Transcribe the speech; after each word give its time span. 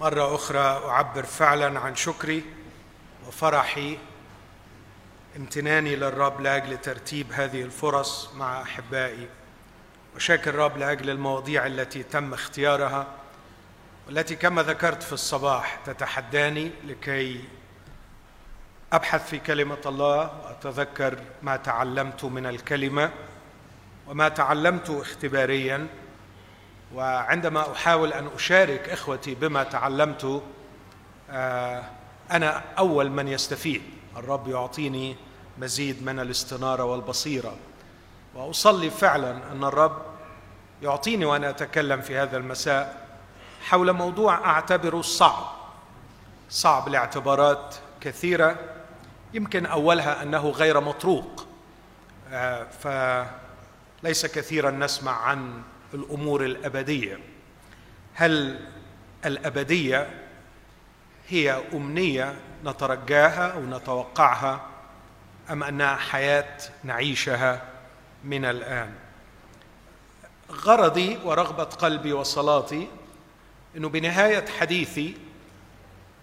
مرة 0.00 0.34
أخرى 0.34 0.58
أعبر 0.88 1.22
فعلا 1.22 1.80
عن 1.80 1.96
شكري 1.96 2.44
وفرحي 3.28 3.98
امتناني 5.36 5.96
للرب 5.96 6.40
لأجل 6.40 6.78
ترتيب 6.78 7.32
هذه 7.32 7.62
الفرص 7.62 8.34
مع 8.34 8.62
أحبائي. 8.62 9.28
وشاكر 10.16 10.50
الرب 10.50 10.76
لأجل 10.76 11.10
المواضيع 11.10 11.66
التي 11.66 12.02
تم 12.02 12.34
اختيارها 12.34 13.06
والتي 14.06 14.36
كما 14.36 14.62
ذكرت 14.62 15.02
في 15.02 15.12
الصباح 15.12 15.80
تتحداني 15.86 16.70
لكي 16.84 17.44
أبحث 18.92 19.28
في 19.30 19.38
كلمة 19.38 19.80
الله 19.86 20.16
وأتذكر 20.44 21.18
ما 21.42 21.56
تعلمت 21.56 22.24
من 22.24 22.46
الكلمة 22.46 23.10
وما 24.06 24.28
تعلمت 24.28 24.90
اختباريا. 24.90 25.86
وعندما 26.94 27.72
أحاول 27.72 28.12
أن 28.12 28.28
أشارك 28.34 28.88
إخوتي 28.88 29.34
بما 29.34 29.62
تعلمت 29.62 30.42
آه، 31.30 31.82
أنا 32.30 32.62
أول 32.78 33.10
من 33.10 33.28
يستفيد. 33.28 33.82
الرب 34.16 34.48
يعطيني 34.48 35.16
مزيد 35.58 36.02
من 36.02 36.20
الاستنارة 36.20 36.84
والبصيرة. 36.84 37.56
وأصلي 38.34 38.90
فعلا 38.90 39.52
أن 39.52 39.64
الرب 39.64 40.02
يعطيني 40.82 41.24
وأنا 41.24 41.50
أتكلم 41.50 42.00
في 42.00 42.16
هذا 42.16 42.36
المساء 42.36 43.06
حول 43.62 43.92
موضوع 43.92 44.34
أعتبره 44.34 45.02
صعب. 45.02 45.52
صعب 46.50 46.88
لاعتبارات 46.88 47.74
كثيرة 48.00 48.56
يمكن 49.34 49.66
أولها 49.66 50.22
أنه 50.22 50.50
غير 50.50 50.80
مطروق. 50.80 51.46
آه، 52.32 52.66
فليس 54.02 54.26
كثيرا 54.26 54.70
نسمع 54.70 55.12
عن 55.12 55.62
الأمور 55.94 56.44
الأبدية. 56.44 57.18
هل 58.14 58.60
الأبدية 59.24 60.26
هي 61.28 61.62
أمنية 61.72 62.34
نترجاها 62.64 63.52
أو 63.52 63.60
نتوقعها 63.60 64.66
أم 65.50 65.62
أنها 65.62 65.96
حياة 65.96 66.58
نعيشها 66.84 67.62
من 68.24 68.44
الآن؟ 68.44 68.94
غرضي 70.50 71.18
ورغبة 71.24 71.64
قلبي 71.64 72.12
وصلاتي 72.12 72.88
إنه 73.76 73.88
بنهاية 73.88 74.44
حديثي 74.60 75.16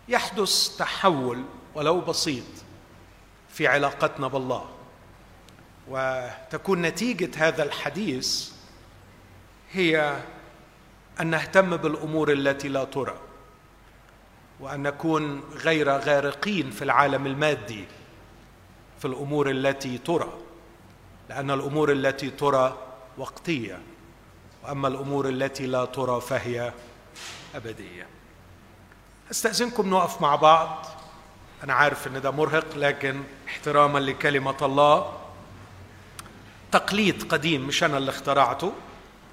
يحدث 0.08 0.78
تحول 0.78 1.44
ولو 1.76 2.02
بسيط 2.02 2.44
في 3.50 3.68
علاقتنا 3.68 4.28
بالله. 4.28 4.70
وتكون 5.88 6.81
نتيجة 6.81 7.48
هذا 7.48 7.64
الحديث 7.64 8.52
هي 9.72 10.18
أن 11.22 11.28
نهتم 11.28 11.78
بالأمور 11.78 12.32
التي 12.32 12.68
لا 12.68 12.84
ترى 12.84 13.16
وأن 14.59 14.84
نكون 14.84 15.44
غير 15.54 15.90
غارقين 15.90 16.72
في 16.72 16.82
العالم 16.82 17.28
المادي 17.28 17.86
في 19.00 19.06
الأمور 19.06 19.50
التي 19.50 19.98
ترى 19.98 20.34
لأن 21.30 21.52
الأمور 21.52 21.92
التي 21.92 22.30
ترى 22.30 22.78
وقتية 23.18 23.80
وأما 24.64 24.88
الأمور 24.88 25.30
التي 25.30 25.68
لا 25.68 25.86
ترى 25.86 26.22
فهي 26.22 26.74
أبدية. 27.56 28.08
أستأذنكم 29.31 29.90
نقف 29.90 30.22
مع 30.22 30.36
بعض. 30.36 30.86
أنا 31.64 31.74
عارف 31.74 32.08
إن 32.08 32.22
ده 32.22 32.31
مرهق 32.31 32.66
لكن 32.76 33.24
احتراما 33.48 34.00
لكلمة 34.00 34.58
الله. 34.62 35.14
تقليد 36.72 37.24
قديم 37.24 37.68
مش 37.68 37.84
أنا 37.84 37.98
اللي 37.98 38.12
اخترعته. 38.12 38.74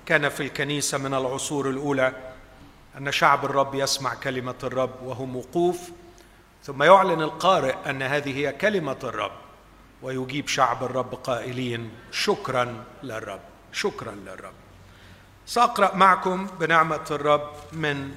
كان 0.06 0.28
في 0.28 0.42
الكنيسة 0.42 0.98
من 0.98 1.14
العصور 1.14 1.70
الأولى 1.70 2.12
أن 2.98 3.12
شعب 3.12 3.44
الرب 3.44 3.74
يسمع 3.74 4.14
كلمة 4.14 4.54
الرب 4.62 5.02
وهم 5.02 5.36
وقوف 5.36 5.78
ثم 6.64 6.82
يعلن 6.82 7.22
القارئ 7.22 7.74
أن 7.86 8.02
هذه 8.02 8.36
هي 8.36 8.52
كلمة 8.52 8.96
الرب 9.04 9.32
ويجيب 10.02 10.48
شعب 10.48 10.84
الرب 10.84 11.14
قائلين 11.14 11.90
شكرا 12.10 12.84
للرب 13.02 13.40
شكرا 13.72 14.12
للرب. 14.12 14.52
سأقرأ 15.46 15.94
معكم 15.94 16.46
بنعمة 16.46 17.04
الرب 17.10 17.50
من 17.72 18.14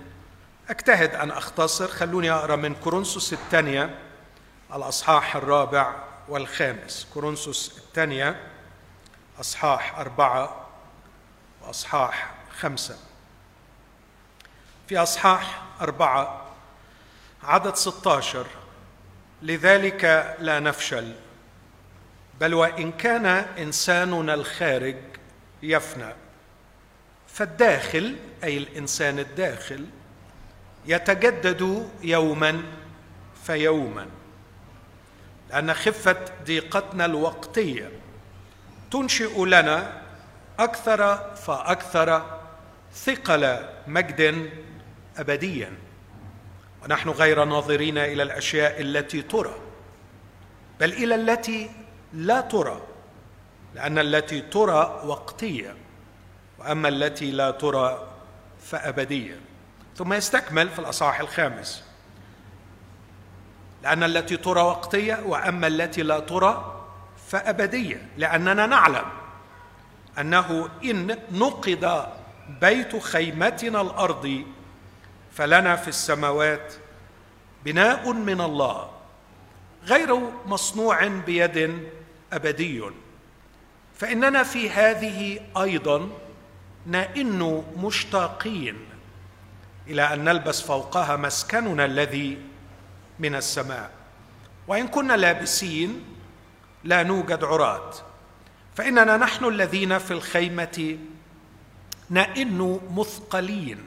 أجتهد 0.70 1.16
أن 1.16 1.32
أختصر 1.32 1.88
خلوني 1.88 2.32
أقرأ 2.32 2.56
من 2.56 2.76
كورنثوس 2.76 3.34
الثانية 3.34 4.00
الأصحاح 4.76 5.36
الرابع 5.36 5.96
والخامس. 6.30 7.08
كورنثوس 7.14 7.78
الثانية 7.78 8.40
أصحاح 9.40 10.00
أربعة 10.00 10.67
أصحاح 11.70 12.34
خمسة. 12.60 12.98
في 14.88 14.98
أصحاح 14.98 15.62
أربعة 15.82 16.46
عدد 17.44 17.76
16 17.76 18.48
لذلك 19.42 20.36
لا 20.40 20.60
نفشل. 20.60 21.16
بل 22.40 22.54
وإن 22.54 22.92
كان 22.92 23.26
إنساننا 23.26 24.34
الخارج 24.34 24.96
يفنى. 25.64 26.14
فالداخل 27.28 28.16
أي 28.44 28.58
الإنسان 28.58 29.20
الداخل 29.20 29.86
يتجدد 30.86 31.90
يوما 32.02 32.64
فيوما. 33.44 34.08
لأن 35.50 35.74
خفة 35.74 36.26
ضيقتنا 36.46 37.06
الوقتية 37.06 37.92
تنشئ 38.92 39.46
لنا 39.46 40.02
أكثر 40.60 41.18
فأكثر 41.36 42.40
ثقل 42.94 43.58
مجد 43.88 44.50
ابديا. 45.18 45.74
ونحن 46.84 47.10
غير 47.10 47.44
ناظرين 47.44 47.98
إلى 47.98 48.24
الأشياء 48.24 48.82
التي 48.82 49.22
ترى 49.22 49.56
بل 50.80 50.94
إلى 50.94 51.16
التي 51.16 51.70
لا 52.14 52.42
ترى 52.42 52.82
لأن 53.76 54.00
التي 54.00 54.42
ترى 54.42 55.02
وقتية 55.06 55.76
وأما 56.60 56.88
التي 56.88 57.32
لا 57.32 57.52
ترى 57.52 58.08
فأبدية. 58.64 59.40
ثم 59.96 60.14
يستكمل 60.14 60.70
في 60.70 60.80
الأصحاح 60.80 61.20
الخامس. 61.20 61.84
لأن 63.84 64.04
التي 64.04 64.38
ترى 64.38 64.62
وقتية 64.62 65.24
وأما 65.26 65.68
التي 65.68 66.04
لا 66.04 66.20
ترى 66.20 66.84
فأبدية 67.28 68.08
لأننا 68.18 68.66
نعلم 68.66 69.06
أنه 70.20 70.70
إن 70.84 71.18
نقض 71.32 72.08
بيت 72.62 72.96
خيمتنا 72.96 73.82
الارضي 73.82 74.48
فلنا 75.34 75.76
في 75.76 75.88
السماوات 75.88 76.74
بناء 77.66 78.14
من 78.14 78.42
الله 78.42 78.90
غير 79.84 80.20
مصنوع 80.46 81.08
بيد 81.08 81.88
أبدي. 82.34 82.84
فإننا 83.96 84.44
في 84.44 84.70
هذه 84.70 85.40
أيضا 85.58 86.10
نئن 86.88 87.64
مشتاقين 87.78 88.78
إلى 89.88 90.14
أن 90.14 90.24
نلبس 90.24 90.62
فوقها 90.62 91.16
مسكننا 91.16 91.86
الذي 91.86 92.38
من 93.20 93.36
السماء. 93.36 93.92
وإن 94.68 94.88
كنا 94.88 95.14
لابسين 95.14 96.04
لا 96.84 97.04
نوجد 97.04 97.44
عراة. 97.44 97.94
فإننا 98.78 99.18
نحن 99.18 99.46
الذين 99.46 99.98
في 99.98 100.12
الخيمة 100.12 100.98
نئن 102.10 102.80
مثقلين. 102.96 103.84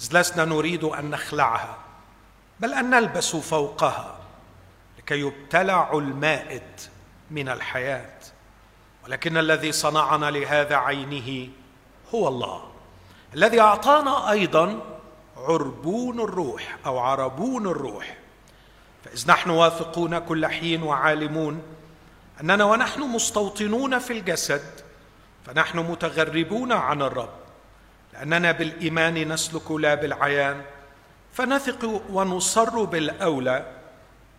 إذ 0.00 0.18
لسنا 0.18 0.44
نريد 0.44 0.84
أن 0.84 1.10
نخلعها 1.10 1.78
بل 2.60 2.74
أن 2.74 2.90
نلبس 2.90 3.36
فوقها 3.36 4.18
لكي 4.98 5.20
يبتلع 5.20 5.92
المائت 5.92 6.90
من 7.30 7.48
الحياة. 7.48 8.18
ولكن 9.04 9.36
الذي 9.36 9.72
صنعنا 9.72 10.30
لهذا 10.30 10.76
عينه 10.76 11.48
هو 12.14 12.28
الله. 12.28 12.72
الذي 13.34 13.60
أعطانا 13.60 14.30
أيضا 14.30 14.80
عربون 15.36 16.20
الروح 16.20 16.76
أو 16.86 16.98
عربون 16.98 17.66
الروح. 17.66 18.16
فإذ 19.04 19.28
نحن 19.28 19.50
واثقون 19.50 20.18
كل 20.18 20.46
حين 20.46 20.82
وعالمون 20.82 21.62
أننا 22.40 22.64
ونحن 22.64 23.00
مستوطنون 23.00 23.98
في 23.98 24.12
الجسد 24.12 24.80
فنحن 25.46 25.78
متغربون 25.78 26.72
عن 26.72 27.02
الرب. 27.02 27.34
لأننا 28.12 28.52
بالإيمان 28.52 29.32
نسلك 29.32 29.70
لا 29.70 29.94
بالعيان 29.94 30.62
فنثق 31.32 32.02
ونصر 32.10 32.84
بالأولى 32.84 33.66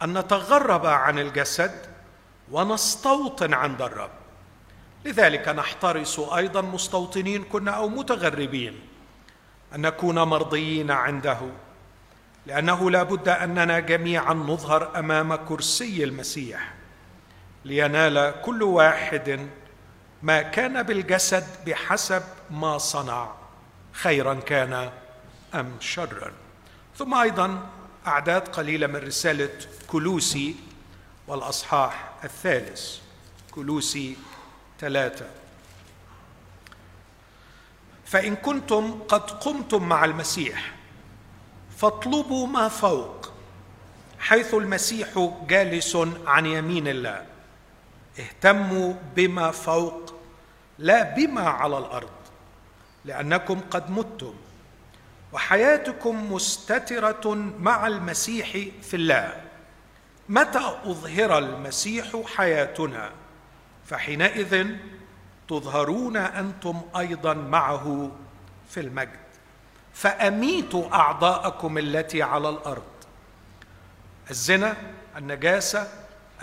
أن 0.02 0.18
نتغرب 0.18 0.86
عن 0.86 1.20
الجسد 1.20 1.72
ونستوطن 2.52 3.54
عند 3.54 3.82
الرب. 3.82 4.12
لذلك 5.06 5.48
نحترس 5.48 6.20
أيضا 6.20 6.62
مستوطنين 6.62 7.44
كنا 7.44 7.72
أو 7.72 7.90
متغربين 7.90 8.80
أن 9.76 9.82
نكون 9.82 10.20
مرضيين 10.20 10.92
عنده 10.92 11.38
لأنه 12.46 12.92
لا 12.92 13.04
بد 13.04 13.30
أننا 13.30 13.80
جميعا 13.80 14.34
نظهر 14.34 15.00
أمام 15.00 15.36
كرسي 15.36 16.04
المسيح. 16.04 16.75
لينال 17.66 18.36
كل 18.42 18.64
واحد 18.64 19.50
ما 20.24 20.42
كان 20.42 20.84
بالجسد 20.84 21.48
بحسب 21.66 22.24
ما 22.52 22.78
صنع. 22.78 23.32
خيرا 23.92 24.34
كان 24.34 24.92
أم 25.56 25.72
شرا. 25.80 26.32
ثم 26.98 27.14
أيضا 27.14 27.70
أعداد 28.08 28.48
قليلة 28.48 28.88
من 28.88 28.96
رسالة 28.96 29.50
كلوسي 29.88 30.56
والأصحاح 31.28 32.10
الثالث. 32.24 32.98
كلوسي 33.52 34.18
ثلاثة. 34.80 35.26
فإن 38.06 38.36
كنتم 38.36 39.00
قد 39.08 39.32
قمتم 39.32 39.90
مع 39.90 40.06
المسيح 40.06 40.76
فاطلبوا 41.78 42.48
ما 42.48 42.68
فوق 42.68 43.32
حيث 44.20 44.54
المسيح 44.54 45.30
جالس 45.48 45.98
عن 46.28 46.46
يمين 46.46 46.88
الله. 46.88 47.35
اهتموا 48.20 48.94
بما 49.16 49.52
فوق 49.52 50.14
لا 50.80 51.04
بما 51.16 51.50
على 51.50 51.78
الأرض 51.78 52.10
لأنكم 53.06 53.60
قد 53.72 53.92
متم 53.92 54.34
وحياتكم 55.34 56.34
مستترة 56.34 57.34
مع 57.60 57.88
المسيح 57.88 58.52
في 58.82 58.94
الله. 58.94 59.42
متى 60.30 60.78
أظهر 60.86 61.38
المسيح 61.38 62.22
حياتنا؟ 62.36 63.12
فحينئذ 63.86 64.68
تظهرون 65.48 66.18
أنتم 66.18 66.82
أيضا 66.98 67.34
معه 67.34 68.12
في 68.70 68.80
المجد. 68.80 69.20
فأميتوا 69.94 70.94
أعضاءكم 70.94 71.78
التي 71.78 72.24
على 72.24 72.50
الأرض. 72.50 72.84
الزنا 74.30 74.78
النجاسة 75.18 75.90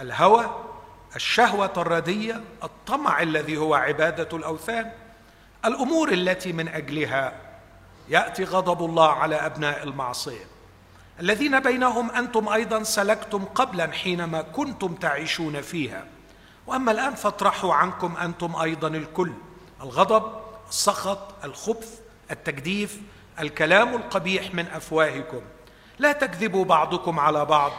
الهوى 0.01 0.72
الشهوة 1.17 1.73
الردية 1.77 2.43
الطمع 2.63 3.23
الذي 3.23 3.57
هو 3.57 3.75
عبادة 3.75 4.37
الأوثان 4.37 4.93
الأمور 5.65 6.13
التي 6.13 6.53
من 6.53 6.69
أجلها 6.69 7.33
يأتي 8.09 8.45
غضب 8.45 8.85
الله 8.85 9.09
على 9.13 9.37
أبناء 9.37 9.83
المعصية. 9.83 10.45
الذين 11.21 11.61
بينهم 11.61 12.11
أنتم 12.11 12.49
أيضا 12.49 12.83
سلكتم 12.83 13.45
قبلا 13.45 13.93
حينما 13.93 14.43
كنتم 14.43 14.95
تعيشون 14.95 15.61
فيها. 15.61 16.05
وأما 16.67 16.93
الآن 16.93 17.15
فاطرحوا 17.15 17.75
عنكم 17.75 18.17
أنتم 18.17 18.57
أيضا 18.57 18.89
الكل 18.89 19.33
الغضب 19.83 20.33
السخط 20.69 21.45
الخبث 21.45 22.01
التجديف 22.31 23.01
الكلام 23.41 23.95
القبيح 23.95 24.55
من 24.55 24.67
أفواهكم. 24.67 25.41
لا 25.99 26.13
تكذبوا 26.13 26.65
بعضكم 26.65 27.21
على 27.21 27.45
بعض. 27.45 27.73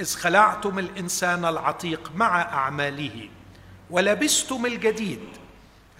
إذ 0.00 0.16
خلعتم 0.16 0.78
الإنسان 0.78 1.44
العتيق 1.44 2.12
مع 2.16 2.42
أعماله 2.42 3.28
ولبستم 3.90 4.66
الجديد 4.66 5.20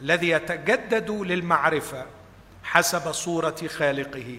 الذي 0.01 0.29
يتجدد 0.29 1.11
للمعرفة 1.11 2.07
حسب 2.65 3.13
صورة 3.13 3.57
خالقه 3.69 4.39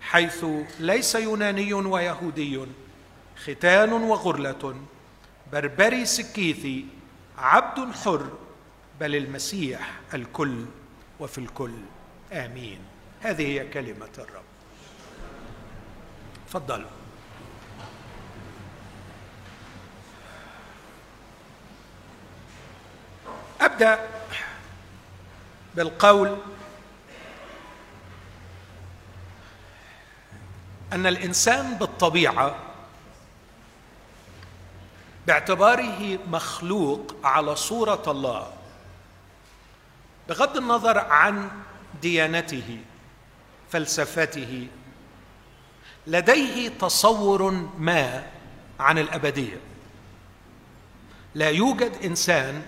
حيث 0.00 0.44
ليس 0.80 1.14
يوناني 1.14 1.72
ويهودي 1.72 2.66
ختان 3.44 3.92
وغرلة 3.92 4.76
بربري 5.52 6.06
سكيثي 6.06 6.86
عبد 7.38 7.92
حر 7.94 8.30
بل 9.00 9.16
المسيح 9.16 9.90
الكل 10.14 10.64
وفي 11.20 11.38
الكل. 11.38 11.74
آمين. 12.32 12.78
هذه 13.20 13.46
هي 13.46 13.68
كلمة 13.68 14.08
الرب. 14.18 14.44
تفضلوا. 16.48 16.95
أبدأ 23.60 24.08
بالقول 25.74 26.38
أن 30.92 31.06
الإنسان 31.06 31.74
بالطبيعة 31.74 32.56
باعتباره 35.26 36.18
مخلوق 36.26 37.14
على 37.24 37.56
صورة 37.56 38.02
الله 38.06 38.52
بغض 40.28 40.56
النظر 40.56 40.98
عن 40.98 41.50
ديانته 42.02 42.80
فلسفته 43.70 44.68
لديه 46.06 46.68
تصور 46.68 47.50
ما 47.78 48.26
عن 48.80 48.98
الأبدية. 48.98 49.60
لا 51.34 51.50
يوجد 51.50 51.92
إنسان 52.04 52.62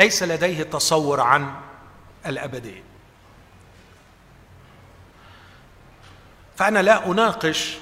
ليس 0.00 0.22
لديه 0.22 0.62
تصور 0.62 1.20
عن 1.20 1.54
الابديه 2.26 2.82
فأنا 6.56 6.78
لا 6.78 7.06
أناقش 7.06 7.76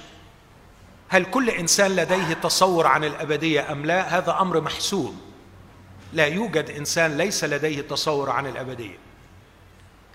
هل 1.09 1.25
كل 1.25 1.51
إنسان 1.51 1.97
لديه 1.97 2.35
تصور 2.35 2.87
عن 2.87 3.05
الأبدية 3.05 3.73
أم 3.73 3.87
لا 3.87 4.19
هذا 4.19 4.39
أمر 4.41 4.61
محسوم. 4.61 5.21
لا 6.13 6.27
يوجد 6.27 6.71
إنسان 6.71 7.19
ليس 7.19 7.45
لديه 7.45 7.81
تصور 7.81 8.31
عن 8.31 8.47
الأبدية. 8.47 8.99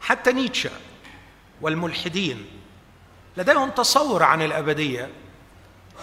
حتى 0.02 0.32
نيتشه 0.32 0.72
والملحدين 1.62 2.46
لديهم 3.38 3.70
تصور 3.70 4.24
عن 4.24 4.42
الأبدية 4.42 5.10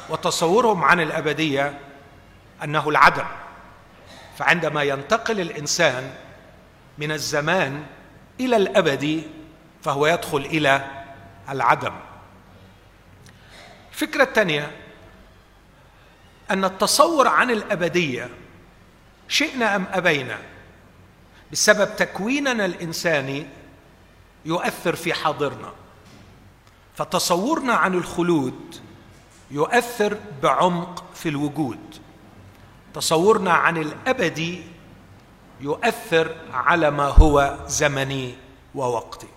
وتصورهم 0.08 0.84
عن 0.84 1.00
الأبدية 1.00 1.78
أنه 2.64 2.88
العدم. 2.88 3.26
فعندما 4.40 4.82
ينتقل 4.82 5.40
الإنسان 5.40 6.14
من 6.98 7.12
الزمان 7.12 7.86
إلى 8.40 8.56
الأبد 8.56 9.22
فهو 9.82 10.06
يدخل 10.06 10.38
إلى 10.38 11.04
العدم. 11.48 11.92
الفكرة 13.92 14.22
الثانية 14.22 14.76
أن 16.50 16.64
التصور 16.64 17.28
عن 17.28 17.50
الأبدية 17.50 18.28
شئنا 19.28 19.76
أم 19.76 19.86
أبينا 19.92 20.38
بسبب 21.52 21.96
تكويننا 21.96 22.64
الانساني 22.64 23.46
يؤثر 24.44 24.96
في 24.96 25.14
حاضرنا. 25.14 25.72
فتصورنا 26.96 27.74
عن 27.74 27.94
الخلود 27.94 28.76
يؤثر 29.50 30.18
بعمق 30.42 31.04
في 31.14 31.28
الوجود. 31.28 31.99
تصورنا 32.94 33.52
عن 33.52 33.76
الابدي 33.76 34.62
يؤثر 35.60 36.36
على 36.52 36.90
ما 36.90 37.04
هو 37.04 37.58
زمني 37.66 38.34
ووقتي. 38.74 39.28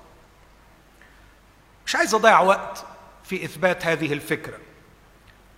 مش 1.86 1.96
عايز 1.96 2.14
أضيع 2.14 2.40
وقت 2.40 2.86
في 3.24 3.46
إثبات 3.46 3.86
هذه 3.86 4.14
الفكرة 4.14 4.58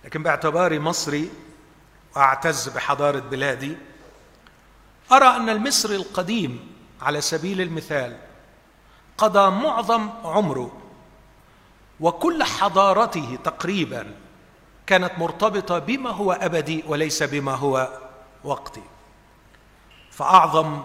لكن 0.04 0.22
باعتباري 0.22 0.78
مصري 0.78 1.30
وأعتز 2.16 2.68
بحضارة 2.68 3.18
بلادي 3.18 3.76
أرى 5.12 5.26
أن 5.26 5.48
المصري 5.48 5.96
القديم 5.96 6.72
على 7.02 7.20
سبيل 7.20 7.60
المثال 7.60 8.16
قضى 9.18 9.50
معظم 9.50 10.10
عمره 10.24 10.80
وكل 12.00 12.44
حضارته 12.44 13.38
تقريبا 13.44 14.14
كانت 14.86 15.12
مرتبطة 15.18 15.78
بما 15.78 16.10
هو 16.10 16.32
أبدي 16.32 16.84
وليس 16.86 17.22
بما 17.22 17.54
هو 17.54 17.88
وقتي. 18.44 18.82
فأعظم 20.10 20.82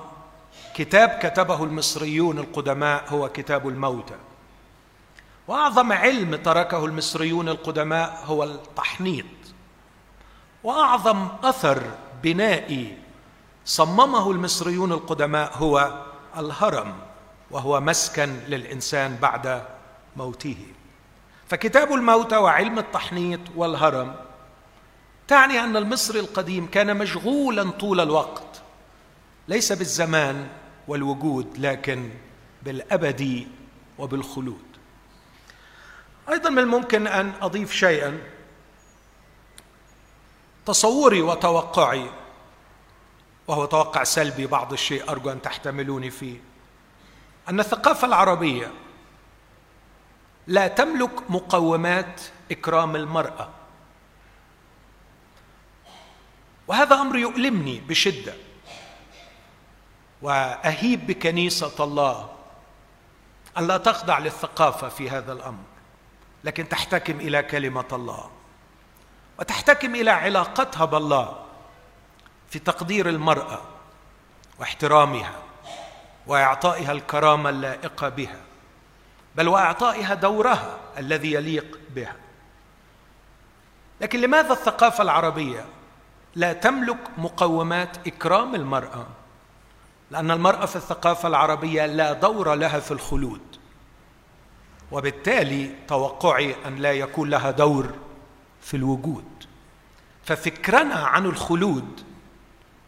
كتاب 0.75 1.10
كتبه 1.10 1.63
المصريون 1.63 2.39
القدماء 2.39 3.03
هو 3.10 3.29
كتاب 3.29 3.67
الموتى. 3.67 4.15
وأعظم 5.48 5.91
علم 5.91 6.36
تركه 6.36 6.86
المصريون 6.86 7.50
القدماء 7.50 8.24
هو 8.25 8.43
التحنيط. 8.43 9.25
وأعظم 10.63 11.27
أثر 11.43 11.84
بنائي 12.24 12.98
صممه 13.65 14.31
المصريون 14.31 14.91
القدماء 14.91 15.58
هو 15.58 16.03
الهرم 16.38 16.93
وهو 17.51 17.81
مسكن 17.81 18.39
للإنسان 18.48 19.15
بعد 19.15 19.63
موته. 20.17 20.58
فكتاب 21.51 21.93
الموتى 21.93 22.38
وعلم 22.38 22.79
التحنيط 22.79 23.39
والهرم 23.55 24.15
تعني 25.27 25.60
أن 25.60 25.77
المصري 25.77 26.20
القديم 26.20 26.67
كان 26.67 26.98
مشغولا 26.98 27.72
طول 27.72 28.00
الوقت 28.00 28.62
ليس 29.48 29.72
بالزمان 29.72 30.48
والوجود 30.88 31.58
لكن 31.58 32.10
بالأبد 32.63 33.48
وبالخلود. 33.98 34.65
أيضا 36.29 36.50
من 36.50 36.60
الممكن 36.60 37.08
أن 37.08 37.34
أضيف 37.41 37.74
شيئا 37.74 38.20
تصوري 40.65 41.22
وتوقعي 41.22 42.10
وهو 43.48 43.65
توقع 43.65 44.03
سلبي 44.03 44.48
بعض 44.48 44.74
الشيء 44.74 45.10
أرجو 45.10 45.31
أن 45.31 45.41
تحتملوني 45.41 46.10
فيه 46.10 46.38
أن 47.50 47.60
الثقافة 47.60 48.08
العربية 48.08 48.72
لا 50.48 50.67
تملك 50.67 51.31
مقومات 51.31 52.21
إكرام 52.51 52.95
المرأة. 52.95 53.50
وهذا 56.67 56.95
أمر 56.95 57.15
يؤلمني 57.15 57.79
بشدة. 57.79 58.33
وأهيب 60.21 61.07
بكنيسة 61.07 61.83
الله 61.83 62.29
أن 63.57 63.67
لا 63.67 63.77
تخضع 63.77 64.19
للثقافة 64.19 64.89
في 64.89 65.10
هذا 65.10 65.33
الأمر 65.33 65.63
لكن 66.43 66.69
تحتكم 66.69 67.19
إلى 67.19 67.43
كلمة 67.43 67.88
الله. 67.91 68.31
وتحتكم 69.39 69.95
إلى 69.95 70.12
علاقتها 70.12 70.86
بالله 70.86 71.45
في 72.50 72.60
تقدير 72.60 73.10
المرأة 73.10 73.62
واحترامها 74.60 75.36
وإعطائها 76.27 76.91
الكرامة 76.91 77.50
اللائقة 77.50 78.10
بها. 78.10 78.50
بل 79.35 79.47
وأعطائها 79.47 80.13
دورها 80.13 80.77
الذي 80.97 81.33
يليق 81.33 81.79
بها. 81.95 82.15
لكن 84.01 84.21
لماذا 84.21 84.53
الثقافة 84.53 85.01
العربية 85.01 85.65
لا 86.35 86.53
تملك 86.53 86.97
مقومات 87.17 88.07
إكرام 88.07 88.55
المرأة؟ 88.55 89.07
لأن 90.11 90.31
المرأة 90.31 90.65
في 90.65 90.75
الثقافة 90.75 91.27
العربية 91.27 91.85
لا 91.85 92.13
دور 92.13 92.53
لها 92.53 92.79
في 92.79 92.91
الخلود 92.91 93.41
وبالتالي 94.91 95.75
توقعي 95.88 96.55
أن 96.65 96.75
لا 96.75 96.91
يكون 96.91 97.29
لها 97.29 97.51
دور 97.51 97.93
في 98.61 98.77
الوجود. 98.77 99.25
ففكرنا 100.23 100.95
عن 100.95 101.25
الخلود 101.25 102.03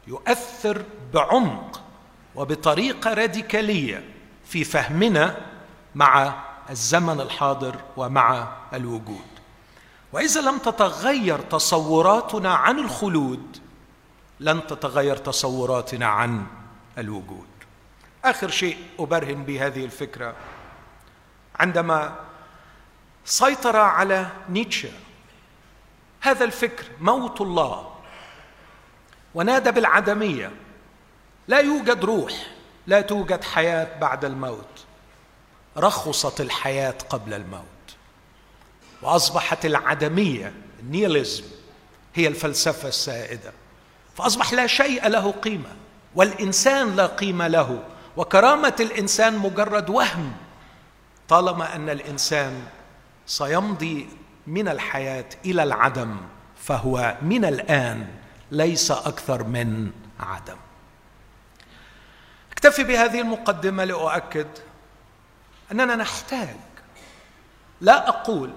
يؤثر 0.07 0.83
بعمق 1.13 1.81
وبطريقة 2.35 3.13
راديكالية 3.13 4.03
في 4.45 4.63
فهمنا 4.63 5.52
مع 5.95 6.33
الزمن 6.69 7.21
الحاضر 7.21 7.75
ومع 7.97 8.47
الوجود. 8.73 9.25
وإذا 10.13 10.41
لم 10.41 10.57
تتغير 10.57 11.39
تصوراتنا 11.39 12.53
عن 12.53 12.79
الخلود 12.79 13.57
لن 14.39 14.67
تتغير 14.67 15.17
تصوراتنا 15.17 16.05
عن 16.05 16.45
الوجود. 16.97 17.47
آخر 18.25 18.49
شيء 18.49 18.77
أبرهن 18.99 19.43
بهذه 19.43 19.85
الفكرة. 19.85 20.35
عندما 21.59 22.15
سيطر 23.25 23.77
على 23.77 24.27
نيتشه 24.49 24.91
هذا 26.21 26.45
الفكر 26.45 26.85
موت 27.01 27.41
الله. 27.41 27.93
ونادى 29.35 29.71
بالعدمية 29.71 30.51
لا 31.47 31.59
يوجد 31.59 32.05
روح 32.05 32.33
لا 32.87 33.01
توجد 33.01 33.43
حياة 33.43 33.99
بعد 33.99 34.25
الموت. 34.25 34.72
رخصت 35.77 36.41
الحياة 36.41 36.95
قبل 37.09 37.33
الموت. 37.33 37.63
وأصبحت 39.01 39.65
العدمية 39.65 40.53
النيلزم 40.79 41.43
هي 42.15 42.27
الفلسفة 42.27 42.87
السائدة. 42.87 43.51
فأصبح 44.15 44.53
لا 44.53 44.67
شيء 44.67 45.07
له 45.07 45.31
قيمة 45.31 45.75
والإنسان 46.15 46.95
لا 46.95 47.05
قيمة 47.05 47.47
له. 47.47 47.83
وكرامة 48.17 48.75
الإنسان 48.79 49.37
مجرد 49.37 49.89
وهم 49.89 50.33
طالما 51.29 51.75
أن 51.75 51.89
الإنسان 51.89 52.63
سيمضي 53.25 54.09
من 54.47 54.67
الحياة 54.67 55.25
إلى 55.45 55.63
العدم 55.63 56.17
فهو 56.57 57.17
من 57.21 57.45
الآن 57.45 58.07
ليس 58.51 58.91
أكثر 58.91 59.43
من 59.43 59.91
عدم. 60.19 60.57
اكتفي 62.51 62.83
بهذه 62.83 63.21
المقدمة 63.21 63.83
لأؤكد 63.83 64.47
أننا 65.73 65.95
نحتاج 65.95 66.55
لا 67.81 68.09
أقول 68.09 68.53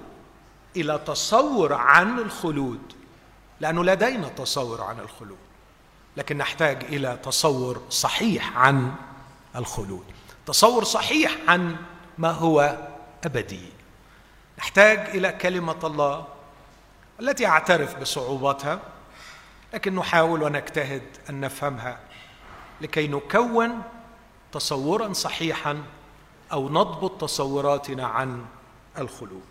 إلى 0.77 1.01
تصور 1.07 1.73
عن 1.73 2.19
الخلود 2.19 2.93
لأنه 3.61 3.85
لدينا 3.85 4.29
تصور 4.29 4.83
عن 4.83 5.01
الخلود 5.01 5.39
لكن 6.17 6.39
نحتاج 6.39 6.85
إلى 6.85 7.19
تصور 7.23 7.83
صحيح 7.91 8.57
عن 8.59 8.95
الخلود 9.57 10.05
تصور 10.47 10.85
صحيح 10.85 11.37
عن 11.49 11.77
ما 12.19 12.31
هو 12.31 12.79
أبدي. 13.25 13.69
نحتاج 14.59 14.99
إلى 14.99 15.33
كلمة 15.33 15.77
الله 15.85 16.27
التي 17.21 17.47
أعترف 17.47 17.99
بصعوبتها 17.99 18.81
لكن 19.75 19.95
نحاول 19.95 20.43
ونجتهد 20.43 21.03
أن 21.31 21.41
نفهمها 21.41 21.99
لكي 22.81 23.09
نكون 23.09 23.83
تصورا 24.53 25.13
صحيحا 25.13 25.83
أو 26.53 26.69
نضبط 26.69 27.21
تصوراتنا 27.21 28.07
عن 28.07 28.45
الخلود 28.99 29.45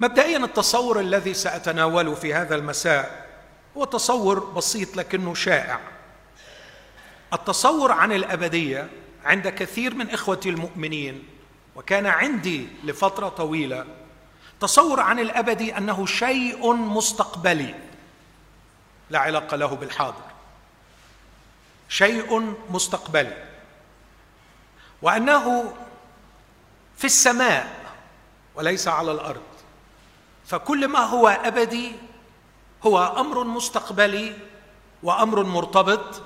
مبدئيا 0.00 0.38
التصور 0.38 1.00
الذي 1.00 1.34
سأتناوله 1.34 2.14
في 2.14 2.34
هذا 2.34 2.54
المساء 2.54 3.26
هو 3.76 3.84
تصور 3.84 4.38
بسيط 4.38 4.96
لكنه 4.96 5.34
شائع. 5.34 5.80
التصور 7.32 7.92
عن 7.92 8.12
الأبدية 8.12 8.90
عند 9.24 9.48
كثير 9.48 9.94
من 9.94 10.10
إخوتي 10.10 10.48
المؤمنين 10.48 11.24
وكان 11.76 12.06
عندي 12.06 12.68
لفترة 12.84 13.28
طويلة 13.28 13.84
تصور 14.60 15.00
عن 15.00 15.18
الأبدي 15.18 15.78
أنه 15.78 16.06
شيء 16.06 16.72
مستقبلي 16.74 17.74
لا 19.10 19.18
علاقة 19.18 19.56
له 19.56 19.66
بالحاضر. 19.66 20.24
شيء 21.88 22.54
مستقبلي. 22.70 23.45
وأنه 25.02 25.74
في 26.96 27.04
السماء 27.04 27.76
وليس 28.54 28.88
على 28.88 29.12
الأرض. 29.12 29.42
فكل 30.46 30.88
ما 30.88 30.98
هو 30.98 31.28
أبدي 31.28 31.92
هو 32.82 33.14
أمر 33.18 33.44
مستقبلي 33.44 34.36
وأمر 35.02 35.42
مرتبط 35.42 36.22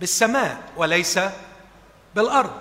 بالسماء 0.00 0.62
وليس 0.76 1.20
بالأرض. 2.14 2.60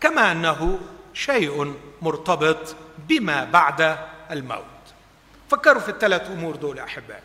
كما 0.00 0.32
أنه 0.32 0.78
شيء 1.14 1.74
مرتبط 2.02 2.76
بما 2.98 3.44
بعد 3.44 3.98
الموت. 4.30 4.64
فكروا 5.50 5.80
في 5.80 5.88
الثلاث 5.88 6.30
أمور 6.30 6.56
دول 6.56 6.78
أحبائي. 6.78 7.22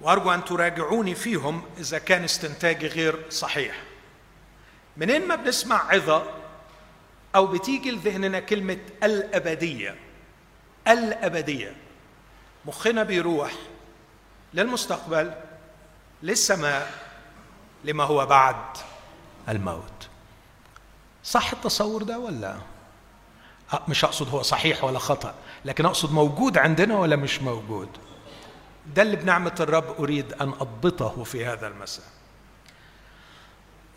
وأرجو 0.00 0.30
أن 0.30 0.44
تراجعوني 0.44 1.14
فيهم 1.14 1.64
إذا 1.78 1.98
كان 1.98 2.24
استنتاجي 2.24 2.86
غير 2.86 3.30
صحيح. 3.30 3.82
منين 4.96 5.28
ما 5.28 5.34
بنسمع 5.34 5.92
عظة 5.92 6.22
أو 7.34 7.46
بتيجي 7.46 7.90
لذهننا 7.90 8.40
كلمة 8.40 8.78
الأبدية 9.02 9.96
الأبدية. 10.88 11.76
مخنا 12.64 13.02
بيروح 13.02 13.52
للمستقبل 14.54 15.34
للسماء 16.22 16.92
لما 17.84 18.04
هو 18.04 18.26
بعد 18.26 18.64
الموت. 19.48 20.08
صح 21.24 21.52
التصور 21.52 22.02
ده 22.02 22.18
ولا؟ 22.18 22.56
مش 23.88 24.04
أقصد 24.04 24.28
هو 24.28 24.42
صحيح 24.42 24.84
ولا 24.84 24.98
خطأ 24.98 25.34
لكن 25.64 25.86
أقصد 25.86 26.12
موجود 26.12 26.58
عندنا 26.58 26.98
ولا 26.98 27.16
مش 27.16 27.42
موجود؟ 27.42 27.88
ده 28.94 29.02
اللي 29.02 29.16
بنعمة 29.16 29.54
الرب 29.60 29.94
أريد 29.98 30.32
أن 30.32 30.48
أضبطه 30.48 31.24
في 31.24 31.46
هذا 31.46 31.68
المساء. 31.68 32.04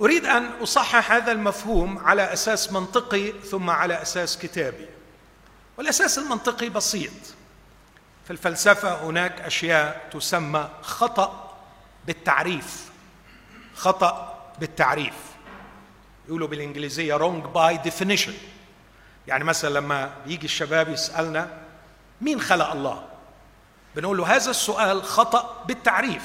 أريد 0.01 0.25
أن 0.25 0.51
أصحح 0.63 1.12
هذا 1.12 1.32
المفهوم 1.32 1.98
على 1.98 2.34
أساس 2.34 2.72
منطقي 2.72 3.32
ثم 3.32 3.70
على 3.70 4.01
أساس 4.01 4.38
كتابي. 4.38 4.86
والأساس 5.77 6.18
المنطقي 6.18 6.70
بسيط. 6.70 7.12
في 8.25 8.32
الفلسفة 8.32 9.03
هناك 9.03 9.41
أشياء 9.41 10.10
تسمى 10.13 10.70
خطأ 10.82 11.58
بالتعريف. 12.08 12.89
خطأ 13.75 14.38
بالتعريف. 14.60 15.13
يقولوا 16.27 16.48
بالإنجليزية 16.48 17.18
wrong 17.18 17.44
by 17.56 17.89
definition. 17.89 18.34
يعني 19.27 19.44
مثلا 19.44 19.79
لما 19.79 20.12
يجي 20.25 20.46
الشباب 20.46 20.89
يسألنا 20.89 21.58
مين 22.22 22.41
خلق 22.41 22.72
الله؟ 22.72 23.06
بنقول 23.96 24.18
له 24.18 24.36
هذا 24.36 24.51
السؤال 24.51 25.03
خطأ 25.03 25.63
بالتعريف. 25.68 26.24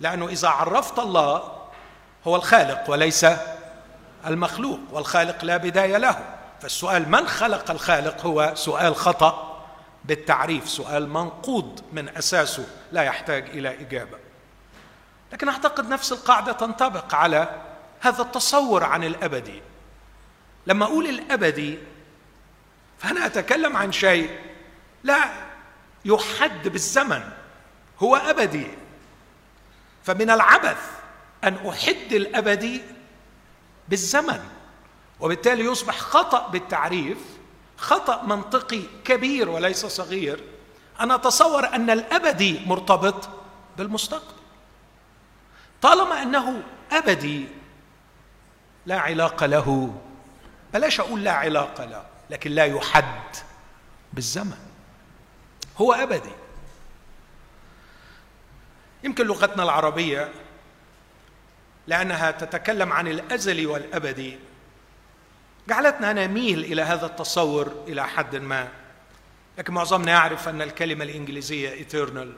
لأنه 0.00 0.28
إذا 0.28 0.48
عرفت 0.48 0.98
الله 0.98 1.59
هو 2.26 2.36
الخالق 2.36 2.90
وليس 2.90 3.26
المخلوق 4.26 4.80
والخالق 4.90 5.44
لا 5.44 5.56
بداية 5.56 5.96
له. 5.96 6.36
فالسؤال 6.60 7.08
من 7.08 7.26
خلق 7.26 7.70
الخالق 7.70 8.26
هو 8.26 8.52
سؤال 8.54 8.96
خطأ 8.96 9.66
بالتعريف 10.04 10.68
سؤال 10.68 11.08
منقوض 11.08 11.80
من 11.92 12.08
أساسه 12.08 12.66
لا 12.92 13.02
يحتاج 13.02 13.50
إلى 13.50 13.80
إجابة. 13.80 14.18
لكن 15.32 15.48
أعتقد 15.48 15.88
نفس 15.88 16.12
القاعدة 16.12 16.52
تنطبق 16.52 17.14
على 17.14 17.48
هذا 18.00 18.22
التصور 18.22 18.84
عن 18.84 19.04
الابدي 19.04 19.62
لما 20.66 20.84
أقول 20.84 21.06
الابدي 21.06 21.78
فأنا 22.98 23.26
أتكلم 23.26 23.76
عن 23.76 23.92
شيء 23.92 24.38
لا 25.04 25.24
يحد 26.04 26.68
بالزمن 26.68 27.22
هو 27.98 28.16
أبدي. 28.16 28.66
فمن 30.04 30.30
العبث 30.30 30.99
أن 31.44 31.68
أحد 31.68 32.12
الابدي 32.12 32.82
بالزمن 33.88 34.40
وبالتالي 35.20 35.64
يصبح 35.64 35.98
خطأ 35.98 36.48
بالتعريف 36.48 37.18
خطأ 37.76 38.22
منطقي 38.22 38.82
كبير 39.04 39.48
وليس 39.48 39.86
صغير. 39.86 40.44
ان 41.00 41.10
أتصور 41.10 41.66
أن 41.66 41.90
الابدي 41.90 42.66
مرتبط 42.66 43.28
بالمستقبل. 43.78 44.34
طالما 45.82 46.22
أنه 46.22 46.62
أبدي 46.92 47.48
لا 48.86 48.98
علاقه 48.98 49.46
له 49.46 49.94
بلاش 50.72 51.00
أقول 51.00 51.24
لا 51.24 51.32
علاقه 51.32 51.84
له 51.84 52.06
لكن 52.30 52.50
لا 52.50 52.64
يحد 52.64 53.36
بالزمن. 54.12 54.58
هو 55.78 55.92
أبدي. 55.92 56.32
يمكن 59.04 59.26
لغتنا 59.26 59.62
العربية 59.62 60.32
لأنها 61.90 62.30
تتكلم 62.30 62.92
عن 62.92 63.08
الازلي 63.08 63.66
والابدي 63.66 64.38
جعلتنا 65.68 66.12
نميل 66.12 66.64
إلى 66.64 66.82
هذا 66.82 67.06
التصور 67.06 67.84
إلى 67.88 68.06
حد 68.06 68.36
ما. 68.36 68.68
لكن 69.58 69.74
معظمنا 69.74 70.12
يعرف 70.12 70.48
أن 70.48 70.62
الكلمة 70.62 71.04
الإنجليزية 71.04 71.84
eternal. 71.84 72.28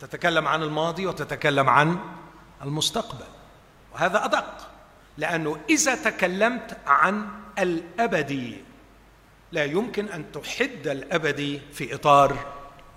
تتكلم 0.00 0.48
عن 0.48 0.62
الماضي 0.62 1.06
وتتكلم 1.06 1.68
عن 1.68 1.98
المستقبل. 2.62 3.26
وهذا 3.94 4.24
أدق 4.24 4.68
لأنه 5.18 5.58
إذا 5.70 5.94
تكلمت 5.94 6.76
عن 6.86 7.28
الابدي 7.58 8.56
لا 9.52 9.64
يمكن 9.64 10.08
أن 10.08 10.32
تحد 10.32 10.86
الابدي 10.86 11.60
في 11.72 11.94
إطار 11.94 12.46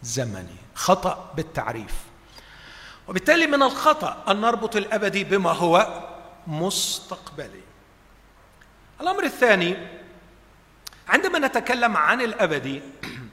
زمني. 0.04 0.58
خطأ 0.76 1.34
بالتعريف. 1.36 2.09
وبالتالي 3.10 3.48
من 3.48 3.64
الخطأ 3.64 4.24
أن 4.28 4.42
نربط 4.42 4.76
الابدي 4.76 5.24
بما 5.24 5.52
هو 5.52 6.04
مستقبلي. 6.48 7.62
الأمر 9.02 9.24
الثاني 9.24 9.88
عندما 11.08 11.40
نتكلم 11.40 11.98
عن 11.98 12.22
الابدي 12.22 12.82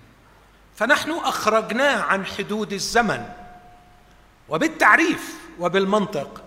فنحن 0.77 1.11
اخرجناه 1.11 2.03
عن 2.03 2.27
حدود 2.27 2.73
الزمن 2.73 3.29
وبالتعريف 4.49 5.35
وبالمنطق 5.59 6.43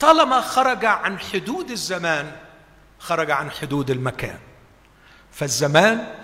طالما 0.00 0.40
خرج 0.40 0.84
عن 0.84 1.18
حدود 1.18 1.70
الزمان 1.70 2.32
خرج 2.98 3.30
عن 3.30 3.50
حدود 3.50 3.90
المكان. 3.90 4.38
فالزمان 5.32 6.14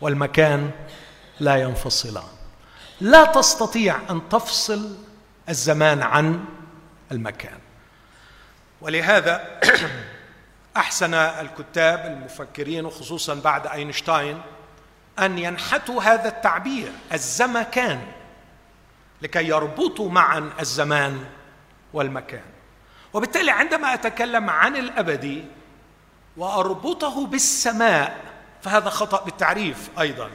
والمكان 0.00 0.70
لا 1.40 1.56
ينفصلان. 1.56 2.28
لا 3.00 3.24
تستطيع 3.24 3.98
أن 4.10 4.28
تفصل 4.28 5.11
الزمان 5.48 6.02
عن 6.02 6.44
المكان. 7.12 7.58
ولهذا 8.80 9.60
أحسن 10.76 11.14
الكتاب 11.14 12.06
المفكرين 12.06 12.84
وخصوصا 12.84 13.34
بعد 13.34 13.66
أينشتاين 13.66 14.40
أن 15.18 15.38
ينحتوا 15.38 16.02
هذا 16.02 16.28
التعبير 16.28 16.92
الزمكان 17.12 18.00
لكي 19.22 19.48
يربطوا 19.48 20.10
معا 20.10 20.50
الزمان 20.60 21.24
والمكان. 21.92 22.44
وبالتالي 23.12 23.50
عندما 23.50 23.94
أتكلم 23.94 24.50
عن 24.50 24.76
الابدي 24.76 25.44
وأربطه 26.36 27.26
بالسماء 27.26 28.20
فهذا 28.62 28.90
خطأ 28.90 29.24
بالتعريف 29.24 29.90
أيضا. 30.00 30.30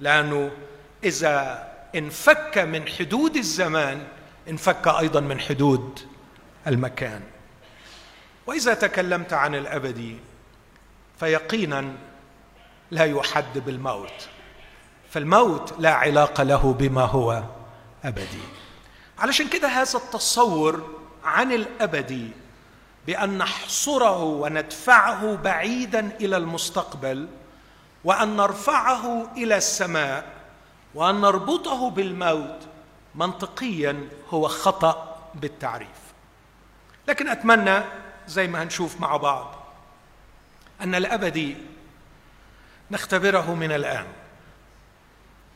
لأنه 0.00 0.50
إذا 1.04 1.68
انفك 1.94 2.58
من 2.58 2.88
حدود 2.88 3.36
الزمان 3.36 4.06
انفك 4.48 4.88
أيضا 4.88 5.20
من 5.20 5.40
حدود 5.40 6.00
المكان. 6.66 7.22
وإذا 8.46 8.74
تكلمت 8.74 9.32
عن 9.32 9.54
الابدي 9.54 10.16
فيقينا 11.20 11.92
لا 12.90 13.04
يحد 13.04 13.58
بالموت 13.58 14.28
فالموت 15.10 15.74
لا 15.78 15.94
علاقة 15.94 16.42
له 16.42 16.72
بما 16.72 17.04
هو 17.04 17.42
أبدي. 18.04 18.42
علشان 19.18 19.48
كده 19.48 19.68
هذا 19.68 19.98
التصور 19.98 21.00
عن 21.24 21.52
الابدي 21.52 22.28
بأن 23.06 23.38
نحصره 23.38 24.22
وندفعه 24.22 25.36
بعيدا 25.36 26.10
إلى 26.20 26.36
المستقبل 26.36 27.28
وأن 28.04 28.36
نرفعه 28.36 29.32
إلى 29.36 29.56
السماء 29.56 30.24
وأن 30.94 31.20
نربطه 31.20 31.90
بالموت 31.90 32.58
منطقيا 33.14 34.08
هو 34.30 34.48
خطأ 34.48 35.30
بالتعريف. 35.34 35.88
لكن 37.08 37.28
أتمنى 37.28 37.82
زي 38.26 38.46
ما 38.46 38.62
هنشوف 38.62 39.00
مع 39.00 39.16
بعض 39.16 39.54
أن 40.80 40.94
الأبدي 40.94 41.56
نختبره 42.90 43.54
من 43.54 43.72
الآن. 43.72 44.06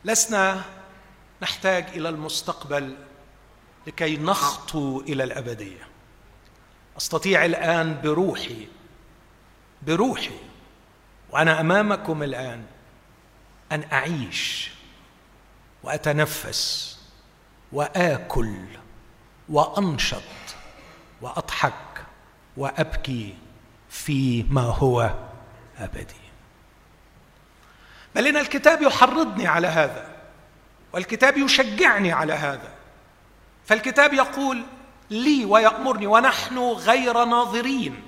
لسنا 0.04 0.62
نحتاج 1.42 1.84
إلى 1.88 2.08
المستقبل 2.08 2.96
لكي 3.86 4.16
نخطو 4.16 5.00
إلى 5.00 5.24
الأبدية. 5.24 5.88
أستطيع 6.96 7.44
الآن 7.44 8.00
بروحي 8.02 8.68
بروحي 9.82 10.38
وأنا 11.30 11.60
أمامكم 11.60 12.22
الآن 12.22 12.66
أن 13.72 13.84
أعيش 13.92 14.70
وأتنفس 15.82 16.97
وآكل 17.72 18.54
وأنشط 19.48 20.22
وأضحك 21.20 22.04
وأبكي 22.56 23.34
فيما 23.90 24.62
هو 24.62 25.14
أبدي. 25.78 26.14
بل 28.14 28.26
إن 28.26 28.36
الكتاب 28.36 28.82
يحرضني 28.82 29.46
على 29.46 29.66
هذا 29.66 30.16
والكتاب 30.92 31.36
يشجعني 31.36 32.12
على 32.12 32.32
هذا. 32.32 32.74
فالكتاب 33.66 34.14
يقول 34.14 34.62
لي 35.10 35.44
ويأمرني 35.44 36.06
ونحن 36.06 36.58
غير 36.58 37.24
ناظرين 37.24 38.02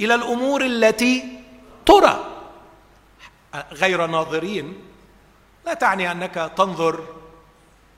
إلى 0.00 0.14
الأمور 0.14 0.66
التي 0.66 1.40
ترى. 1.86 2.24
غير 3.72 4.06
ناظرين 4.06 4.82
لا 5.66 5.74
تعني 5.74 6.12
أنك 6.12 6.52
تنظر 6.56 7.04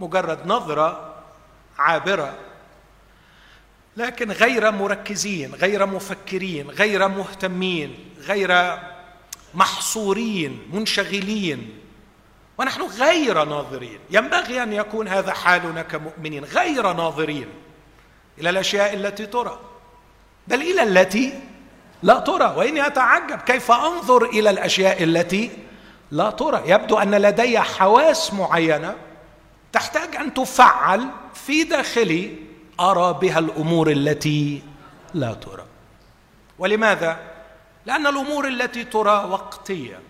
مجرد 0.01 0.47
نظرة 0.47 1.15
عابرة 1.79 2.35
لكن 3.97 4.33
غير 4.33 4.71
مركزين 4.71 5.55
غير 5.55 5.87
مفكرين 5.87 6.71
غير 6.71 7.09
مهتمين 7.09 8.15
غير 8.19 8.79
محصورين 9.55 10.69
منشغلين. 10.73 11.79
ونحن 12.59 12.83
غير 12.83 13.45
ناظرين. 13.45 13.99
ينبغي 14.11 14.63
أن 14.63 14.73
يكون 14.73 15.09
هذا 15.09 15.33
حالنا 15.33 15.83
كمؤمنين 15.83 16.45
غير 16.45 16.93
ناظرين 16.93 17.47
إلى 18.39 18.51
الأشياء 18.51 18.95
التي 18.95 19.27
ترى. 19.27 19.59
بل 20.49 20.63
إلى 20.63 20.83
التي 20.83 21.41
لا 22.03 22.19
ترى. 22.19 22.55
وإني 22.57 22.87
أتعجب 22.87 23.41
كيف 23.41 23.71
أنظر 23.71 24.25
إلى 24.25 24.51
الأشياء 24.51 25.03
التي 25.03 25.51
لا 26.11 26.31
ترى. 26.31 26.63
يبدو 26.67 26.99
أن 26.99 27.15
لدي 27.15 27.61
حواس 27.61 28.33
معينة 28.35 28.97
تحتاج 29.73 30.17
أن 30.17 30.35
تفعل 30.35 31.09
في 31.35 31.65
داخلي 31.65 32.37
ارى 32.81 33.19
بها 33.21 33.39
الأمور 33.39 33.91
التي 33.91 34.63
لا 35.15 35.35
ترى. 35.35 35.65
ولماذا؟ 36.59 37.19
لأن 37.87 38.07
الأمور 38.07 38.49
التي 38.49 38.85
ترى 38.85 39.25
وقتية 39.25 40.01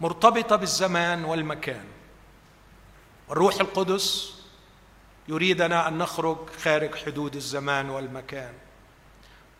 مرتبطة 0.00 0.56
بالزمان 0.56 1.24
والمكان. 1.24 1.84
والروح 3.28 3.54
القدس 3.60 4.34
يريدنا 5.28 5.88
أن 5.88 5.98
نخرج 5.98 6.36
خارج 6.62 6.94
حدود 6.94 7.36
الزمان 7.36 7.90
والمكان. 7.90 8.52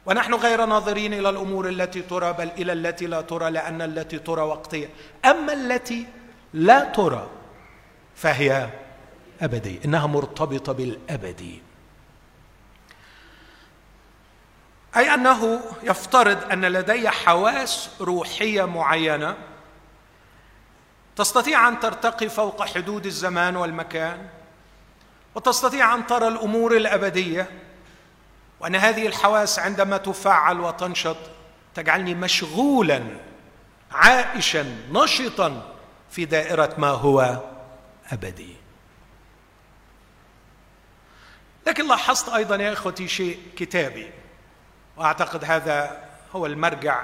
ونحن 0.06 0.34
غير 0.34 0.64
ناظرين 0.64 1.14
إلى 1.14 1.28
الأمور 1.28 1.68
التي 1.68 2.02
ترى 2.02 2.32
بل 2.32 2.48
إلى 2.48 2.72
التي 2.72 3.06
لا 3.06 3.20
ترى 3.20 3.50
لأن 3.50 3.82
التي 3.82 4.18
ترى 4.18 4.42
وقتية. 4.42 4.88
أما 5.24 5.52
التي 5.52 6.06
لا 6.52 6.84
ترى 6.84 7.28
فهي 8.16 8.70
ابديه 9.40 9.78
إنها 9.84 10.06
مرتبطة 10.06 10.72
بالأبدي. 10.72 11.62
أي 14.96 15.14
أنه 15.14 15.60
يفترض 15.82 16.52
أن 16.52 16.64
لدي 16.64 17.10
حواس 17.10 17.90
روحية 18.00 18.64
معينة 18.64 19.36
تستطيع 21.16 21.68
أن 21.68 21.80
ترتقي 21.80 22.28
فوق 22.28 22.64
حدود 22.64 23.06
الزمان 23.06 23.56
والمكان 23.56 24.28
وتستطيع 25.34 25.94
أن 25.94 26.06
ترى 26.06 26.28
الأمور 26.28 26.76
الأبدية 26.76 27.50
وأن 28.60 28.76
هذه 28.76 29.06
الحواس 29.06 29.58
عندما 29.58 29.96
تفعل 29.96 30.60
وتنشط 30.60 31.16
تجعلني 31.74 32.14
مشغولا 32.14 33.02
عائشا 33.92 34.76
نشطا 34.92 35.74
في 36.10 36.24
دائرة 36.24 36.74
ما 36.78 36.88
هو 36.88 37.42
أبدي. 38.12 38.55
لكن 41.66 41.88
لاحظت 41.88 42.28
أيضا 42.28 42.56
يا 42.56 42.72
إخوتي 42.72 43.08
شيء 43.08 43.38
كتابي 43.56 44.10
وأعتقد 44.96 45.44
هذا 45.44 46.04
هو 46.32 46.46
المرجع 46.46 47.02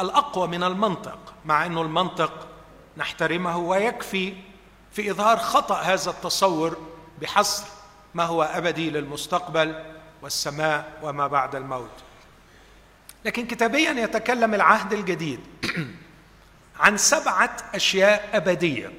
الأقوى 0.00 0.48
من 0.48 0.62
المنطق 0.64 1.18
مع 1.44 1.66
إنه 1.66 1.82
المنطق 1.82 2.48
نحترمه 2.96 3.58
ويكفي 3.58 4.34
في 4.92 5.10
إظهار 5.10 5.36
خطأ 5.36 5.80
هذا 5.80 6.10
التصور 6.10 6.78
بحصر 7.20 7.64
ما 8.14 8.24
هو 8.24 8.42
أبدي 8.42 8.90
للمستقبل 8.90 9.84
والسماء 10.22 10.98
وما 11.02 11.26
بعد 11.26 11.54
الموت. 11.54 11.90
لكن 13.24 13.46
كتابيا 13.46 13.90
يتكلم 13.90 14.54
العهد 14.54 14.92
الجديد 14.92 15.40
عن 16.80 16.96
سبعة 16.96 17.56
أشياء 17.74 18.30
أبدية 18.32 18.92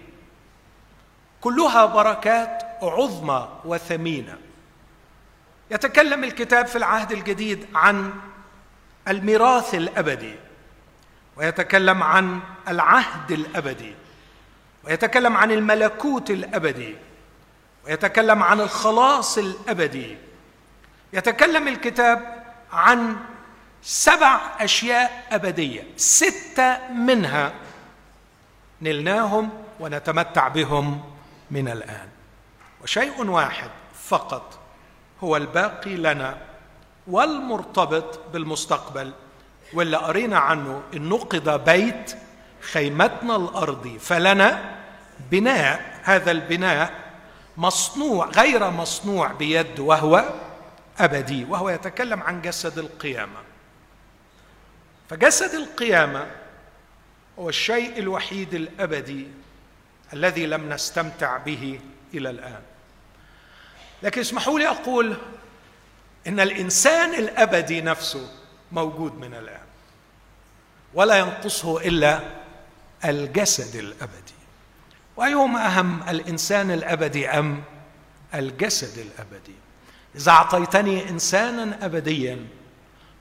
كلها 1.41 1.85
بركات 1.85 2.63
عظمى 2.81 3.49
وثمينة. 3.65 4.37
يتكلم 5.71 6.23
الكتاب 6.23 6.67
في 6.67 6.75
العهد 6.75 7.11
الجديد 7.11 7.67
عن 7.75 8.13
الميراث 9.07 9.75
الأبدي 9.75 10.35
ويتكلم 11.35 12.03
عن 12.03 12.39
العهد 12.67 13.31
الأبدي 13.31 13.95
ويتكلم 14.83 15.37
عن 15.37 15.51
الملكوت 15.51 16.31
الأبدي 16.31 16.95
ويتكلم 17.85 18.43
عن 18.43 18.61
الخلاص 18.61 19.37
الأبدي. 19.37 20.17
يتكلم 21.13 21.67
الكتاب 21.67 22.43
عن 22.71 23.17
سبع 23.81 24.39
أشياء 24.59 25.27
أبدية 25.31 25.83
ستة 25.97 26.89
منها 26.93 27.53
نلناهم 28.81 29.49
ونتمتع 29.79 30.47
بهم 30.47 31.03
من 31.51 31.67
الآن. 31.67 32.07
وشيء 32.83 33.25
واحد 33.25 33.69
فقط 34.03 34.60
هو 35.23 35.37
الباقي 35.37 35.95
لنا 35.95 36.37
والمرتبط 37.07 38.19
بالمستقبل 38.33 39.11
واللي 39.73 39.97
قرينا 39.97 40.37
عنه 40.37 40.83
إن 40.93 41.09
نقض 41.09 41.65
بيت 41.65 42.15
خيمتنا 42.61 43.35
الأرضي 43.35 43.99
فلنا 43.99 44.75
بناء 45.31 45.99
هذا 46.03 46.31
البناء 46.31 46.93
مصنوع 47.57 48.25
غير 48.25 48.69
مصنوع 48.69 49.27
بيد 49.27 49.79
وهو 49.79 50.23
أبدي 50.99 51.45
وهو 51.45 51.69
يتكلم 51.69 52.23
عن 52.23 52.41
جسد 52.41 52.79
القيامة. 52.79 53.39
فجسد 55.09 55.53
القيامة 55.53 56.27
هو 57.39 57.49
الشيء 57.49 57.99
الوحيد 57.99 58.53
الأبدي 58.53 59.27
الذي 60.13 60.45
لم 60.45 60.69
نستمتع 60.73 61.37
به 61.37 61.79
إلى 62.13 62.29
الآن. 62.29 62.61
لكن 64.03 64.21
اسمحوا 64.21 64.59
لي 64.59 64.67
أقول 64.67 65.17
إن 66.27 66.39
الإنسان 66.39 67.13
الأبدي 67.13 67.81
نفسه 67.81 68.29
موجود 68.71 69.15
من 69.15 69.33
الآن 69.33 69.65
ولا 70.93 71.17
ينقصه 71.17 71.77
إلا 71.87 72.19
الجسد 73.05 73.75
الأبدي. 73.75 74.33
وأيهما 75.17 75.65
أهم 75.67 76.09
الإنسان 76.09 76.71
الأبدي 76.71 77.29
أم 77.29 77.63
الجسد 78.35 78.97
الأبدي؟ 78.97 79.55
إذا 80.15 80.31
أعطيتني 80.31 81.09
إنسانا 81.09 81.85
أبديا 81.85 82.47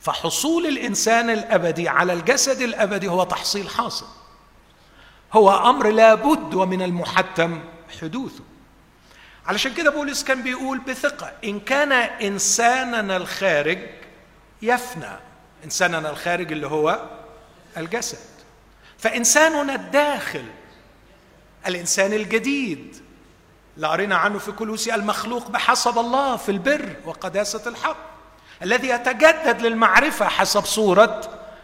فحصول 0.00 0.66
الإنسان 0.66 1.30
الأبدي 1.30 1.88
على 1.88 2.12
الجسد 2.12 2.60
الأبدي 2.60 3.08
هو 3.08 3.24
تحصيل 3.24 3.68
حاصل. 3.68 4.06
هو 5.32 5.70
أمر 5.70 5.90
لابد 5.90 6.54
ومن 6.54 6.82
المحتم 6.82 7.60
حدوثه. 8.00 8.44
علشان 9.46 9.74
كده 9.74 9.90
بولس 9.90 10.24
كان 10.24 10.42
بيقول 10.42 10.78
بثقة 10.78 11.32
إن 11.44 11.60
كان 11.60 11.92
إنساننا 11.92 13.16
الخارج 13.16 13.78
يفنى 14.62 15.16
إنساننا 15.64 16.10
الخارج 16.10 16.52
اللي 16.52 16.66
هو 16.66 17.06
الجسد. 17.76 18.18
فإنساننا 18.98 19.74
الداخل 19.74 20.44
الإنسان 21.66 22.12
الجديد 22.12 22.96
اللي 23.76 23.86
عنه 24.14 24.38
في 24.38 24.52
كلوسي 24.52 24.94
المخلوق 24.94 25.50
بحسب 25.50 25.98
الله 25.98 26.36
في 26.36 26.48
البر 26.50 26.96
وقداسة 27.04 27.68
الحق 27.68 28.10
الذي 28.62 28.88
يتجدد 28.88 29.62
للمعرفة 29.62 30.28
حسب 30.28 30.64
صورة 30.64 31.20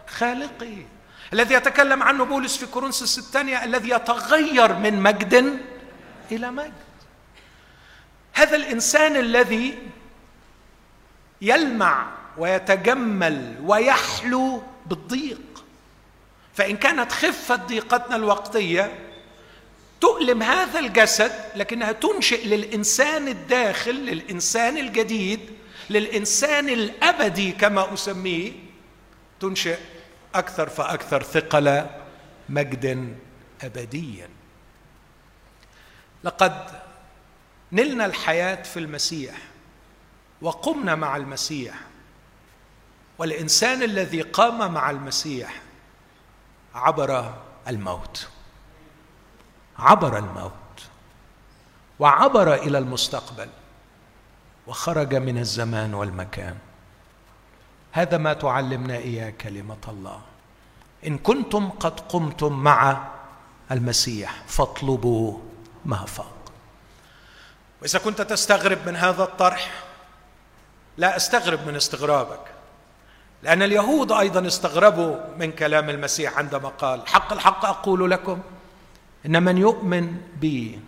خالقه. 0.07 0.85
الذي 1.33 1.53
يتكلم 1.53 2.03
عنه 2.03 2.25
بولس 2.25 2.57
في 2.57 2.65
كورنثوس 2.65 3.17
الثانية 3.17 3.63
الذي 3.63 3.89
يتغير 3.89 4.73
من 4.73 5.01
مجد 5.01 5.59
إلى 6.31 6.51
مجد. 6.51 6.86
هذا 8.37 8.55
الإنسان 8.55 9.15
الذي 9.15 9.77
يلمع 11.41 12.07
ويتجمل 12.37 13.55
ويحلو 13.63 14.63
بالضيق. 14.85 15.63
فإن 16.53 16.77
كانت 16.77 17.11
خفة 17.11 17.55
ضيقتنا 17.55 18.15
الوقتية 18.15 18.99
تؤلم 20.01 20.43
هذا 20.43 20.79
الجسد 20.79 21.31
لكنها 21.55 21.91
تنشئ 21.91 22.47
للإنسان 22.47 23.27
الداخل 23.27 23.95
للإنسان 23.95 24.77
الجديد 24.77 25.39
للإنسان 25.89 26.69
الأبدي 26.69 27.51
كما 27.51 27.93
أسميه 27.93 28.51
تنشئ 29.39 29.77
أكثر 30.35 30.69
فأكثر 30.69 31.23
ثقل 31.23 31.85
مجد 32.49 33.15
أبديا. 33.63 34.29
لقد 36.23 36.76
نلنا 37.71 38.05
الحياة 38.05 38.63
في 38.63 38.79
المسيح 38.79 39.35
وقمنا 40.41 40.95
مع 40.95 41.17
المسيح. 41.17 41.75
والإنسان 43.17 43.83
الذي 43.83 44.21
قام 44.21 44.73
مع 44.73 44.89
المسيح 44.89 45.61
عبر 46.75 47.33
الموت. 47.67 48.27
عبر 49.79 50.17
الموت. 50.17 50.51
وعبر 51.99 52.53
إلى 52.53 52.77
المستقبل. 52.77 53.49
وخرج 54.67 55.15
من 55.15 55.37
الزمان 55.37 55.93
والمكان. 55.93 56.57
هذا 57.91 58.17
ما 58.17 58.33
تعلمنا 58.33 58.97
اياه 58.97 59.29
كلمه 59.29 59.77
الله. 59.87 60.21
إن 61.07 61.17
كنتم 61.17 61.69
قد 61.69 61.99
قمتم 61.99 62.53
مع 62.53 63.07
المسيح 63.71 64.43
فاطلبوا 64.47 65.39
ما 65.85 66.05
فوق 66.05 66.36
وإذا 67.81 67.99
كنت 67.99 68.21
تستغرب 68.21 68.77
من 68.85 68.95
هذا 68.95 69.23
الطرح 69.23 69.71
لا 70.97 71.15
أستغرب 71.15 71.67
من 71.67 71.75
استغرابك 71.75 72.39
لأن 73.43 73.63
اليهود 73.63 74.11
أيضا 74.11 74.47
استغربوا 74.47 75.15
من 75.39 75.51
كلام 75.51 75.89
المسيح 75.89 76.37
عندما 76.37 76.69
قال 76.69 77.07
حق 77.07 77.33
الحق 77.33 77.65
أقول 77.65 78.11
لكم 78.11 78.39
إن 79.25 79.43
من 79.43 79.57
يؤمن 79.57 80.17
بي 80.39 80.79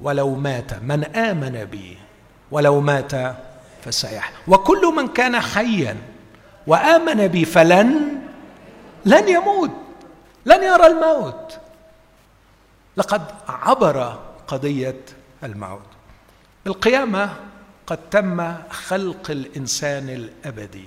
ولو 0.00 0.34
مات 0.34 0.74
من 0.74 1.04
آمن 1.04 1.64
بي 1.64 1.98
ولو 2.50 2.80
مات 2.80 3.12
فسيحيا 3.84 4.36
وكل 4.48 4.92
من 4.96 5.08
كان 5.08 5.40
حيا 5.40 5.96
وآمن 6.66 7.26
بي 7.26 7.44
فلن 7.44 8.18
لن 9.04 9.28
يموت 9.28 9.70
لن 10.46 10.62
يرى 10.62 10.86
الموت. 10.86 11.58
لقد 12.96 13.22
عبر 13.48 14.18
قضية 14.48 15.00
الموت. 15.44 15.86
القيامة 16.66 17.36
قد 17.86 18.10
تم 18.10 18.56
خلق 18.70 19.30
الإنسان 19.30 20.08
الأبدي. 20.08 20.86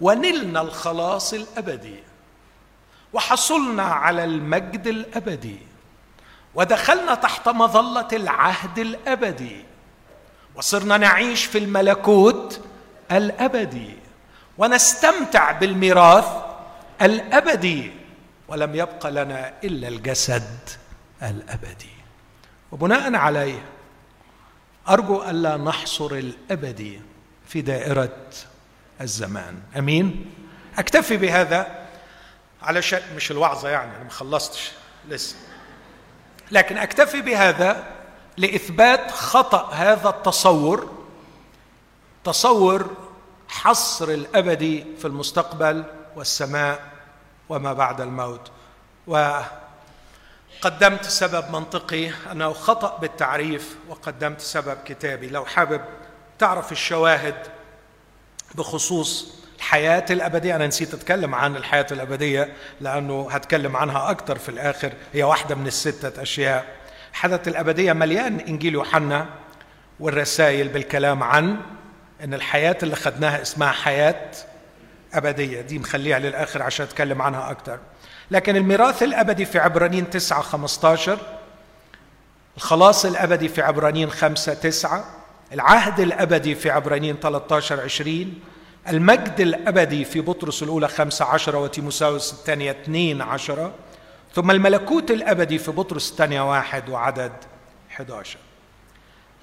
ونلنا 0.00 0.60
الخلاص 0.60 1.34
الأبدي. 1.34 2.02
وحصلنا 3.12 3.82
على 3.82 4.24
المجد 4.24 4.86
الأبدي. 4.86 5.58
ودخلنا 6.54 7.14
تحت 7.14 7.48
مظلة 7.48 8.08
العهد 8.12 8.78
الأبدي. 8.78 9.64
وصرنا 10.54 10.96
نعيش 10.96 11.44
في 11.44 11.58
الملكوت 11.58 12.60
الأبدي. 13.12 13.96
ونستمتع 14.58 15.52
بالميراث 15.52 16.28
الأبدي. 17.02 17.92
ولم 18.48 18.74
يبق 18.74 19.06
لنا 19.06 19.52
إلا 19.64 19.88
الجسد 19.88 20.68
الأبدي. 21.22 21.99
وبناء 22.72 23.14
عليه 23.14 23.62
أرجو 24.88 25.22
ألا 25.22 25.56
نحصر 25.56 26.12
الابدي 26.12 27.00
في 27.46 27.60
دائرة 27.60 28.16
الزمان. 29.00 29.62
أمين؟ 29.78 30.34
أكتفي 30.78 31.16
بهذا 31.16 31.86
علشان 32.62 33.02
مش 33.16 33.30
الوعظة 33.30 33.68
يعني 33.68 33.96
أنا 33.96 34.04
ما 34.04 34.10
خلصتش 34.10 34.70
لسه. 35.08 35.36
لكن 36.50 36.78
أكتفي 36.78 37.20
بهذا 37.20 37.84
لإثبات 38.36 39.10
خطأ 39.10 39.70
هذا 39.72 40.08
التصور 40.08 40.90
تصور 42.24 42.96
حصر 43.48 44.08
الابدي 44.08 44.84
في 44.98 45.04
المستقبل 45.04 45.84
والسماء 46.16 46.90
وما 47.48 47.72
بعد 47.72 48.00
الموت. 48.00 48.50
وقدمت 50.64 51.04
سبب 51.04 51.50
منطقي 51.50 52.10
انه 52.32 52.52
خطا 52.52 52.98
بالتعريف 52.98 53.76
وقدمت 53.88 54.40
سبب 54.40 54.78
كتابي. 54.84 55.28
لو 55.28 55.44
حابب 55.44 55.80
تعرف 56.38 56.72
الشواهد 56.72 57.34
بخصوص 58.54 59.34
الحياة 59.56 60.04
الأبدية 60.10 60.56
أنا 60.56 60.66
نسيت 60.66 60.94
أتكلم 60.94 61.34
عن 61.34 61.56
الحياة 61.56 61.86
الأبدية 61.92 62.52
لأنه 62.80 63.28
هتكلم 63.30 63.76
عنها 63.76 64.10
أكثر 64.10 64.38
في 64.38 64.48
الآخر. 64.48 64.92
هي 65.12 65.22
واحدة 65.22 65.54
من 65.54 65.66
الستة 65.66 66.22
أشياء. 66.22 66.66
الحدث 67.10 67.48
الأبدية 67.48 67.92
مليان 67.92 68.40
إنجيل 68.40 68.74
يوحنا 68.74 69.26
والرسائل 70.00 70.68
بالكلام 70.68 71.22
عن 71.22 71.60
أن 72.24 72.34
الحياة 72.34 72.76
اللي 72.82 72.96
خدناها 72.96 73.42
اسمها 73.42 73.72
حياة 73.72 74.30
أبدية. 75.14 75.60
دي 75.60 75.78
مخليها 75.78 76.18
للآخر 76.18 76.62
عشان 76.62 76.86
أتكلم 76.86 77.22
عنها 77.22 77.50
أكتر. 77.50 77.78
لكن 78.30 78.56
الميراث 78.56 79.02
الأبدي 79.02 79.44
في 79.44 79.58
عبرانيين 79.58 80.10
9 80.10 80.42
15 80.42 81.18
الخلاص 82.56 83.04
الأبدي 83.04 83.48
في 83.48 83.62
عبرانيين 83.62 84.10
5 84.10 84.54
9 84.54 85.04
العهد 85.52 86.00
الأبدي 86.00 86.54
في 86.54 86.70
عبرانيين 86.70 87.16
13 87.16 87.80
20 87.80 88.34
المجد 88.88 89.40
الأبدي 89.40 90.04
في 90.04 90.20
بطرس 90.20 90.62
الأولى 90.62 90.88
15 90.88 91.56
وتيموساوس 91.56 92.32
الثانية 92.32 92.70
2 92.70 93.22
10 93.22 93.72
ثم 94.34 94.50
الملكوت 94.50 95.10
الأبدي 95.10 95.58
في 95.58 95.70
بطرس 95.70 96.10
الثانية 96.10 96.50
واحد 96.50 96.88
وعدد 96.88 97.32
11 97.90 98.38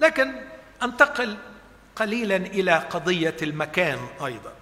لكن 0.00 0.32
أنتقل 0.82 1.36
قليلا 1.96 2.36
إلى 2.36 2.72
قضية 2.72 3.36
المكان 3.42 3.98
أيضا. 4.24 4.52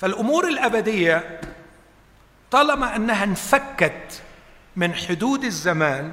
فالأمور 0.00 0.48
الأبدية 0.48 1.40
طالما 2.52 2.96
أنها 2.96 3.24
انفكت 3.24 4.22
من 4.76 4.94
حدود 4.94 5.44
الزمان 5.44 6.12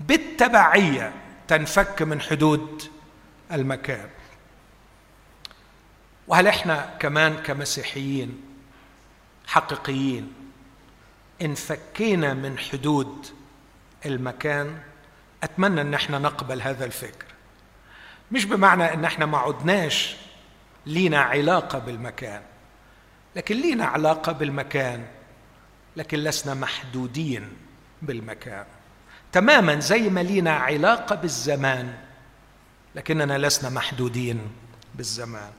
بالتبعية 0.00 1.12
تنفك 1.48 2.02
من 2.02 2.20
حدود 2.20 2.82
المكان. 3.52 4.08
وهل 6.28 6.46
إحنا 6.46 6.90
كمان 6.98 7.36
كمسيحيين 7.36 8.42
حقيقيين 9.46 10.34
انفكينا 11.42 12.34
من 12.34 12.58
حدود 12.58 13.26
المكان؟ 14.06 14.78
أتمنى 15.42 15.80
إن 15.80 15.94
إحنا 15.94 16.18
نقبل 16.18 16.62
هذا 16.62 16.84
الفكر. 16.84 17.26
مش 18.32 18.44
بمعنى 18.44 18.94
إن 18.94 19.04
إحنا 19.04 19.26
ما 19.26 19.38
عدناش 19.38 20.16
لينا 20.86 21.20
علاقة 21.20 21.78
بالمكان 21.78 22.42
لكن 23.36 23.56
لينا 23.56 23.84
علاقة 23.84 24.32
بالمكان. 24.32 25.06
لكن 26.00 26.18
لسنا 26.18 26.54
محدودين 26.54 27.56
بالمكان. 28.02 28.64
تماما 29.32 29.80
زي 29.80 30.08
ما 30.08 30.20
لينا 30.20 30.52
علاقة 30.52 31.14
بالزمان 31.14 31.94
لكننا 32.94 33.38
لسنا 33.38 33.70
محدودين 33.70 34.50
بالزمان. 34.94 35.50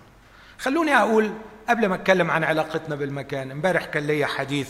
خلوني 0.60 0.96
أقول 0.98 1.34
قبل 1.70 1.86
ما 1.88 1.96
أتكلم 1.96 2.32
عن 2.32 2.44
علاقتنا 2.44 2.96
بالمكان 2.96 3.52
امبارح 3.52 3.86
كان 3.86 4.08
لي 4.08 4.26
حديث 4.26 4.70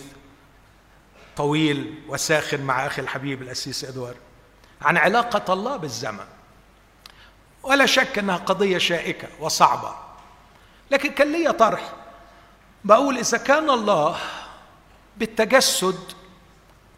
طويل 1.38 1.96
وساخن 2.08 2.62
مع 2.62 2.88
أخي 2.88 3.02
الحبيب 3.02 3.42
الأسيس 3.42 3.86
ادوار 3.86 4.16
عن 4.82 4.98
علاقة 4.98 5.54
الله 5.54 5.78
بالزمن 5.78 6.26
ولا 7.64 7.86
شك 7.86 8.20
أنها 8.20 8.38
قضية 8.38 8.78
شائكة 8.78 9.28
وصعبة 9.40 9.96
لكن 10.92 11.12
كان 11.12 11.32
لي 11.32 11.54
طرح. 11.54 11.94
بقول 12.84 13.18
إذا 13.18 13.38
كان 13.38 13.70
الله 13.70 14.18
بالتجسد 15.22 16.00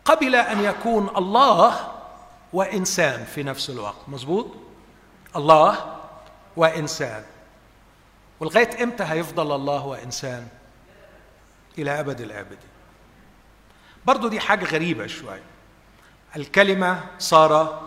قبل 0.06 0.36
أن 0.36 0.64
يكون 0.64 1.10
الله 1.18 1.92
وإنسان 2.54 3.26
في 3.26 3.44
نفس 3.44 3.70
الوقت. 3.70 3.96
مظبوط؟ 4.08 4.48
الله 5.36 6.00
وإنسان. 6.56 7.24
ولغايه 8.40 8.84
إمتى 8.84 9.04
هيفضل 9.04 9.56
الله 9.56 9.86
وإنسان؟ 9.86 10.48
إلى 11.78 12.00
أبد 12.00 12.22
الابدين 12.22 12.74
برضو 14.06 14.28
دي 14.28 14.40
حاجة 14.40 14.66
غريبة 14.66 15.08
شوية. 15.08 15.44
الكلمة 16.36 17.04
صار 17.20 17.82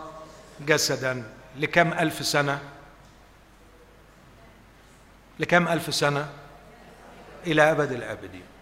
جسدا 0.61 1.25
لكم 1.57 1.93
ألف 1.93 2.27
سنة؟ 2.27 2.61
لكم 5.39 5.69
ألف 5.69 5.95
سنة؟ 5.95 6.29
إلى 7.47 7.71
أبد 7.71 7.93
الآبدين. 7.93 8.56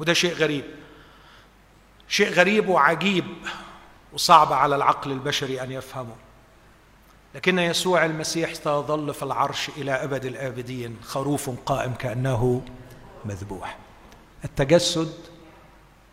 وده 0.00 0.12
شيء 0.12 0.34
غريب. 0.34 0.64
شيء 2.08 2.30
غريب 2.32 2.68
وعجيب 2.68 3.24
وصعب 4.12 4.52
على 4.52 4.76
العقل 4.76 5.12
البشري 5.12 5.62
أن 5.62 5.72
يفهمه. 5.72 6.16
لكن 7.34 7.58
يسوع 7.58 8.04
المسيح 8.04 8.54
سيظل 8.54 9.14
في 9.14 9.22
العرش 9.22 9.68
إلى 9.68 9.92
أبد 9.92 10.24
الآبدين 10.24 10.96
خروف 11.02 11.50
قائم 11.66 11.94
كأنه 11.94 12.62
مذبوح. 13.24 13.78
التجسد 14.44 15.12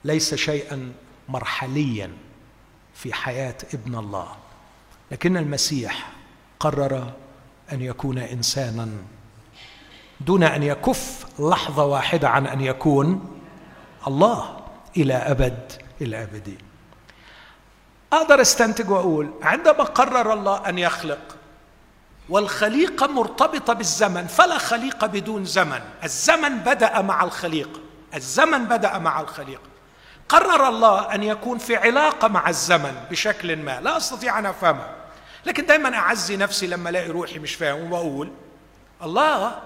ليس 0.03 0.35
شيئا 0.35 0.93
مرحليا 1.29 2.11
في 2.93 3.13
حياة 3.13 3.57
ابن 3.73 3.95
الله. 3.95 4.35
لكن 5.11 5.37
المسيح 5.37 6.11
قرر 6.59 7.11
أن 7.71 7.81
يكون 7.81 8.17
انسانا. 8.17 8.89
دون 10.21 10.43
أن 10.43 10.63
يكف 10.63 11.25
لحظة 11.39 11.85
واحدة 11.85 12.29
عن 12.29 12.47
أن 12.47 12.61
يكون 12.61 13.36
الله 14.07 14.59
إلى 14.97 15.13
أبد 15.13 15.71
الابدين 16.01 16.57
أقدر 18.13 18.41
أستنتج 18.41 18.89
وأقول 18.89 19.31
عندما 19.41 19.83
قرر 19.83 20.33
الله 20.33 20.69
أن 20.69 20.77
يخلق 20.79 21.35
والخليقة 22.29 23.07
مرتبطة 23.07 23.73
بالزمن 23.73 24.27
فلا 24.27 24.57
خليقة 24.57 25.07
بدون 25.07 25.45
زمن. 25.45 25.81
الزمن 26.03 26.57
بدأ 26.57 27.01
مع 27.01 27.23
الخليقه 27.23 27.79
الزمن 28.15 28.65
بدأ 28.65 28.97
مع 28.97 29.21
الخليقه 29.21 29.61
قرر 30.29 30.67
الله 30.67 31.15
أن 31.15 31.23
يكون 31.23 31.57
في 31.57 31.75
علاقة 31.75 32.27
مع 32.27 32.49
الزمن 32.49 32.95
بشكل 33.11 33.55
ما 33.55 33.81
لا 33.81 33.97
أستطيع 33.97 34.39
أن 34.39 34.45
افهمها 34.45 34.95
لكن 35.45 35.65
دايما 35.65 35.95
أعزي 35.95 36.37
نفسي 36.37 36.67
لما 36.67 36.89
ألاقي 36.89 37.09
روحي 37.09 37.39
مش 37.39 37.55
فاهم 37.55 37.91
وأقول 37.93 38.31
الله 39.03 39.59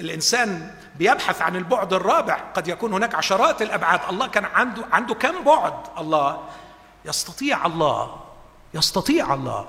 الإنسان 0.00 0.74
بيبحث 0.96 1.42
عن 1.42 1.56
البعد 1.56 1.92
الرابع 1.92 2.34
قد 2.34 2.68
يكون 2.68 2.92
هناك 2.92 3.14
عشرات 3.14 3.62
الأبعاد. 3.62 4.00
الله 4.10 4.26
كان 4.26 4.44
عنده 4.44 4.84
عنده 4.92 5.14
كم 5.14 5.44
بعد؟ 5.44 5.74
الله 5.98 6.44
يستطيع 7.04 7.66
الله 7.66 8.16
يستطيع 8.74 9.34
الله 9.34 9.68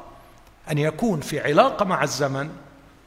أن 0.72 0.78
يكون 0.78 1.22
في 1.22 1.40
علاقة 1.40 1.86
مع 1.86 2.04
الزمن 2.04 2.50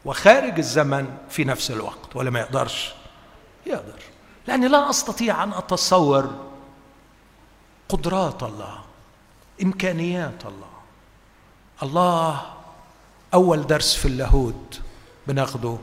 وخارج 0.04 0.58
الزمن 0.58 1.16
في 1.30 1.44
نفس 1.44 1.70
الوقت 1.70 2.16
ولا 2.16 2.30
ما 2.30 2.40
يقدرش؟ 2.40 2.94
يقدر. 3.66 3.98
لأني 4.46 4.68
لا 4.68 4.90
أستطيع 4.90 5.42
أن 5.42 5.52
أتصور 5.52 6.30
قدرات 7.88 8.42
الله 8.42 8.78
إمكانيات 9.62 10.46
الله. 10.46 10.72
الله 11.82 12.42
أول 13.34 13.66
درس 13.66 13.94
في 13.94 14.06
اللاهوت 14.06 14.80
بناخده 15.26 15.78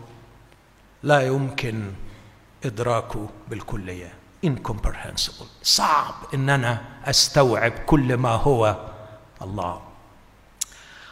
لا 1.04 1.22
يمكن 1.28 1.92
ادراكه 2.66 3.30
بالكلية. 3.50 4.14
Incomprehensible. 4.46 5.46
صعب 5.64 6.14
ان 6.34 6.50
أنا 6.50 6.82
أستوعب 7.06 7.72
كل 7.72 8.18
ما 8.18 8.30
هو 8.30 8.76
الله. 9.42 9.82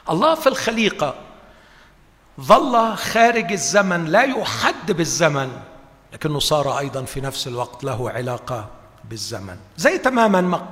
الله 0.10 0.36
في 0.36 0.48
الخليقة. 0.48 1.16
ظل 2.42 2.96
خارج 2.98 3.52
الزمن 3.52 4.06
لا 4.06 4.24
يحد 4.24 4.92
بالزمن 4.92 5.62
لكنه 6.14 6.40
صار 6.40 6.80
أيضا 6.80 7.04
في 7.04 7.22
نفس 7.22 7.48
الوقت 7.48 7.84
له 7.84 8.10
علاقة 8.10 8.70
بالزمن. 9.04 9.58
زي 9.78 9.98
تماما 9.98 10.42
ما 10.42 10.68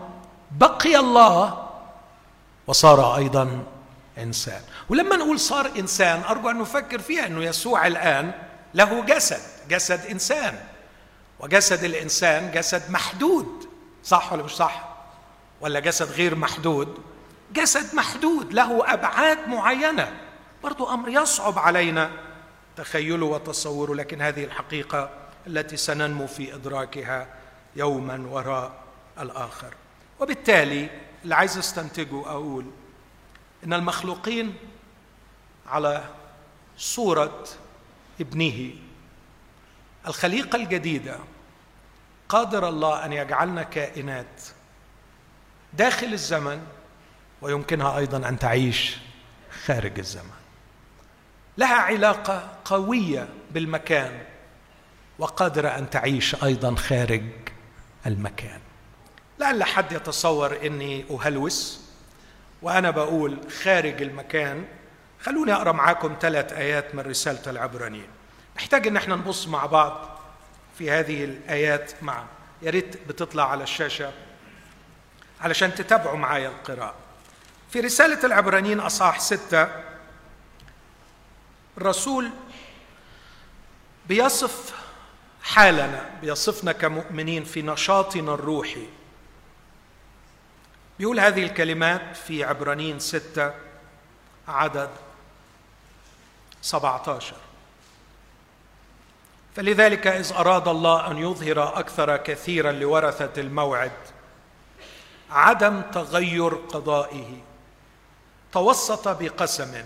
بقي 0.51 0.99
الله 0.99 1.67
وصار 2.67 3.15
أيضا 3.15 3.63
إنسان. 4.17 4.62
ولما 4.89 5.15
نقول 5.15 5.39
صار 5.39 5.71
إنسان 5.80 6.21
أرجو 6.30 6.49
أن 6.49 6.60
نفكر 6.60 6.99
فيها 6.99 7.28
إنه 7.28 7.43
يسوع 7.43 7.88
الآن 7.88 8.32
له 8.76 9.06
جسد 9.06 9.42
جسد 9.70 10.06
إنسان. 10.06 10.64
وجسد 11.40 11.84
الإنسان 11.84 12.52
جسد 12.52 12.92
محدود. 12.92 13.70
صح 14.04 14.34
ولا 14.34 14.44
مش 14.44 14.52
صح؟ 14.52 14.96
ولا 15.62 15.80
جسد 15.80 16.12
غير 16.12 16.36
محدود؟ 16.36 16.98
جسد 17.54 17.96
محدود 17.96 18.54
له 18.54 18.94
أبعاد 18.94 19.48
معينة. 19.48 20.14
برضو 20.64 20.90
أمر 20.94 21.10
يصعب 21.10 21.60
علينا. 21.60 22.12
تخيله 22.78 23.26
وتصوره 23.26 23.96
لكن 23.96 24.22
هذه 24.22 24.44
الحقيقة 24.44 25.10
التي 25.48 25.78
سننمو 25.78 26.28
في 26.28 26.56
إدراكها 26.56 27.28
يوما 27.76 28.28
وراء 28.30 28.72
الآخر. 29.20 29.74
وبالتالي 30.20 30.90
اللي 31.24 31.36
عايز 31.36 31.58
استنتجه 31.58 32.30
أقول 32.30 32.66
إن 33.64 33.74
المخلوقين 33.74 34.56
على 35.68 36.04
صورة 36.78 37.44
ابنه. 38.21 38.71
الخليقة 40.08 40.56
الجديدة. 40.56 41.17
قادر 42.30 42.69
الله 42.69 43.06
أن 43.06 43.13
يجعلنا 43.13 43.63
كائنات 43.63 44.41
داخل 45.73 46.13
الزمن 46.13 46.62
ويمكنها 47.41 47.97
أيضا 47.97 48.30
أن 48.30 48.39
تعيش 48.39 48.97
خارج 49.65 49.99
الزمن. 49.99 50.36
لها 51.58 51.75
علاقة 51.75 52.58
قوية 52.65 53.28
بالمكان 53.51 54.23
وقادرة 55.19 55.69
أن 55.69 55.89
تعيش 55.89 56.43
أيضا 56.43 56.75
خارج 56.75 57.23
المكان. 58.06 58.60
لعل 59.39 59.63
حد 59.63 59.91
يتصور 59.91 60.65
إني 60.65 61.06
أهلوس 61.12 61.82
وأنا 62.62 62.91
بقول 62.91 63.51
خارج 63.63 64.01
المكان 64.01 64.65
خلوني 65.26 65.54
أقرأ 65.54 65.72
معاكم 65.72 66.16
ثلاث 66.22 66.54
آيات 66.54 66.96
من 66.96 67.00
رسالة 67.00 67.52
العبرانيين. 67.52 68.08
نحتاج 68.56 68.88
إن 68.88 68.98
إحنا 68.98 69.16
نبص 69.16 69.48
مع 69.48 69.66
بعض 69.66 70.20
في 70.78 70.92
هذه 70.92 71.24
الآيات 71.24 72.04
مع 72.04 72.24
يا 72.62 72.72
ريت 72.72 73.08
بتطلع 73.08 73.52
على 73.52 73.64
الشاشة 73.64 74.12
علشان 75.42 75.76
تتابعوا 75.76 76.18
معايا 76.18 76.48
القراءة. 76.50 76.96
في 77.70 77.80
رسالة 77.80 78.26
العبرانيين 78.26 78.80
أصحاح 78.80 79.20
ستة 79.20 79.68
الرسول 81.78 82.30
بيصف 84.08 84.74
حالنا 85.44 86.10
بيصفنا 86.22 86.72
كمؤمنين 86.72 87.44
في 87.44 87.62
نشاطنا 87.62 88.34
الروحي. 88.34 88.88
بيقول 91.00 91.20
هذه 91.20 91.44
الكلمات 91.44 92.18
في 92.18 92.44
عبرانيين 92.44 93.00
ستة 93.00 93.54
عدد 94.48 94.90
17 96.65 97.36
فلذلك 99.56 100.08
إذ 100.08 100.34
أراد 100.34 100.67
الله 100.67 101.12
أن 101.12 101.17
يظهر 101.17 101.80
أكثر 101.80 102.17
كثيرا 102.17 102.71
لورثة 102.71 103.41
الموعد 103.41 103.91
عدم 105.32 105.82
تغير 105.82 106.56
قضائه 106.56 107.38
توسط 108.51 109.08
بقسم 109.08 109.86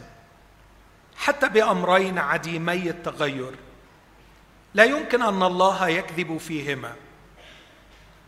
حتى 1.18 1.50
بأمرين 1.50 2.18
عديمي 2.18 2.90
التغير. 2.90 3.56
لا 4.74 4.84
يمكن 4.84 5.22
أن 5.22 5.44
الله 5.44 5.88
يكذب 5.88 6.38
فيهما. 6.38 6.96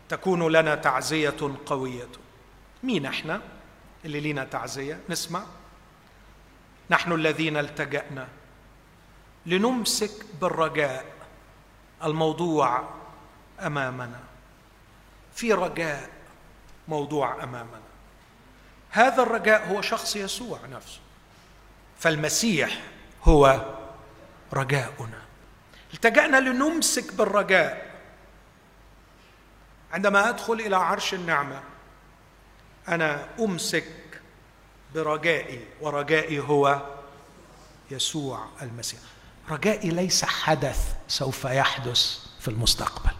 تكون 0.08 0.52
لنا 0.52 0.74
تعزية 0.74 1.56
قوية. 1.66 2.08
مين 2.82 3.06
إحنا؟ 3.06 3.40
اللي 4.04 4.20
لينا 4.20 4.44
تعزية؟ 4.44 5.00
نسمع. 5.08 5.42
نحن 6.90 7.12
الذين 7.12 7.56
التجأنا. 7.56 8.28
لنمسك 9.46 10.26
بالرجاء 10.40 11.04
الموضوع 12.04 12.88
أمامنا. 13.60 14.20
في 15.34 15.52
رجاء 15.52 16.10
موضوع 16.88 17.44
أمامنا. 17.44 17.80
هذا 18.90 19.22
الرجاء 19.22 19.68
هو 19.68 19.82
شخص 19.82 20.16
يسوع 20.16 20.58
نفسه. 20.70 21.00
فالمسيح 21.98 22.82
هو 23.24 23.74
رجاؤنا. 24.52 25.22
التجأنا 25.94 26.36
لنمسك 26.36 27.14
بالرجاء. 27.14 27.92
عندما 29.92 30.28
أدخل 30.28 30.52
إلى 30.52 30.76
عرش 30.76 31.14
النعمة 31.14 31.62
أنا 32.88 33.28
أمسك 33.40 34.20
برجائي 34.94 35.66
ورجائي 35.80 36.38
هو 36.40 36.80
يسوع 37.90 38.46
المسيح. 38.62 39.00
رجائي 39.50 39.90
ليس 39.90 40.24
حدث 40.24 40.94
سوف 41.08 41.44
يحدث 41.44 42.18
في 42.40 42.48
المستقبل. 42.48 43.10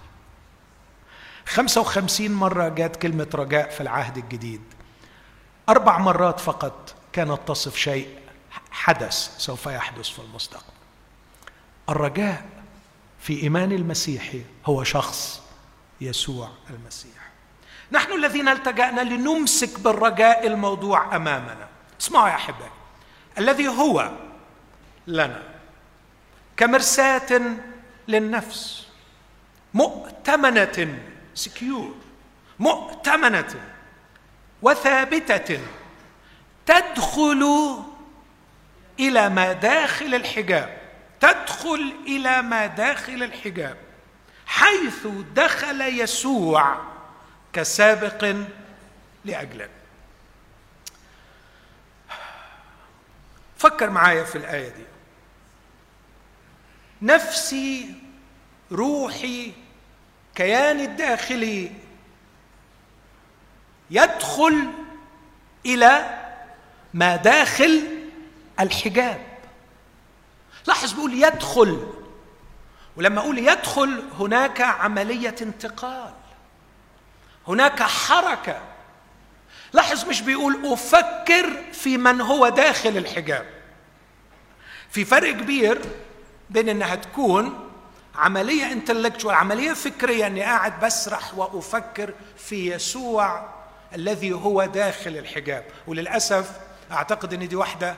خمسة 1.46 1.80
وخمسين 1.80 2.32
مرة 2.32 2.68
جاءت 2.68 2.96
كلمة 2.96 3.28
رجاء 3.34 3.70
في 3.70 3.80
العهد 3.80 4.18
الجديد. 4.18 4.62
أربع 5.68 5.98
مرات 5.98 6.40
فقط 6.40 6.94
كانت 7.12 7.38
تصف 7.46 7.76
شيء 7.76 8.18
حدث 8.70 9.38
سوف 9.38 9.66
يحدث 9.66 10.08
في 10.08 10.18
المستقبل. 10.18 10.72
الرجاء 11.88 12.44
في 13.20 13.42
إيمان 13.42 13.72
المسيح 13.72 14.32
هو 14.66 14.84
شخص 14.84 15.42
يسوع 16.00 16.50
المسيح. 16.70 17.32
نحن 17.92 18.12
الذين 18.12 18.48
التجأنا 18.48 19.00
لنمسك 19.00 19.80
بالرجاء 19.80 20.46
الموضوع 20.46 21.16
أمامنا. 21.16 21.68
اسمعوا 22.00 22.28
يا 22.28 22.34
أحبائي. 22.34 22.70
الذي 23.38 23.68
هو 23.68 24.10
لنا. 25.06 25.51
كمرساه 26.56 27.40
للنفس 28.08 28.86
مؤتمنة 29.74 30.98
سكيور 31.34 31.94
مؤتمنة 32.58 33.54
وثابتة 34.62 35.60
تدخل 36.66 37.82
إلى 39.00 39.28
مداخل 39.28 40.14
الحجاب 40.14 40.78
تدخل 41.20 41.94
إلى 42.06 42.42
ما 42.42 42.66
داخل 42.66 43.22
الحجاب 43.22 43.76
حيث 44.46 45.06
دخل 45.34 45.80
يسوع 45.80 46.76
كسابق 47.52 48.36
لأجلنا. 49.24 49.68
فكر 53.58 53.90
معايا 53.90 54.24
في 54.24 54.38
الآية 54.38 54.68
دي. 54.68 54.84
نفسي 57.02 57.94
روحي 58.72 59.52
كياني 60.34 60.84
الداخلي 60.84 61.72
يدخل 63.90 64.66
إلى 65.66 66.18
ما 66.94 67.16
داخل 67.16 67.82
الحجاب. 68.60 69.20
لاحظ 70.66 70.92
بيقول 70.92 71.22
يدخل 71.22 71.92
ولما 72.96 73.20
أقول 73.20 73.38
يدخل 73.38 74.02
هناك 74.18 74.60
عملية 74.60 75.34
انتقال 75.42 76.14
هناك 77.48 77.82
حركة. 77.82 78.60
لاحظ 79.72 80.08
مش 80.08 80.20
بيقول 80.20 80.72
أفكر 80.72 81.62
في 81.72 81.96
من 81.96 82.20
هو 82.20 82.48
داخل 82.48 82.96
الحجاب. 82.96 83.46
في 84.90 85.04
فرق 85.04 85.32
كبير 85.32 85.80
بين 86.52 86.68
إنها 86.68 86.94
تكون 86.94 87.68
عملية 88.14 88.72
انتلكتشوال 88.72 89.34
عملية 89.34 89.72
فكرية. 89.72 90.26
إني 90.26 90.42
قاعد 90.42 90.80
بسرح 90.84 91.38
وأفكر 91.38 92.14
في 92.36 92.72
يسوع 92.74 93.48
الذي 93.94 94.32
هو 94.32 94.64
داخل 94.64 95.16
الحجاب. 95.16 95.64
وللأسف 95.86 96.50
أعتقد 96.92 97.34
إن 97.34 97.48
دي 97.48 97.56
واحدة 97.56 97.96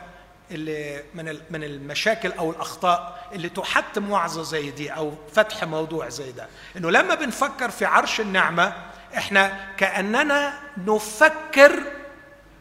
اللي 0.51 1.03
من 1.15 1.39
من 1.51 1.65
المشاكل 1.65 2.33
أو 2.33 2.51
الأخطاء 2.51 3.29
اللي 3.33 3.49
تحتم 3.49 4.11
وعظة 4.11 4.43
زي 4.43 4.71
دي 4.71 4.91
أو 4.91 5.13
فتح 5.33 5.65
موضوع 5.65 6.09
زي 6.09 6.33
ده. 6.33 6.49
إنه 6.77 6.91
لما 6.91 7.15
بنفكر 7.15 7.71
في 7.71 7.85
عرش 7.85 8.21
النعمة 8.21 8.73
إحنا 9.17 9.71
كأننا 9.77 10.55
نفكر 10.77 11.83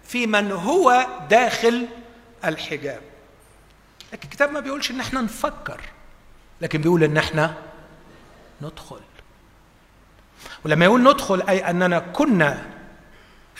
في 0.04 0.28
من 0.28 0.52
هو 0.52 1.08
داخل 1.30 1.88
الحجاب. 2.46 3.02
لكن 4.14 4.24
الكتاب 4.24 4.52
ما 4.52 4.60
بيقولش 4.60 4.92
إن 4.92 5.00
إحنا 5.00 5.22
نفكر 5.22 5.82
لكن 6.62 6.82
بيقول 6.82 7.04
إن 7.04 7.18
إحنا 7.18 7.54
ندخل. 8.62 9.00
ولما 10.66 10.86
يقول 10.86 11.04
ندخل 11.04 11.42
أي 11.50 11.70
أننا 11.70 12.00
كنا 12.00 12.66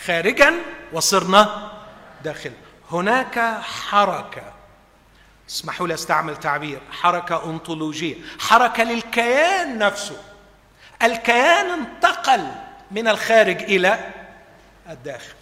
خارجا 0.04 0.54
وصرنا 0.92 1.72
داخل. 2.24 2.52
هناك 2.90 3.60
حركة. 3.62 4.52
اسمحوا 5.48 5.88
لي 5.88 5.94
أستعمل 5.94 6.36
تعبير. 6.36 6.80
حركة 6.90 7.50
أنطولوجية. 7.50 8.16
حركة 8.38 8.82
للكيان 8.82 9.78
نفسه. 9.78 10.22
الكيان 11.02 11.70
انتقل 11.70 12.46
من 12.90 13.08
الخارج 13.08 13.62
إلى 13.62 14.10
الداخل. 14.90 15.34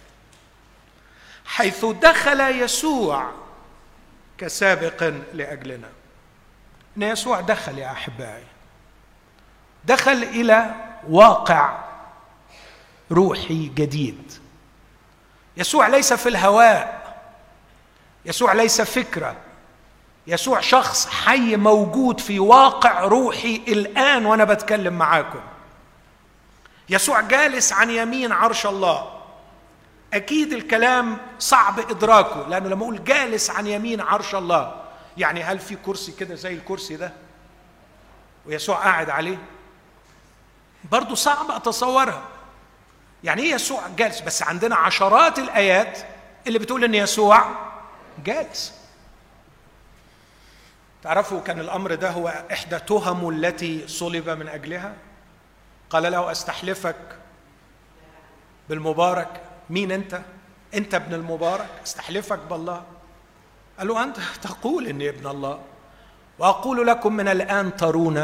حيث 1.45 1.85
دخل 1.85 2.39
يسوع 2.39 3.42
كسابق 4.43 5.13
لأجلنا. 5.33 5.89
ان 6.97 7.01
يسوع 7.01 7.41
دخل 7.41 7.77
يا 7.77 7.91
أحبائي. 7.91 8.43
دخل 9.85 10.23
إلى 10.23 10.75
واقع 11.09 11.83
روحي 13.11 13.71
جديد. 13.75 14.31
يسوع 15.57 15.87
ليس 15.87 16.13
في 16.13 16.29
الهواء. 16.29 17.15
يسوع 18.25 18.53
ليس 18.53 18.81
فكرة. 18.81 19.35
يسوع 20.27 20.59
شخص 20.59 21.07
حي 21.07 21.55
موجود 21.55 22.19
في 22.19 22.39
واقع 22.39 22.99
روحي 22.99 23.61
الآن 23.67 24.25
وأنا 24.25 24.43
بتكلم 24.43 24.93
معاكم. 24.93 25.41
يسوع 26.89 27.21
جالس 27.21 27.73
عن 27.73 27.89
يمين 27.89 28.31
عرش 28.31 28.65
الله. 28.65 29.22
أكيد 30.13 30.53
الكلام 30.53 31.17
صعب 31.39 31.79
إدراكه 31.79 32.47
لأنه 32.49 32.69
لما 32.69 32.83
أقول 32.83 33.03
جالس 33.03 33.49
عن 33.49 33.67
يمين 33.67 34.01
عرش 34.01 34.35
الله 34.35 34.81
يعني 35.17 35.43
هل 35.43 35.59
في 35.59 35.75
كرسي 35.75 36.11
كده 36.11 36.35
زي 36.35 36.53
الكرسي 36.53 36.95
ده؟ 36.95 37.13
ويسوع 38.45 38.75
قاعد 38.75 39.09
عليه؟ 39.09 39.37
برضه 40.91 41.15
صعب 41.15 41.51
أتصورها. 41.51 42.21
يعني 43.23 43.41
إيه 43.41 43.53
يسوع 43.53 43.81
جالس؟ 43.97 44.21
بس 44.21 44.43
عندنا 44.43 44.75
عشرات 44.75 45.39
الآيات 45.39 45.99
اللي 46.47 46.59
بتقول 46.59 46.83
إن 46.83 46.95
يسوع 46.95 47.45
جالس. 48.25 48.73
تعرفوا 51.03 51.41
كان 51.41 51.59
الأمر 51.59 51.95
ده 51.95 52.09
هو 52.11 52.43
احدى 52.53 52.79
تهم 52.79 53.29
التي 53.29 53.87
صلب 53.87 54.29
من 54.29 54.47
أجلها؟ 54.47 54.93
قال 55.89 56.11
له 56.11 56.31
أستحلفك 56.31 56.95
بالمبارك؟ 58.69 59.41
مين 59.73 59.91
انت؟ 59.91 60.21
انت 60.73 60.93
ابن 60.93 61.13
المبارك 61.13 61.69
استحلفك 61.83 62.39
بالله. 62.49 62.83
قال 63.77 63.87
له 63.87 64.03
أنت 64.03 64.17
تقول 64.41 64.87
إني 64.87 65.09
ابن 65.09 65.27
الله. 65.27 65.61
وأقول 66.39 66.87
لكم 66.87 67.13
من 67.13 67.27
الآن 67.27 67.77
ترون 67.77 68.17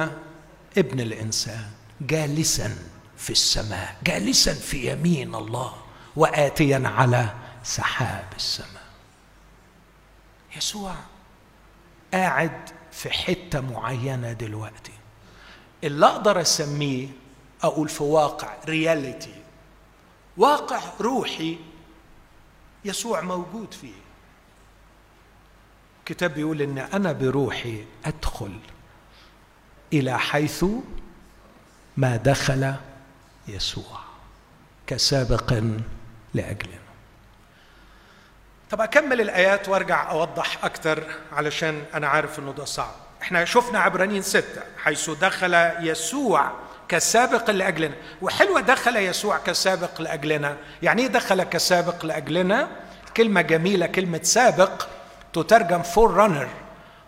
ابن 0.78 1.00
الإنسان 1.00 1.66
جالسا 2.02 2.78
في 3.18 3.30
السماء 3.30 3.96
جالسا 4.04 4.54
في 4.54 4.92
يمين 4.92 5.36
الله 5.36 5.74
واتيا 6.16 6.84
على 6.86 7.34
سحاب 7.64 8.26
السماء. 8.36 8.90
يسوع 10.58 10.96
قاعد 12.14 12.70
في 12.92 13.10
حتة 13.10 13.60
معينة 13.62 14.34
دلوقتي. 14.34 14.92
اللي 15.84 16.06
أقدر 16.06 16.42
أسميه 16.42 17.08
أقول 17.64 17.90
في 17.90 18.04
واقع 18.04 18.54
رياليتي 18.66 19.34
واقع 20.38 20.80
روحي 21.02 21.58
يسوع 22.86 23.22
موجود 23.22 23.74
فيه. 23.74 23.94
الكتاب 26.00 26.34
بيقول 26.34 26.62
إن 26.62 26.78
أنا 26.78 27.12
بروحي 27.12 27.86
أدخل 28.06 28.60
إلى 29.94 30.20
حيث 30.20 30.66
ما 31.98 32.16
دخل 32.16 32.76
يسوع 33.48 34.00
كسابق 34.88 35.54
لأجلنا. 36.34 36.80
طب 38.70 38.82
أكمل 38.82 39.22
الآيات 39.22 39.70
وأرجع 39.70 40.12
أوضح 40.12 40.66
أكتر 40.66 41.04
علشان 41.32 41.84
أنا 41.94 42.08
عارف 42.08 42.40
إنه 42.40 42.52
ده 42.52 42.66
صعب. 42.66 42.96
إحنا 43.22 43.46
شفنا 43.46 43.80
عبرانيين 43.80 44.22
ستة 44.22 44.62
حيث 44.78 45.10
دخل 45.10 45.54
يسوع 45.80 46.52
كسابق 46.90 47.50
لأجلنا. 47.50 47.96
وحلوة 48.22 48.62
دخل 48.62 48.96
يسوع 48.96 49.38
كسابق 49.38 50.02
لأجلنا. 50.02 50.58
يعني 50.82 51.02
إيه 51.02 51.08
دخل 51.08 51.44
كسابق 51.44 52.06
لأجلنا؟ 52.06 52.68
كلمة 53.18 53.42
جميلة 53.42 53.86
كلمة 53.86 54.20
سابق 54.24 54.86
تترجم 55.34 55.82
forerunner 55.82 56.48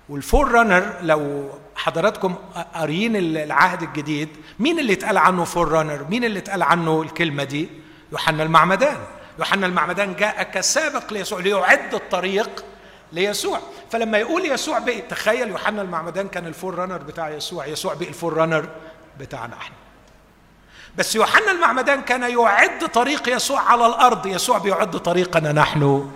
وال 0.09 0.51
forerunner 0.51 0.93
لو 1.01 1.49
حضراتكم 1.75 2.35
قاريين 2.73 3.15
العهد 3.15 3.81
الجديد 3.83 4.29
مين 4.59 4.79
اللي 4.79 4.93
اتقال 4.93 5.17
عنه 5.17 5.43
forerunner 5.43 6.05
مين 6.09 6.23
اللي 6.23 6.39
اتقال 6.39 6.63
عنه 6.63 7.01
الكلمة 7.01 7.43
دي؟ 7.43 7.69
يوحنا 8.11 8.43
المعمدان. 8.43 8.97
يوحنا 9.39 9.65
المعمدان 9.65 10.15
جاء 10.15 10.43
كسابق 10.43 11.13
ليسوع 11.13 11.39
ليعد 11.39 11.93
الطريق 11.93 12.65
ليسوع. 13.11 13.59
فلما 13.91 14.17
يقول 14.17 14.45
يسوع 14.45 14.79
بقي 14.79 15.01
تخيل 15.01 15.49
يوحنا 15.49 15.81
المعمدان 15.81 16.27
كان 16.27 16.47
ال 16.47 16.75
forerunner 16.75 16.97
بتاع 16.97 17.29
يسوع. 17.29 17.65
يسوع 17.65 17.93
بقي 17.93 18.07
ال 18.07 18.33
forerunner 18.33 18.69
بتاعنا 19.21 19.57
إحنا. 19.57 19.75
بس 20.97 21.15
يوحنا 21.15 21.51
المعمدان 21.51 22.01
كان 22.01 22.31
يعد 22.31 22.87
طريق 22.87 23.35
يسوع 23.35 23.61
على 23.61 23.85
الأرض 23.85 24.25
يسوع 24.25 24.57
بيعد 24.57 24.97
طريقنا 24.97 25.51
نحن 25.51 26.11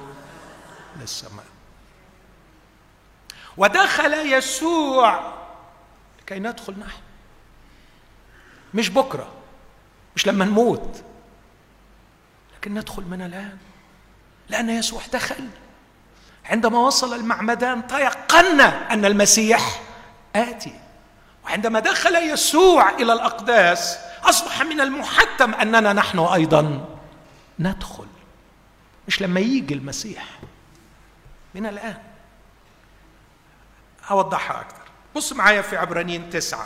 للسماء. 0.99 1.45
ودخل 3.57 4.13
يسوع 4.13 5.33
لكي 6.21 6.39
ندخل 6.39 6.79
نحن. 6.79 7.01
مش 8.73 8.89
بكرة 8.89 9.27
مش 10.15 10.27
لما 10.27 10.45
نموت 10.45 11.03
لكن 12.57 12.73
ندخل 12.73 13.03
من 13.03 13.21
الآن. 13.21 13.57
لأن 14.49 14.69
يسوع 14.69 15.01
دخل. 15.13 15.47
عندما 16.45 16.79
وصل 16.79 17.13
المعمدان 17.13 17.87
تيقنا 17.87 18.93
أن 18.93 19.05
المسيح 19.05 19.81
آتي. 20.35 20.79
وعندما 21.45 21.79
دخل 21.79 22.15
يسوع 22.15 22.89
إلى 22.89 23.13
الأقداس 23.13 23.97
أصبح 24.23 24.61
من 24.61 24.81
المحتم 24.81 25.53
أننا 25.53 25.93
نحن 25.93 26.19
أيضا 26.19 26.85
ندخل. 27.59 28.07
مش 29.07 29.21
لما 29.21 29.39
يجي 29.39 29.73
المسيح. 29.73 30.25
من 31.55 31.65
الآن. 31.65 31.97
أوضحها 34.11 34.61
أكثر. 34.61 34.85
بص 35.15 35.33
معايا 35.33 35.61
في 35.61 35.77
عبرانيين 35.77 36.29
تسعة. 36.29 36.65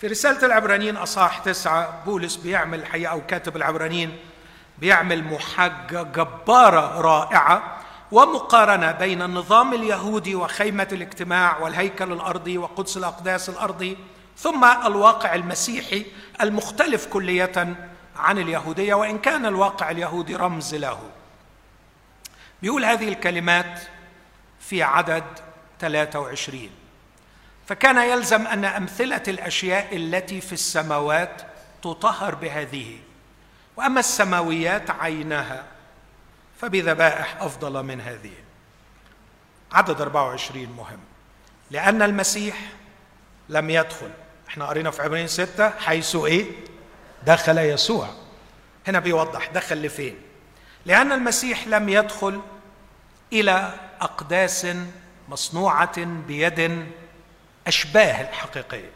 في 0.00 0.06
رسالة 0.06 0.46
العبرانيين 0.46 0.96
أصحاح 0.96 1.38
تسعة 1.38 2.04
بولس 2.04 2.36
بيعمل 2.36 2.78
الحقيقة 2.78 3.10
أو 3.10 3.26
كاتب 3.26 3.56
العبرانيين 3.56 4.18
بيعمل 4.78 5.24
محاجة 5.24 6.02
جبارة 6.02 7.00
رائعة. 7.00 7.73
ومقارنة 8.14 8.92
بين 8.92 9.22
النظام 9.22 9.74
اليهودي 9.74 10.34
وخيمة 10.34 10.88
الاجتماع 10.92 11.58
والهيكل 11.58 12.12
الأرضي 12.12 12.58
وقدس 12.58 12.96
الأقداس 12.96 13.48
الأرضي 13.48 13.96
ثم 14.38 14.64
الواقع 14.64 15.34
المسيحي 15.34 16.06
المختلف 16.40 17.06
كلية 17.06 17.76
عن 18.16 18.38
اليهودية 18.38 18.94
وإن 18.94 19.18
كان 19.18 19.46
الواقع 19.46 19.90
اليهودي 19.90 20.36
رمز 20.36 20.74
له. 20.74 21.00
بيقول 22.62 22.84
هذه 22.84 23.08
الكلمات 23.08 23.80
في 24.60 24.82
عدد 24.82 25.24
23 25.80 26.70
فكان 27.66 27.96
يلزم 27.96 28.46
أن 28.46 28.64
أمثلة 28.64 29.22
الأشياء 29.28 29.96
التي 29.96 30.40
في 30.40 30.52
السماوات 30.52 31.42
تطهر 31.82 32.34
بهذه. 32.34 32.98
وأما 33.76 34.00
السماويات 34.00 34.90
عينها 34.90 35.73
فبذبائح 36.60 37.42
أفضل 37.42 37.82
من 37.82 38.00
هذه. 38.00 38.32
عدد 39.72 40.00
24 40.00 40.68
مهم. 40.76 41.00
لأن 41.70 42.02
المسيح 42.02 42.56
لم 43.48 43.70
يدخل. 43.70 44.10
إحنا 44.48 44.66
قرينا 44.66 44.90
في 44.90 45.02
عبرين 45.02 45.26
ستة 45.26 45.70
حيث 45.70 46.16
إيه؟ 46.16 46.46
دخل 47.26 47.58
يسوع. 47.58 48.08
هنا 48.86 48.98
بيوضح 48.98 49.50
دخل 49.50 49.82
لفين. 49.82 50.16
لأن 50.86 51.12
المسيح 51.12 51.66
لم 51.66 51.88
يدخل 51.88 52.40
إلى 53.32 53.74
أقداس 54.00 54.66
مصنوعة 55.28 56.04
بيد 56.04 56.86
أشباه 57.66 58.20
الحقيقية. 58.20 58.90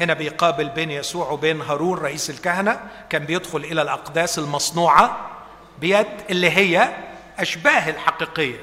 هنا 0.00 0.14
بيقابل 0.14 0.68
بين 0.68 0.90
يسوع 0.90 1.30
وبين 1.30 1.60
هارون 1.60 1.98
رئيس 1.98 2.30
الكهنة. 2.30 2.80
كان 3.10 3.24
بيدخل 3.24 3.58
إلى 3.58 3.82
الأقداس 3.82 4.38
المصنوعة 4.38 5.30
بيد 5.80 6.06
اللي 6.30 6.50
هي 6.50 6.94
أشباه 7.38 7.90
الحقيقية. 7.90 8.60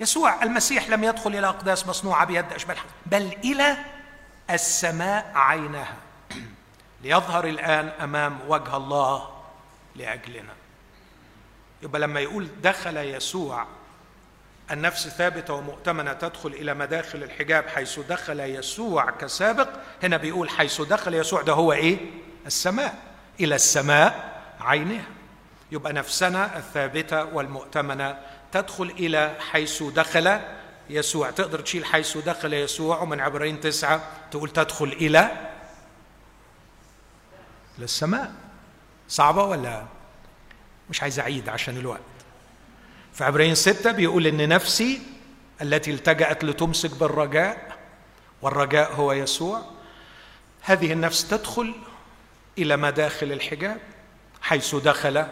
يسوع 0.00 0.42
المسيح 0.42 0.88
لم 0.88 1.04
يدخل 1.04 1.30
إلى 1.36 1.46
أقداس 1.46 1.86
مصنوعة 1.86 2.24
بيد 2.24 2.52
أشباه 2.52 2.74
الحقيقية 2.74 2.94
بل 3.06 3.36
إلى 3.44 3.76
السماء 4.50 5.32
عينها 5.34 5.94
ليظهر 7.02 7.44
الآن 7.44 7.88
أمام 8.00 8.38
وجه 8.48 8.76
الله 8.76 9.28
لأجلنا. 9.96 10.52
يبقى 11.82 12.00
لما 12.00 12.20
يقول 12.20 12.48
دخل 12.62 12.96
يسوع 12.96 13.66
النفس 14.70 15.08
ثابتة 15.08 15.54
ومؤتمنة 15.54 16.12
تدخل 16.12 16.48
إلى 16.48 16.74
مداخل 16.74 17.22
الحجاب 17.22 17.68
حيث 17.68 18.00
دخل 18.00 18.40
يسوع 18.40 19.10
كسابق 19.10 19.68
هنا 20.02 20.16
بيقول 20.16 20.50
حيث 20.50 20.80
دخل 20.80 21.14
يسوع 21.14 21.42
ده 21.42 21.52
هو 21.52 21.72
إيه؟ 21.72 21.98
السماء 22.46 22.94
إلى 23.40 23.54
السماء 23.54 24.42
عينها. 24.60 25.04
يبقى 25.74 25.92
نفسنا 25.92 26.58
الثابتة 26.58 27.24
والمؤتمنة 27.24 28.18
تدخل 28.52 28.84
إلى 28.84 29.36
حيث 29.50 29.82
دخل 29.82 30.40
يسوع. 30.90 31.30
تقدر 31.30 31.60
تشيل 31.60 31.84
حيث 31.84 32.18
دخل 32.18 32.54
يسوع 32.54 33.00
ومن 33.00 33.20
عبرين 33.20 33.60
تسعة 33.60 34.02
تقول 34.30 34.50
تدخل 34.50 34.84
إلى 34.84 35.50
للسماء. 37.78 38.32
صعبة 39.08 39.44
ولا 39.44 39.84
مش 40.90 41.02
عايز 41.02 41.18
أعيد 41.18 41.48
عشان 41.48 41.76
الوقت. 41.76 42.00
في 43.12 43.24
عبرين 43.24 43.54
ستة 43.54 43.92
بيقول 43.92 44.26
إن 44.26 44.48
نفسي 44.48 45.02
التي 45.62 45.90
التجأت 45.90 46.44
لتمسك 46.44 46.90
بالرجاء 46.90 47.76
والرجاء 48.42 48.92
هو 48.92 49.12
يسوع. 49.12 49.62
هذه 50.60 50.92
النفس 50.92 51.28
تدخل 51.28 51.74
إلى 52.58 52.76
مداخل 52.76 53.32
الحجاب 53.32 53.80
حيث 54.42 54.74
دخل 54.74 55.26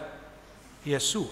يسوع. 0.85 1.29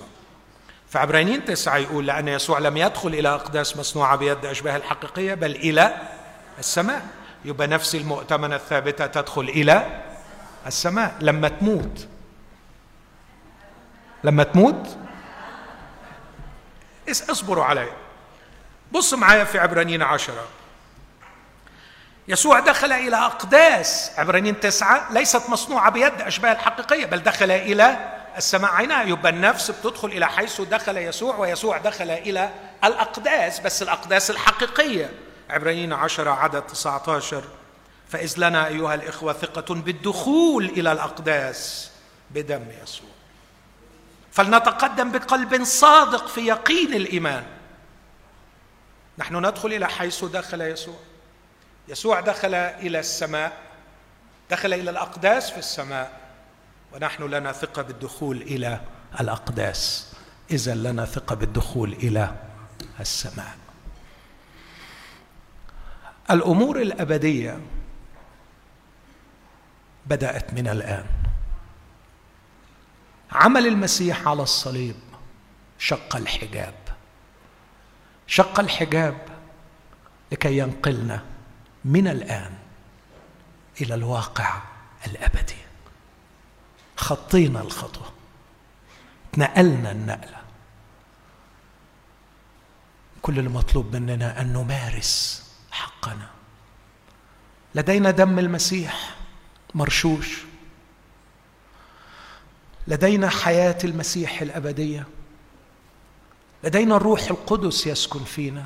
فعبرانيين 0.89 1.45
تسعة 1.45 1.77
يقول 1.77 2.07
لأن 2.07 2.27
يسوع 2.27 2.59
لم 2.59 2.77
يدخل 2.77 3.07
إلى 3.07 3.29
أقداس 3.29 3.77
مصنوعة 3.77 4.15
بيد 4.15 4.45
أشباه 4.45 4.75
الحقيقية 4.75 5.33
بل 5.33 5.51
إلى 5.51 5.97
السماء. 6.59 7.05
يبقى 7.45 7.67
نفس 7.67 7.95
المؤتمنة 7.95 8.55
الثابتة 8.55 9.05
تدخل 9.05 9.41
إلى 9.41 10.01
السماء. 10.67 11.15
لما 11.21 11.47
تموت. 11.47 12.07
لما 14.23 14.43
تموت. 14.43 14.97
اصبروا 17.29 17.63
علي. 17.63 17.89
بص 18.91 19.13
معايا 19.13 19.43
في 19.43 19.59
عبرانيين 19.59 20.01
عشرة. 20.01 20.47
يسوع 22.27 22.59
دخل 22.59 22.91
إلى 22.91 23.15
أقداس. 23.15 24.11
عبرانيين 24.17 24.59
تسعة 24.59 25.13
ليست 25.13 25.49
مصنوعة 25.49 25.89
بيد 25.91 26.21
أشباه 26.21 26.51
الحقيقية 26.51 27.05
بل 27.05 27.19
دخل 27.19 27.51
إلى 27.51 28.20
السماء 28.37 28.71
عينها 28.71 29.03
يبقى 29.03 29.29
النفس 29.31 29.71
بتدخل 29.71 30.07
إلى 30.07 30.27
حيث 30.27 30.61
دخل 30.61 30.97
يسوع 30.97 31.35
ويسوع 31.35 31.77
دخل 31.77 32.09
إلى 32.11 32.51
الأقداس 32.83 33.59
بس 33.59 33.81
الأقداس 33.81 34.31
الحقيقية. 34.31 35.09
عبرانيين 35.49 35.93
عشرة 35.93 36.31
عدد 36.31 36.61
19 36.61 37.43
فإذ 38.09 38.33
لنا 38.37 38.67
أيها 38.67 38.93
الإخوة 38.93 39.33
ثقة 39.33 39.75
بالدخول 39.75 40.65
إلى 40.65 40.91
الأقداس 40.91 41.91
بدم 42.31 42.63
يسوع. 42.83 43.09
فلنتقدم 44.31 45.11
بقلب 45.11 45.63
صادق 45.63 46.27
في 46.27 46.41
يقين 46.41 46.93
الإيمان. 46.93 47.43
نحن 49.17 49.45
ندخل 49.45 49.73
إلى 49.73 49.87
حيث 49.87 50.25
دخل 50.25 50.61
يسوع. 50.61 50.99
يسوع 51.87 52.19
دخل 52.19 52.53
إلى 52.53 52.99
السماء 52.99 53.57
دخل 54.51 54.73
إلى 54.73 54.89
الأقداس 54.89 55.51
في 55.51 55.57
السماء. 55.57 56.20
ونحن 56.93 57.23
لنا 57.23 57.51
ثقة 57.51 57.81
بالدخول 57.81 58.41
إلى 58.41 58.81
الأقداس. 59.19 60.13
إذا 60.51 60.75
لنا 60.75 61.05
ثقة 61.05 61.35
بالدخول 61.35 61.93
إلى 61.93 62.35
السماء. 62.99 63.57
الأمور 66.31 66.81
الأبدية 66.81 67.59
بدأت 70.05 70.53
من 70.53 70.67
الآن. 70.67 71.05
عمل 73.31 73.67
المسيح 73.67 74.27
على 74.27 74.43
الصليب 74.43 74.95
شق 75.79 76.15
الحجاب. 76.15 76.73
شق 78.27 78.59
الحجاب 78.59 79.17
لكي 80.31 80.57
ينقلنا 80.57 81.25
من 81.85 82.07
الآن 82.07 82.53
إلى 83.81 83.95
الواقع 83.95 84.61
الأبدي. 85.07 85.60
خطينا 87.01 87.61
الخطوة. 87.61 88.11
نقلنا 89.37 89.91
النقلة. 89.91 90.41
كل 93.21 93.39
المطلوب 93.39 93.95
مننا 93.95 94.41
أن 94.41 94.53
نمارس 94.53 95.43
حقنا. 95.71 96.27
لدينا 97.75 98.11
دم 98.11 98.39
المسيح 98.39 99.15
مرشوش. 99.75 100.41
لدينا 102.87 103.29
حياة 103.29 103.77
المسيح 103.83 104.41
الأبدية. 104.41 105.07
لدينا 106.63 106.95
الروح 106.95 107.21
القدس 107.21 107.87
يسكن 107.87 108.23
فينا. 108.23 108.65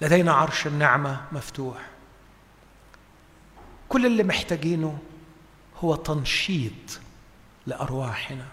لدينا 0.00 0.32
عرش 0.32 0.66
النعمة 0.66 1.20
مفتوح. 1.32 1.78
كل 3.88 4.06
اللي 4.06 4.22
محتاجينه 4.22 4.98
هو 5.84 5.94
تنشيط 5.94 7.00
لأرواحنا 7.66 8.46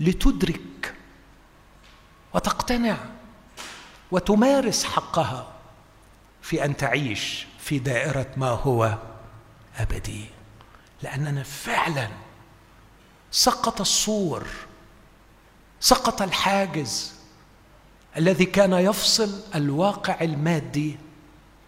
لتدرك 0.00 0.94
وتقتنع 2.34 2.96
وتمارس 4.10 4.84
حقها 4.84 5.52
في 6.42 6.64
أن 6.64 6.76
تعيش 6.76 7.46
في 7.58 7.78
دائرة 7.78 8.26
ما 8.36 8.48
هو 8.48 8.98
أبدي. 9.76 10.24
لأننا 11.02 11.42
فعلا 11.42 12.08
سقط 13.30 13.80
السور 13.80 14.46
سقط 15.80 16.22
الحاجز 16.22 17.14
الذي 18.16 18.44
كان 18.44 18.72
يفصل 18.72 19.40
الواقع 19.54 20.20
المادي 20.20 20.96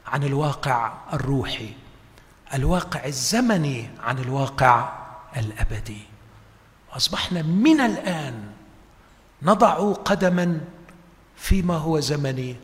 عن 0.07 0.25
الواقع 0.25 0.93
الروحي. 1.13 1.73
الواقع 2.55 3.05
الزمني 3.05 3.91
عن 4.01 4.19
الواقع 4.19 4.89
الأبدي. 5.37 6.03
وأصبحنا 6.93 7.43
من 7.43 7.81
الآن 7.81 8.35
نضع 9.43 9.93
قدما 9.93 10.61
فيما 11.37 11.77
هو 11.77 12.01
زمني 12.01 12.57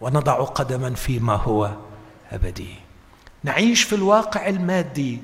ونضع 0.00 0.44
قدما 0.44 0.94
فيما 0.94 1.34
هو 1.34 1.70
أبدي. 2.32 2.74
نعيش 3.44 3.82
في 3.82 3.94
الواقع 3.94 4.48
المادي 4.48 5.22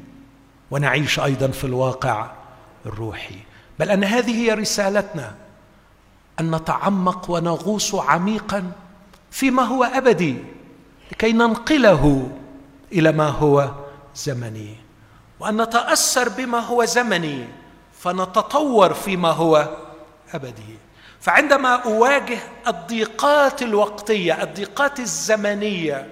ونعيش 0.71 1.21
أيضا 1.21 1.49
في 1.49 1.65
الواقع 1.65 2.31
الروحي. 2.87 3.39
بل 3.79 3.91
أن 3.91 4.05
هذه 4.05 4.31
هي 4.31 4.55
رسالتنا 4.55 5.35
أن 6.41 6.55
نتعمق 6.55 7.31
ونغوص 7.31 7.95
عميقا 7.95 8.73
فيما 9.31 9.63
هو 9.63 9.85
أبدي 9.85 10.37
لكي 11.13 11.33
ننقله 11.33 12.31
إلى 12.93 13.13
ما 13.13 13.29
هو 13.29 13.71
زمني. 14.25 14.77
وان 15.41 15.63
نتاثر 15.63 16.29
بما 16.29 16.59
هو 16.59 16.85
زمني 16.85 17.49
فنتطور 18.01 18.95
فيما 18.95 19.31
هو 19.31 19.69
أبدي. 20.35 20.79
فعندما 21.21 21.75
أواجه 21.75 22.39
الضيقات 22.67 23.63
الوقتية 23.63 24.43
الضيقات 24.43 25.01
الزمنية 25.01 26.09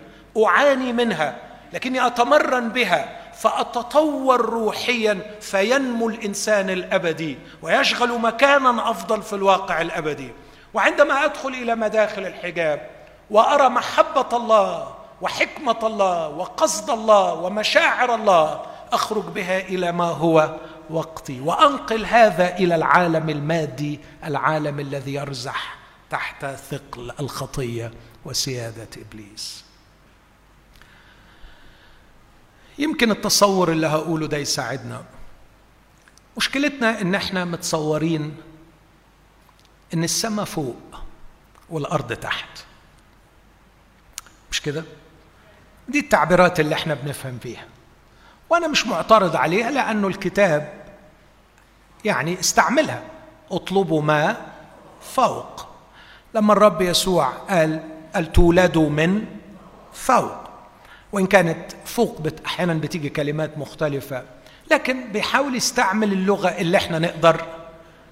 أعاني 0.47 0.93
منها 0.93 1.39
لكني 1.73 2.07
أتمرن 2.07 2.69
بها 2.69 3.33
فأتطور 3.33 4.41
روحيا 4.41 5.39
فينمو 5.41 6.09
الإنسان 6.09 6.71
الأبدي 6.71 7.39
ويشغل 7.63 8.19
مكانا 8.19 8.91
أفضل 8.91 9.23
في 9.23 9.33
الواقع 9.33 9.81
الأبدي. 9.81 10.33
وعندما 10.75 11.25
أدخل 11.25 11.49
إلى 11.49 11.75
مداخل 11.75 12.27
الحجاب 12.27 12.91
وأرى 13.31 13.69
محبة 13.69 14.37
الله 14.37 14.96
وحكمة 15.23 15.79
الله 15.83 16.29
وقصد 16.29 16.91
الله 16.91 17.35
ومشاعر 17.35 18.15
الله 18.15 18.67
أخرج 18.93 19.25
بها 19.25 19.61
إلى 19.61 19.93
ما 19.93 20.05
هو 20.05 20.57
وقتي. 20.91 21.41
وأنقل 21.41 22.07
هذا 22.07 22.57
إلى 22.57 22.75
العالم 22.75 23.31
المادي 23.31 24.01
العالم 24.25 24.81
الذي 24.81 25.15
يرزح 25.15 25.77
تحت 26.11 26.47
ثقل 26.47 27.13
الخطية 27.21 27.93
وسيادة 28.25 28.89
إبليس. 28.97 29.65
يمكن 32.79 33.11
التصور 33.11 33.73
اللي 33.73 33.87
هقوله 33.87 34.27
ده 34.27 34.37
يساعدنا. 34.37 35.05
مشكلتنا 36.37 37.01
إن 37.01 37.15
إحنا 37.15 37.45
متصورين 37.45 38.37
إن 39.95 40.05
السماء 40.05 40.45
فوق 40.45 41.01
والأرض 41.71 42.13
تحت. 42.13 42.66
كده؟ 44.67 44.85
دي 45.89 45.99
التعبيرات 45.99 46.61
اللي 46.61 46.75
إحنا 46.75 46.95
بنفهم 46.95 47.39
فيها. 47.43 47.65
وأنا 48.51 48.69
مش 48.69 48.87
معترض 48.87 49.37
عليها 49.37 49.71
لأنه 49.71 50.09
الكتاب 50.09 50.73
يعني 52.05 52.41
استعملها. 52.41 53.03
اطلبوا 53.51 54.03
ما 54.03 54.37
فوق. 55.01 55.67
لما 56.35 56.53
الرب 56.53 56.83
يسوع 56.83 57.27
قال 57.29 57.81
قال 58.15 58.33
تولدوا 58.33 58.91
من 58.91 59.25
فوق. 59.93 60.37
وإن 61.13 61.27
كانت 61.27 61.73
فوق 61.85 62.21
بت 62.21 62.45
أحيانا 62.47 62.75
بتيجي 62.75 63.09
كلمات 63.09 63.59
مختلفة. 63.59 64.23
لكن 64.71 65.13
بيحاول 65.13 65.55
يستعمل 65.55 66.13
اللغة 66.13 66.49
اللي 66.49 66.77
إحنا 66.77 66.99
نقدر 66.99 67.45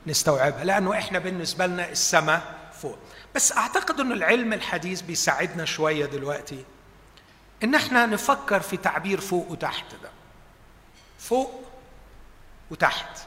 نستوعبها. 0.07 0.65
لأنه 0.65 0.99
إحنا 0.99 1.19
بالنسبة 1.19 1.67
لنا 1.67 1.91
السماء 1.91 2.43
فوق. 2.73 2.99
بس 3.35 3.53
أعتقد 3.53 4.01
ان 4.01 4.13
العلم 4.13 4.53
الحديث 4.53 5.01
بيساعدنا 5.01 5.65
شوية 5.65 6.07
دلوقتي 6.07 6.65
إن 7.63 7.75
إحنا 7.75 8.07
نفكر 8.07 8.61
في 8.61 8.77
تعبير 8.77 9.21
فوق 9.21 9.51
وتحت 9.51 9.95
ده. 10.03 10.11
فوق 11.19 11.65
وتحت. 12.71 13.19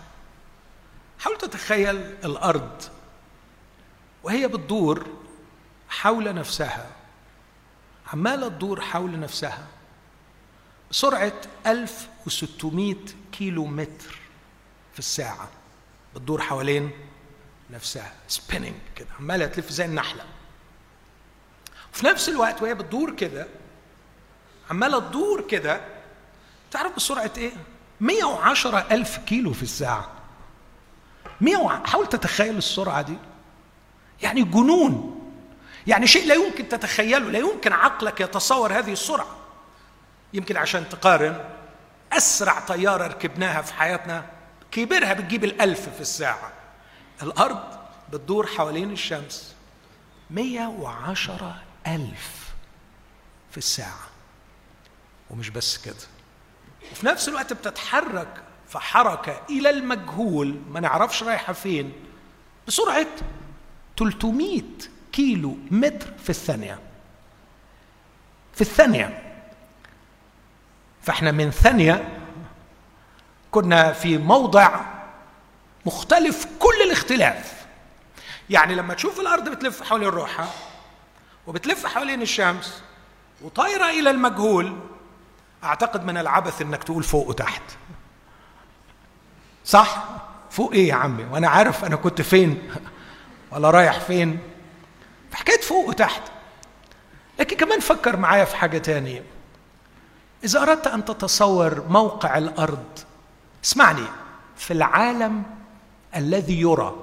حاول 1.20 1.38
تتخيل 1.38 1.96
الأرض 2.26 2.84
وهي 4.24 4.48
بتدور 4.48 5.06
حول 5.90 6.36
نفسها. 6.36 6.92
عمالة 8.14 8.48
تدور 8.48 8.82
حول 8.82 9.20
نفسها 9.20 9.68
بسرعة 10.92 11.34
1600 11.68 12.96
كيلو 13.32 13.66
متر 13.66 14.20
في 14.94 15.00
الساعة. 15.00 15.50
بتدور 16.16 16.42
حوالين 16.42 16.92
نفسها. 17.70 18.12
سبيننج 18.28 18.74
كده. 18.96 19.08
عمالة 19.20 19.46
تلف 19.46 19.70
زي 19.70 19.86
النحلة. 19.86 20.24
وفي 21.94 22.06
نفس 22.06 22.30
الوقت 22.30 22.62
وهي 22.62 22.74
بتدور 22.74 23.16
كده 23.16 23.48
عمالة 24.70 25.00
تدور 25.00 25.48
كده 25.48 25.82
تعرف 26.72 26.96
بسرعة 26.96 27.32
إيه؟ 27.38 27.52
110 28.02 28.88
ألف 28.92 29.18
كيلو 29.18 29.54
في 29.54 29.64
الساعة. 29.64 30.12
100 31.42 31.84
حاول 31.86 32.08
تتخيل 32.10 32.58
السرعة 32.58 33.02
دي. 33.02 33.18
يعني 34.22 34.44
جنون. 34.44 35.14
يعني 35.88 36.08
شيء 36.08 36.28
لا 36.28 36.36
يمكن 36.36 36.70
تتخيله. 36.70 37.32
لا 37.32 37.40
يمكن 37.40 37.74
عقلك 37.74 38.22
يتصور 38.22 38.74
هذه 38.74 38.92
السرعة. 38.94 39.36
يمكن 40.34 40.58
عشان 40.58 40.90
تقارن 40.90 41.50
أسرع 42.14 42.60
طيارة 42.60 43.08
ركبناها 43.08 43.62
في 43.62 43.74
حياتنا 43.74 44.26
كبرها 44.72 45.14
بتجيب 45.14 45.44
الألف 45.44 45.90
في 45.90 46.02
الساعة. 46.02 46.52
الأرض 47.24 47.78
بتدور 48.14 48.48
حوالين 48.48 48.92
الشمس 48.92 49.56
مية 50.30 50.68
وعشرة 50.68 51.62
ألف 51.88 52.54
في 53.52 53.58
الساعة. 53.58 54.08
ومش 55.30 55.50
بس 55.50 55.78
كده 55.78 55.96
وفي 56.92 57.06
نفس 57.06 57.30
الوقت 57.30 57.54
بتتحرك 57.54 58.44
في 58.68 58.80
حركة 58.80 59.42
إلى 59.50 59.70
المجهول 59.70 60.60
ما 60.70 60.80
نعرفش 60.80 61.24
رايحة 61.24 61.54
فين 61.54 61.94
بسرعة 62.68 63.08
300 64.00 64.62
كيلو 65.12 65.58
متر 65.72 66.14
في 66.24 66.30
الثانية. 66.30 66.80
في 68.54 68.62
الثانية. 68.62 69.24
فإحنا 71.02 71.32
من 71.32 71.52
ثانية 71.52 72.20
كنا 73.52 73.94
في 73.94 74.18
موضع 74.18 74.97
مختلف 75.86 76.48
كل 76.60 76.82
الاختلاف. 76.86 77.66
يعني 78.50 78.76
لما 78.76 78.94
تشوف 78.94 79.20
الأرض 79.20 79.50
بتلف 79.50 79.84
حول 79.84 80.04
الروحة 80.04 80.48
وبتلف 81.48 81.86
حوالين 81.86 82.22
الشمس 82.22 82.82
وطايرة 83.42 83.90
إلى 83.90 84.10
المجهول 84.10 84.78
أعتقد 85.64 86.06
من 86.06 86.18
العبث 86.18 86.62
إنك 86.62 86.84
تقول 86.84 87.04
فوق 87.04 87.28
وتحت. 87.30 87.62
صح؟ 89.66 90.04
فوق 90.50 90.72
إيه 90.72 90.88
يا 90.90 90.94
عمي؟ 90.94 91.24
وأنا 91.24 91.50
عارف 91.50 91.86
أنا 91.86 91.96
كنت 91.96 92.22
فين 92.22 92.72
ولا 93.52 93.70
رايح 93.70 94.00
فين. 94.00 94.40
في 95.32 95.38
حكايه 95.38 95.62
فوق 95.62 95.88
وتحت. 95.90 96.22
لكن 97.40 97.58
كمان 97.58 97.80
فكر 97.80 98.18
معايا 98.18 98.46
في 98.46 98.56
حاجة 98.56 98.78
تانية. 98.78 99.24
إذا 100.44 100.62
أردت 100.62 100.88
أن 100.88 101.06
تتصور 101.06 101.84
موقع 101.90 102.38
الأرض 102.38 102.86
اسمعني 103.64 104.06
في 104.58 104.74
العالم 104.74 105.44
الذي 106.18 106.62
يرى. 106.62 106.96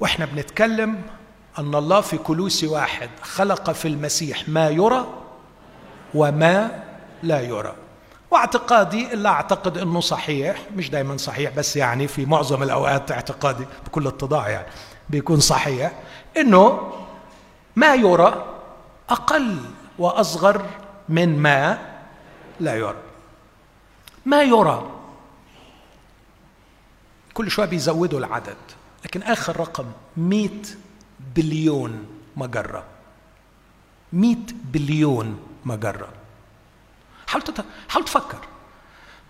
وإحنا 0.00 0.24
بنتكلم 0.26 1.02
أن 1.58 1.74
الله 1.74 2.00
في 2.00 2.18
كلوسي 2.18 2.66
واحد 2.66 3.10
خلق 3.22 3.70
في 3.70 3.88
المسيح 3.88 4.48
ما 4.48 4.68
يرى 4.68 5.06
وما 6.14 6.82
لا 7.22 7.40
يرى. 7.40 7.74
واعتقادي 8.30 9.12
إلا 9.14 9.30
أعتقد 9.30 9.78
إنه 9.78 10.00
صحيح 10.00 10.58
مش 10.76 10.90
دايما 10.90 11.16
صحيح 11.16 11.54
بس 11.56 11.76
يعني 11.76 12.08
في 12.08 12.26
معظم 12.26 12.62
الأوقات 12.62 13.12
اعتقادي 13.12 13.64
بكل 13.86 14.06
اتضاع 14.06 14.48
يعني 14.48 14.66
بيكون 15.08 15.40
صحيح 15.40 15.92
إنه 16.36 16.92
ما 17.76 17.94
يرى 17.94 18.44
أقل 19.10 19.56
وأصغر 19.98 20.64
من 21.08 21.38
ما 21.38 21.78
لا 22.60 22.74
يرى. 22.74 22.94
ما 24.26 24.42
يرى 24.42 24.97
كل 27.38 27.50
شوية 27.50 27.66
بيزودوا 27.66 28.18
العدد. 28.18 28.56
لكن 29.04 29.22
آخر 29.22 29.60
رقم 29.60 29.84
100 30.16 30.48
بليون 31.36 32.06
مجرة. 32.36 32.84
100 34.12 34.36
بليون 34.72 35.40
مجرة. 35.64 36.08
حاول. 37.26 37.42
حاول 37.88 38.04
تفكر. 38.04 38.38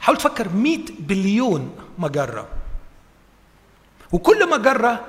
حاول 0.01 0.17
تفكر 0.17 0.49
100 0.49 0.79
بليون 0.99 1.77
مجرة. 1.99 2.49
وكل 4.13 4.51
مجرة 4.51 5.05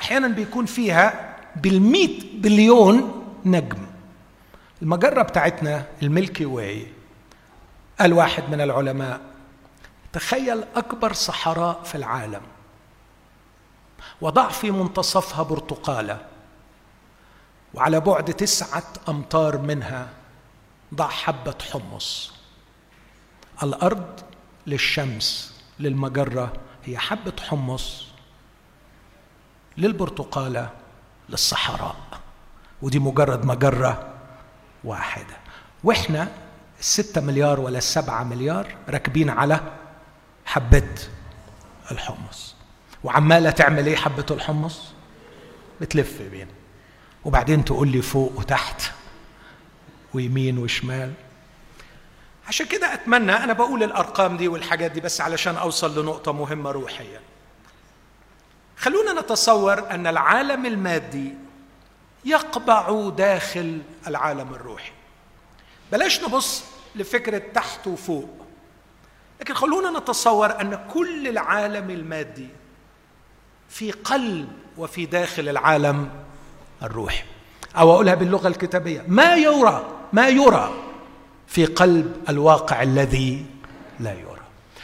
أحيانا 0.00 0.28
بيكون 0.28 0.66
فيها 0.66 1.36
بال100 1.56 2.24
بليون 2.34 3.24
نجم. 3.44 3.86
المجرة 4.82 5.22
بتاعتنا 5.22 5.86
الميلكي 6.02 6.44
واي 6.44 6.86
قال 8.00 8.12
واحد 8.12 8.50
من 8.50 8.60
العلماء 8.60 9.20
تخيل 10.12 10.64
أكبر 10.76 11.12
صحراء 11.12 11.82
في 11.82 11.94
العالم 11.94 12.42
وضع 14.20 14.48
في 14.48 14.70
منتصفها 14.70 15.42
برتقالة 15.42 16.26
وعلى 17.74 18.00
بعد 18.00 18.24
تسعة 18.24 18.82
أمتار 19.08 19.58
منها 19.58 20.08
ضع 20.94 21.08
حبة 21.08 21.54
حمص. 21.72 22.32
الأرض 23.62 24.20
للشمس 24.66 25.60
للمجرة 25.78 26.52
هي 26.84 26.98
حبة 26.98 27.32
حمص 27.48 28.06
للبرتقالة 29.76 30.70
للصحراء 31.28 31.96
ودي 32.82 32.98
مجرد 32.98 33.44
مجرة 33.44 34.14
واحدة. 34.84 35.36
وإحنا 35.84 36.28
الستة 36.80 37.20
مليار 37.20 37.60
ولا 37.60 37.78
السبعة 37.78 38.24
مليار 38.24 38.76
راكبين 38.88 39.30
على 39.30 39.60
حبة 40.48 40.88
الحمص. 41.90 42.54
وعمالة 43.04 43.50
تعمل 43.50 43.86
إيه 43.86 43.96
حبة 43.96 44.26
الحمص؟ 44.30 44.82
بتلف 45.80 46.22
بين 46.22 46.48
وبعدين 47.24 47.64
تقول 47.64 47.88
لي 47.88 48.02
فوق 48.02 48.32
وتحت 48.36 48.82
ويمين 50.14 50.58
وشمال. 50.58 51.12
عشان 52.48 52.66
كده 52.66 52.94
أتمنى 52.94 53.32
أنا 53.32 53.52
بقول 53.52 53.82
الأرقام 53.82 54.36
دي 54.36 54.48
والحاجات 54.48 54.90
دي 54.90 55.00
بس 55.00 55.20
علشان 55.20 55.56
أوصل 55.56 56.02
لنقطة 56.02 56.32
مهمة 56.32 56.70
روحيا 56.70 57.20
خلونا 58.76 59.20
نتصور 59.20 59.90
أن 59.90 60.06
العالم 60.06 60.66
المادي 60.66 61.34
يقبع 62.24 63.08
داخل 63.08 63.82
العالم 64.06 64.54
الروحي. 64.54 64.92
بلاش 65.92 66.24
نبص 66.24 66.64
لفكرة 66.94 67.42
تحت 67.54 67.86
وفوق. 67.86 68.47
لكن 69.40 69.54
خلونا 69.54 69.98
نتصور 69.98 70.60
أن 70.60 70.78
كل 70.94 71.28
العالم 71.28 71.90
المادي 71.90 72.48
في 73.68 73.90
قلب 73.90 74.48
وفي 74.78 75.06
داخل 75.06 75.48
العالم 75.48 76.10
الروحي. 76.82 77.24
أو 77.76 77.92
أقولها 77.92 78.14
باللغة 78.14 78.48
الكتابية. 78.48 79.04
ما 79.08 79.34
يرى 79.34 79.84
ما 80.12 80.28
يرى 80.28 80.74
في 81.46 81.66
قلب 81.66 82.16
الواقع 82.28 82.82
الذي 82.82 83.46
لا 84.00 84.12
يرى. 84.12 84.38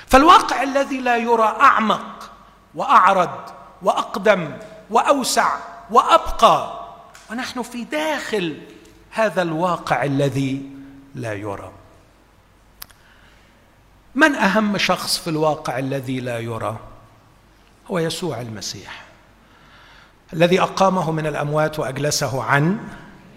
فالواقع 0.06 0.62
الذي 0.62 1.00
لا 1.00 1.16
يرى 1.16 1.56
أعمق 1.60 2.30
وأعرض 2.74 3.50
وأقدم 3.82 4.56
وأوسع 4.90 5.56
وأبقى 5.90 6.84
ونحن 7.30 7.62
في 7.62 7.84
داخل 7.84 8.58
هذا 9.10 9.42
الواقع 9.42 10.04
الذي 10.04 10.62
لا 11.14 11.32
يرى. 11.34 11.72
من 14.14 14.34
أهم 14.34 14.78
شخص 14.78 15.18
في 15.18 15.30
الواقع 15.30 15.78
الذي 15.78 16.20
لا 16.20 16.38
يرى؟ 16.38 16.78
هو 17.90 17.98
يسوع 17.98 18.40
المسيح. 18.40 19.04
الذي 20.32 20.60
أقامه 20.60 21.10
من 21.10 21.26
الأموات 21.26 21.78
وأجلسه 21.78 22.42
عن 22.42 22.78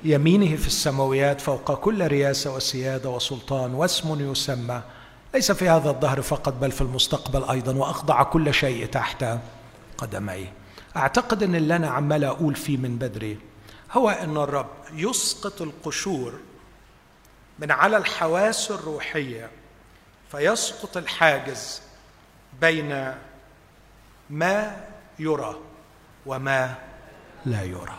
يمينه 0.04 0.56
في 0.56 0.68
السماويات 0.68 1.42
فوق 1.42 1.74
كل 1.74 2.08
رياسة 2.08 2.56
وسيادة 2.56 3.10
وسلطان 3.10 3.74
واسم 3.74 4.32
يسمى. 4.32 4.82
ليس 5.34 5.52
في 5.52 5.70
هذا 5.70 5.90
الظهر 5.90 6.22
فقط 6.22 6.54
بل 6.54 6.72
في 6.72 6.82
المستقبل 6.82 7.44
أيضا 7.44 7.76
وأخضع 7.76 8.24
كل 8.24 8.54
شيء 8.54 8.86
تحت 8.86 9.26
قدميه 9.98 10.54
أعتقد 10.98 11.44
إن 11.44 11.56
اللي 11.56 11.76
أنا 11.76 11.90
عمال 11.90 12.24
أقول 12.24 12.56
فيه 12.56 12.78
من 12.78 12.98
بدري 12.98 13.40
هو 13.92 14.10
إن 14.10 14.38
الرب 14.38 14.70
يسقط 14.94 15.62
القشور 15.62 16.34
من 17.60 17.72
على 17.72 17.98
الحواس 17.98 18.72
الروحية 18.72 19.50
فيسقط 20.32 20.98
الحاجز 20.98 21.82
بين 22.62 23.16
ما 24.30 24.86
يرى 25.20 25.56
وما 26.26 26.76
لا 27.46 27.64
يرى. 27.64 27.98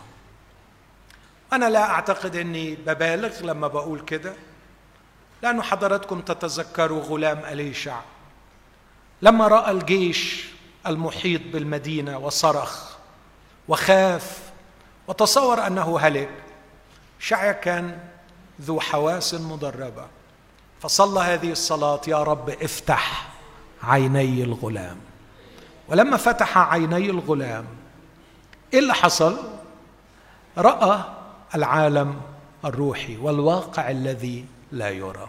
أنا 1.52 1.70
لا 1.70 1.90
أعتقد 1.90 2.36
إني 2.36 2.74
ببالغ 2.74 3.42
لما 3.42 3.68
بقول 3.68 4.00
كده 4.00 4.34
لأنه 5.42 5.62
حضراتكم 5.62 6.20
تتذكروا 6.20 7.02
غلام 7.02 7.38
اليشع 7.38 8.00
لما 9.22 9.48
رأى 9.48 9.70
الجيش 9.70 10.48
المحيط 10.86 11.40
بالمدينة 11.52 12.18
وصرخ 12.18 12.96
وخاف 13.68 14.38
وتصور 15.08 15.66
أنه 15.66 15.98
هلك 15.98 16.30
شعيا 17.20 17.52
كان 17.52 17.98
ذو 18.60 18.80
حواس 18.80 19.34
مدربة. 19.34 20.06
فصلى 20.80 21.20
هذه 21.20 21.52
الصلاة 21.52 22.00
يا 22.08 22.22
رب 22.22 22.50
افتح 22.50 23.28
عيني 23.82 24.42
الغلام. 24.42 24.96
ولما 25.88 26.16
فتح 26.16 26.58
عيني 26.58 27.10
الغلام 27.10 27.64
إيه 28.72 28.78
اللي 28.78 28.94
حصل؟ 28.94 29.36
رأى 30.58 31.00
العالم 31.54 32.20
الروحي 32.64 33.16
والواقع 33.16 33.90
الذي 33.90 34.44
لا 34.72 34.88
يرى. 34.88 35.28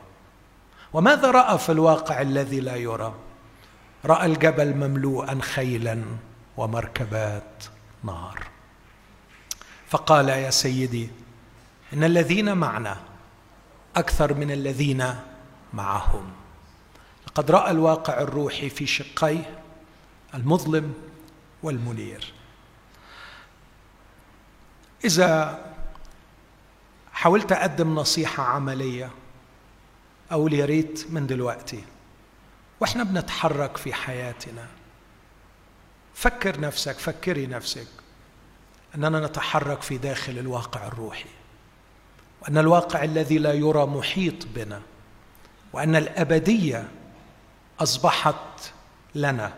وماذا 0.93 1.31
رأى 1.31 1.57
في 1.57 1.71
الواقع 1.71 2.21
الذي 2.21 2.59
لا 2.59 2.75
يرى؟ 2.75 3.13
رأى 4.05 4.25
الجبل 4.25 4.75
مملوءا 4.75 5.39
خيلا 5.41 6.03
ومركبات 6.57 7.63
نار. 8.03 8.43
فقال 9.89 10.29
يا 10.29 10.49
سيدي 10.49 11.09
إن 11.93 12.03
الذين 12.03 12.57
معنا 12.57 12.97
أكثر 13.95 14.33
من 14.33 14.51
الذين 14.51 15.15
معهم. 15.73 16.31
لقد 17.27 17.51
رأى 17.51 17.71
الواقع 17.71 18.21
الروحي 18.21 18.69
في 18.69 18.85
شقيه 18.85 19.59
المظلم 20.33 20.93
والمنير. 21.63 22.33
إذا 25.05 25.59
حاولت 27.11 27.51
أقدم 27.51 27.95
نصيحة 27.95 28.43
عملية 28.43 29.11
أقول 30.31 30.53
يا 30.53 30.65
ريت 30.65 31.05
من 31.09 31.27
دلوقتي 31.27 31.83
وإحنا 32.79 33.03
بنتحرك 33.03 33.77
في 33.77 33.93
حياتنا 33.93 34.67
فكر 36.13 36.59
نفسك 36.59 36.99
فكري 36.99 37.47
نفسك 37.47 37.87
أننا 38.95 39.27
نتحرك 39.27 39.81
في 39.81 39.97
داخل 39.97 40.37
الواقع 40.37 40.87
الروحي 40.87 41.29
وأن 42.41 42.57
الواقع 42.57 43.03
الذي 43.03 43.37
لا 43.37 43.53
يرى 43.53 43.85
محيط 43.85 44.47
بنا. 44.55 44.81
وأن 45.73 45.95
الأبدية 45.95 46.87
أصبحت 47.79 48.35
لنا 49.15 49.53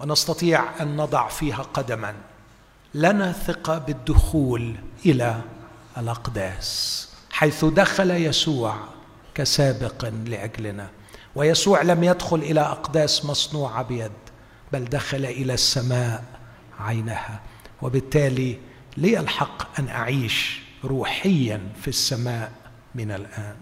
ونستطيع 0.00 0.82
أن 0.82 0.96
نضع 0.96 1.28
فيها 1.28 1.62
قدما. 1.62 2.14
لنا 2.94 3.32
ثقة 3.32 3.78
بالدخول 3.78 4.74
إلى 5.06 5.40
الأقداس 5.98 7.08
حيث 7.30 7.64
دخل 7.64 8.10
يسوع 8.10 8.76
كسابق 9.34 10.04
لأجلنا. 10.26 10.90
ويسوع 11.34 11.82
لم 11.82 12.04
يدخل 12.04 12.36
إلى 12.36 12.60
أقداس 12.60 13.24
مصنوعة 13.24 13.82
بيد 13.82 14.12
بل 14.72 14.84
دخل 14.84 15.24
إلى 15.24 15.54
السماء 15.54 16.24
عينها. 16.80 17.40
وبالتالي 17.82 18.58
لي 18.96 19.20
الحق 19.20 19.80
أن 19.80 19.88
أعيش 19.88 20.60
روحيا 20.84 21.60
في 21.82 21.88
السماء 21.88 22.52
من 22.94 23.10
الآن. 23.10 23.56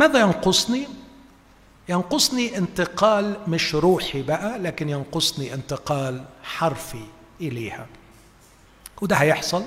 ماذا 0.00 0.20
ينقصني؟ 0.20 0.88
ينقصني 1.88 2.58
انتقال 2.58 3.36
مش 3.48 3.74
روحي 3.74 4.22
بقى 4.22 4.58
لكن 4.58 4.88
ينقصني 4.88 5.54
انتقال 5.54 6.24
حرفي 6.42 7.04
إليها. 7.40 7.86
وده 9.02 9.16
هيحصل. 9.16 9.64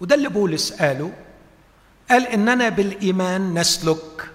وده 0.00 0.14
اللي 0.14 0.28
بولس 0.28 0.72
قاله. 0.72 1.12
قال 2.10 2.26
إننا 2.26 2.68
بالإيمان 2.68 3.58
نسلك 3.58 4.30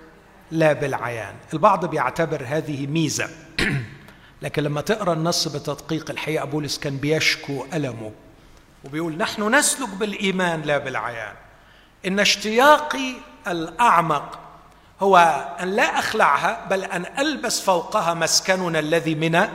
لا 0.51 0.73
بالعيان. 0.73 1.35
البعض 1.53 1.85
بيعتبر 1.85 2.43
هذه 2.47 2.87
ميزة. 2.87 3.29
لكن 4.41 4.63
لما 4.63 4.81
تقرأ 4.81 5.13
النص 5.13 5.47
بتدقيق 5.47 6.11
الحقيقة 6.11 6.45
بولس 6.45 6.79
كان 6.79 6.97
بيشكو 6.97 7.65
ألمه. 7.73 8.11
وبيقول 8.83 9.17
نحن 9.17 9.55
نسلك 9.55 9.89
بالإيمان 9.89 10.61
لا 10.61 10.77
بالعيان. 10.77 11.33
إن 12.05 12.19
اشتياقي 12.19 13.13
الأعمق 13.47 14.44
هو 15.01 15.17
أن 15.59 15.67
لا 15.67 15.99
أخلعها 15.99 16.65
بل 16.69 16.83
أن 16.83 17.05
ألبس 17.19 17.61
فوقها 17.61 18.13
مسكننا 18.13 18.79
الذي 18.79 19.15
من 19.15 19.49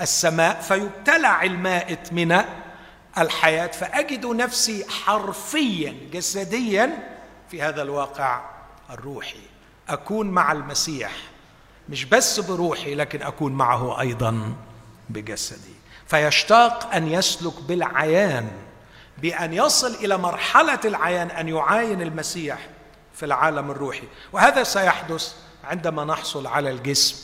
السماء 0.00 0.60
فيبتلع 0.60 1.42
المائت 1.42 2.12
من 2.12 2.44
الحياة. 3.18 3.66
فأجد 3.66 4.26
نفسي 4.26 4.84
حرفيا 4.90 5.96
جسديا 6.12 7.14
في 7.50 7.62
هذا 7.62 7.82
الواقع 7.82 8.40
الروحي. 8.90 9.40
أكون 9.88 10.30
مع 10.30 10.52
المسيح 10.52 11.12
مش 11.88 12.04
بس 12.04 12.40
بروحي 12.40 12.94
لكن 12.94 13.22
أكون 13.22 13.52
معه 13.52 14.00
أيضا 14.00 14.54
بجسدي. 15.10 15.74
فيشتاق 16.06 16.94
أن 16.94 17.08
يسلك 17.08 17.62
بالعيان 17.62 18.50
بأن 19.18 19.52
يصل 19.52 19.94
إلى 19.94 20.16
مرحلة 20.16 20.80
العيان 20.84 21.30
أن 21.30 21.48
يعاين 21.48 22.02
المسيح. 22.02 22.58
في 23.14 23.24
العالم 23.24 23.70
الروحي. 23.70 24.08
وهذا 24.32 24.62
سيحدث 24.62 25.34
عندما 25.64 26.04
نحصل 26.04 26.46
على 26.46 26.70
الجسم 26.70 27.16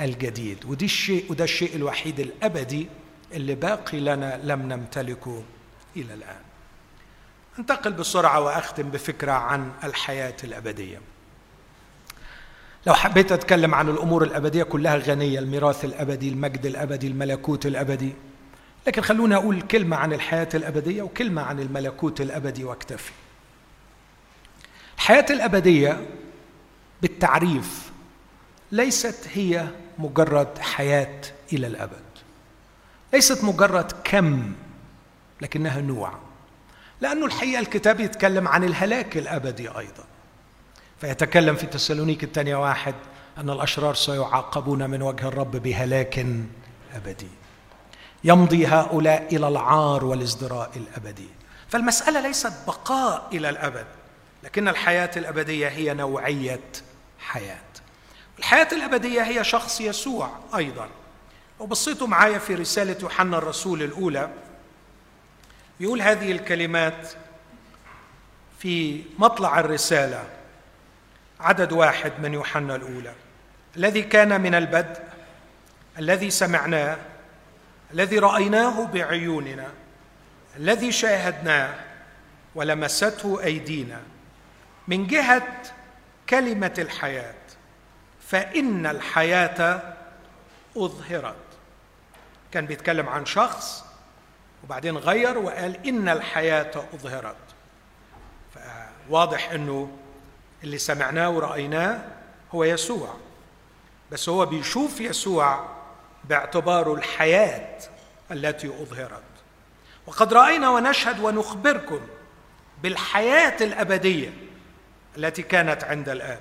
الجديد. 0.00 0.64
ودي 0.64 0.84
الشيء 0.84 1.26
وده 1.30 1.44
الشيء 1.44 1.76
الوحيد 1.76 2.20
الأبدي 2.20 2.88
اللي 3.32 3.54
باقي 3.54 4.00
لنا 4.00 4.40
لم 4.44 4.72
نمتلكه 4.72 5.42
إلى 5.96 6.14
الآن. 6.14 6.40
انتقل 7.58 7.92
بسرعة 7.92 8.40
وأختم 8.40 8.90
بفكرة 8.90 9.32
عن 9.32 9.72
الحياة 9.84 10.36
الأبدية. 10.44 11.00
لو 12.86 12.94
حبيت 12.94 13.32
أتكلم 13.32 13.74
عن 13.74 13.88
الأمور 13.88 14.24
الأبدية 14.24 14.62
كلها 14.62 14.96
غنيه 14.96 15.38
الميراث 15.38 15.84
الأبدي 15.84 16.28
المجد 16.28 16.66
الأبدي 16.66 17.06
الملكوت 17.06 17.66
الأبدي. 17.66 18.12
لكن 18.86 19.02
خلونا 19.02 19.36
أقول 19.36 19.62
كلمة 19.62 19.96
عن 19.96 20.12
الحياة 20.12 20.48
الأبدية 20.54 21.02
وكلمة 21.02 21.42
عن 21.42 21.60
الملكوت 21.60 22.20
الأبدي 22.20 22.64
واكتفي. 22.64 23.12
الحياة 24.96 25.26
الأبدية 25.30 26.06
بالتعريف 27.02 27.92
ليست 28.72 29.28
هي 29.32 29.68
مجرد 29.98 30.58
حياة 30.58 31.20
إلى 31.52 31.66
الأبد. 31.66 32.02
ليست 33.12 33.44
مجرد 33.44 33.92
كم 34.04 34.52
لكنها 35.40 35.80
نوع. 35.80 36.12
لأنه 37.00 37.26
الحقيقة 37.26 37.60
الكتاب 37.60 38.00
يتكلم 38.00 38.48
عن 38.48 38.64
الهلاك 38.64 39.16
الأبدي 39.16 39.68
أيضا. 39.68 40.04
فيتكلم 41.00 41.56
في 41.56 41.66
تسالونيك 41.66 42.24
الثانية 42.24 42.56
واحد 42.56 42.94
أن 43.38 43.50
الأشرار 43.50 43.94
سيعاقبون 43.94 44.90
من 44.90 45.02
وجه 45.02 45.28
الرب 45.28 45.50
بهلاك 45.56 46.26
أبدي. 46.94 47.28
يمضي 48.24 48.66
هؤلاء 48.66 49.36
إلى 49.36 49.48
العار 49.48 50.04
والازدراء 50.04 50.70
الأبدي. 50.76 51.28
فالمسألة 51.68 52.20
ليست 52.20 52.52
بقاء 52.66 53.28
إلى 53.32 53.48
الأبد. 53.50 53.86
لكن 54.44 54.68
الحياة 54.68 55.10
الأبدية 55.16 55.68
هي 55.68 55.94
نوعية 55.94 56.60
حياة. 57.18 57.58
الحياة 58.38 58.68
الأبدية 58.72 59.22
هي 59.22 59.44
شخص 59.44 59.80
يسوع 59.80 60.38
أيضا. 60.56 60.88
وبصيتوا 61.58 62.06
معايا 62.06 62.38
في 62.38 62.54
رسالة 62.54 62.96
يوحنا 63.02 63.38
الرسول 63.38 63.82
الأولى 63.82 64.30
يقول 65.80 66.02
هذه 66.02 66.32
الكلمات 66.32 67.12
في 68.58 69.02
مطلع 69.18 69.60
الرسالة 69.60 70.24
عدد 71.40 71.72
واحد 71.72 72.12
من 72.22 72.34
يوحنا 72.34 72.76
الأولى. 72.76 73.14
الذي 73.76 74.02
كان 74.02 74.40
من 74.40 74.54
البدء 74.54 75.02
الذي 75.98 76.30
سمعناه 76.30 76.98
الذي 77.92 78.18
رأيناه 78.18 78.86
بعيوننا 78.86 79.68
الذي 80.56 80.92
شاهدناه 80.92 81.74
ولمسته 82.54 83.44
أيدينا. 83.44 84.13
من 84.88 85.06
جهة 85.06 85.62
كلمة 86.28 86.74
الحياة 86.78 87.34
فإن 88.20 88.86
الحياة 88.86 89.94
أظهرت. 90.76 91.34
كان 92.52 92.66
بيتكلم 92.66 93.08
عن 93.08 93.26
شخص 93.26 93.84
وبعدين 94.64 94.96
غير 94.96 95.38
وقال 95.38 95.86
إن 95.86 96.08
الحياة 96.08 96.84
أظهرت. 96.94 97.36
فواضح 98.54 99.50
إنه 99.50 99.96
اللي 100.64 100.78
سمعناه 100.78 101.30
ورأيناه 101.30 102.04
هو 102.54 102.64
يسوع. 102.64 103.14
بس 104.10 104.28
هو 104.28 104.46
بيشوف 104.46 105.00
يسوع 105.00 105.68
باعتباره 106.24 106.94
الحياة 106.94 107.78
التي 108.30 108.68
أظهرت. 108.68 109.22
وقد 110.06 110.34
رأينا 110.34 110.70
ونشهد 110.70 111.20
ونخبركم 111.20 112.00
بالحياة 112.82 113.56
الأبدية 113.60 114.43
التي 115.16 115.42
كانت 115.42 115.84
عند 115.84 116.08
الآب. 116.08 116.40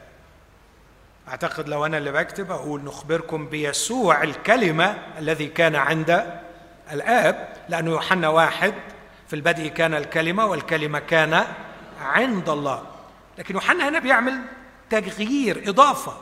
أعتقد 1.28 1.70
لو 1.70 1.86
أنا 1.86 1.98
اللي 1.98 2.12
بكتب 2.12 2.52
أقول 2.52 2.84
نخبركم 2.84 3.48
بيسوع 3.48 4.24
الكلمة 4.24 4.98
الذي 5.18 5.48
كان 5.48 5.76
عند 5.76 6.40
الآب 6.92 7.54
لأنه 7.70 7.92
يوحنا 7.92 8.30
واحد 8.30 8.74
في 9.28 9.36
البدء 9.36 9.68
كان 9.68 9.94
الكلمة 9.94 10.46
والكلمة 10.46 11.00
كان 11.00 11.46
عند 12.02 12.50
الله. 12.50 12.84
لكن 13.38 13.54
يوحنا 13.54 13.90
هنا 13.90 14.00
بيعمل 14.00 14.42
تغيير 14.90 15.70
إضافة. 15.70 16.18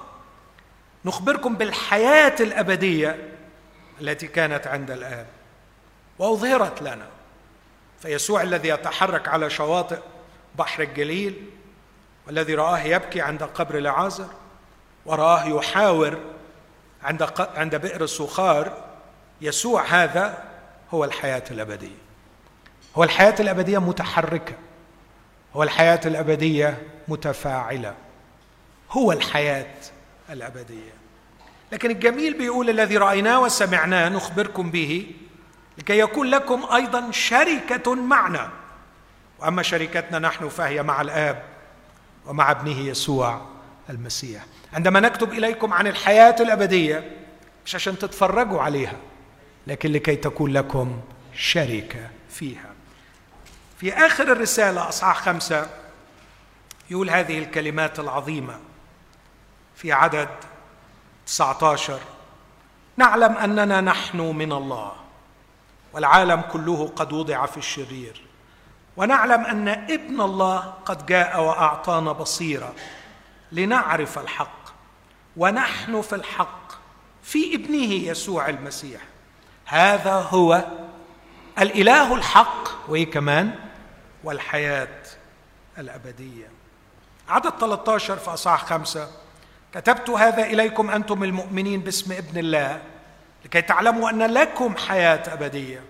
نخبركم 1.06 1.56
بالحياة 1.56 2.36
الأبدية 2.40 3.30
التي 4.02 4.28
كانت 4.28 4.68
عند 4.68 4.92
الآب. 4.92 5.26
وأظهرت 6.20 6.82
لنا. 6.82 7.08
فيسوع 8.02 8.42
الذي 8.42 8.70
يتحرك 8.70 9.28
على 9.28 9.50
شواطئ 9.50 10.00
بحر 10.56 10.84
الجليل 10.84 11.50
والذي 12.28 12.56
رآه 12.56 12.80
يبكي 12.80 13.22
عند 13.22 13.44
قبر 13.44 13.80
لعازر 13.80 14.28
ورآه 15.06 15.46
يحاور 15.46 16.18
عند 17.04 17.30
عند 17.56 17.76
بئر 17.76 18.04
السخار 18.04 18.92
يسوع 19.42 19.84
هذا 19.84 20.44
هو 20.94 21.04
الحياة 21.04 21.44
الأبدية. 21.52 21.98
هو 22.96 23.04
الحياة 23.04 23.36
الأبدية 23.40 23.78
متحركة. 23.78 24.54
هو 25.56 25.64
الحياة 25.64 26.00
الأبدية 26.06 26.78
متفاعلة. 27.08 27.96
هو 28.92 29.12
الحياة 29.12 29.76
الأبدية. 30.30 30.92
لكن 31.72 31.92
الجميل 31.92 32.38
بيقول 32.38 32.70
الذي 32.70 32.98
رأيناه 32.98 33.42
وسمعناه 33.42 34.10
نخبركم 34.10 34.72
به 34.72 35.16
لكي 35.78 36.00
يكون 36.00 36.28
لكم 36.28 36.66
أيضا 36.74 37.12
شركة 37.12 37.96
معنا. 37.96 38.50
وأما 39.40 39.64
شركتنا 39.64 40.20
نحن 40.20 40.50
فهي 40.50 40.84
مع 40.84 41.02
الآب. 41.02 41.51
ومع 42.26 42.52
ابنه 42.52 42.80
يسوع 42.80 43.42
المسيح. 43.90 44.46
عندما 44.74 45.00
نكتب 45.00 45.34
إليكم 45.34 45.74
عن 45.74 45.88
الحياة 45.88 46.36
الأبدية 46.40 47.18
مش 47.66 47.76
عشان 47.76 47.98
تتفرجوا 48.00 48.62
عليها 48.62 48.98
لكن 49.68 49.92
لكي 49.92 50.16
تكون 50.16 50.54
لكم 50.54 51.02
شركه 51.34 52.10
فيها. 52.30 52.72
في 53.78 53.94
آخر 53.94 54.32
الرسالة 54.32 54.90
أصحاح 54.90 55.22
خمسة 55.22 55.70
يقول 56.90 57.10
هذه 57.10 57.40
الكلمات 57.40 58.00
العظيمة 58.00 58.60
في 59.76 59.92
عدد 59.92 60.30
19 61.26 62.00
نعلم 62.98 63.38
أننا 63.38 63.82
نحن 63.82 64.18
من 64.18 64.52
الله 64.52 64.92
والعالم 65.94 66.42
كله 66.42 66.88
قد 66.96 67.14
وضع 67.14 67.46
في 67.46 67.58
الشرير. 67.58 68.22
ونعلم 69.02 69.46
أن 69.46 69.68
ابن 69.68 70.22
الله 70.22 70.74
قد 70.86 71.06
جاء 71.06 71.42
وأعطانا 71.42 72.12
بصيرة 72.12 72.74
لنعرف 73.52 74.20
الحق 74.20 74.62
ونحن 75.38 76.02
في 76.02 76.16
الحق 76.16 76.72
في 77.24 77.56
ابنه 77.56 77.94
يسوع 77.94 78.50
المسيح. 78.50 79.02
هذا 79.66 80.14
هو 80.14 80.66
الإله 81.60 82.16
الحق 82.16 82.90
وإيه 82.90 83.12
كمان؟ 83.12 83.56
والحياة 84.24 85.04
الأبدية. 85.78 86.50
عدد 87.30 87.54
13 87.60 88.18
في 88.18 88.34
أصحاح 88.34 88.66
خمسة. 88.66 89.08
كتبت 89.74 90.10
هذا 90.10 90.44
إليكم 90.44 90.90
أنتم 90.90 91.24
المؤمنين 91.24 91.80
باسم 91.80 92.12
ابن 92.12 92.38
الله 92.38 92.82
لكي 93.46 93.62
تعلموا 93.62 94.10
أن 94.10 94.24
لكم 94.34 94.78
حياة 94.78 95.34
أبدية 95.34 95.84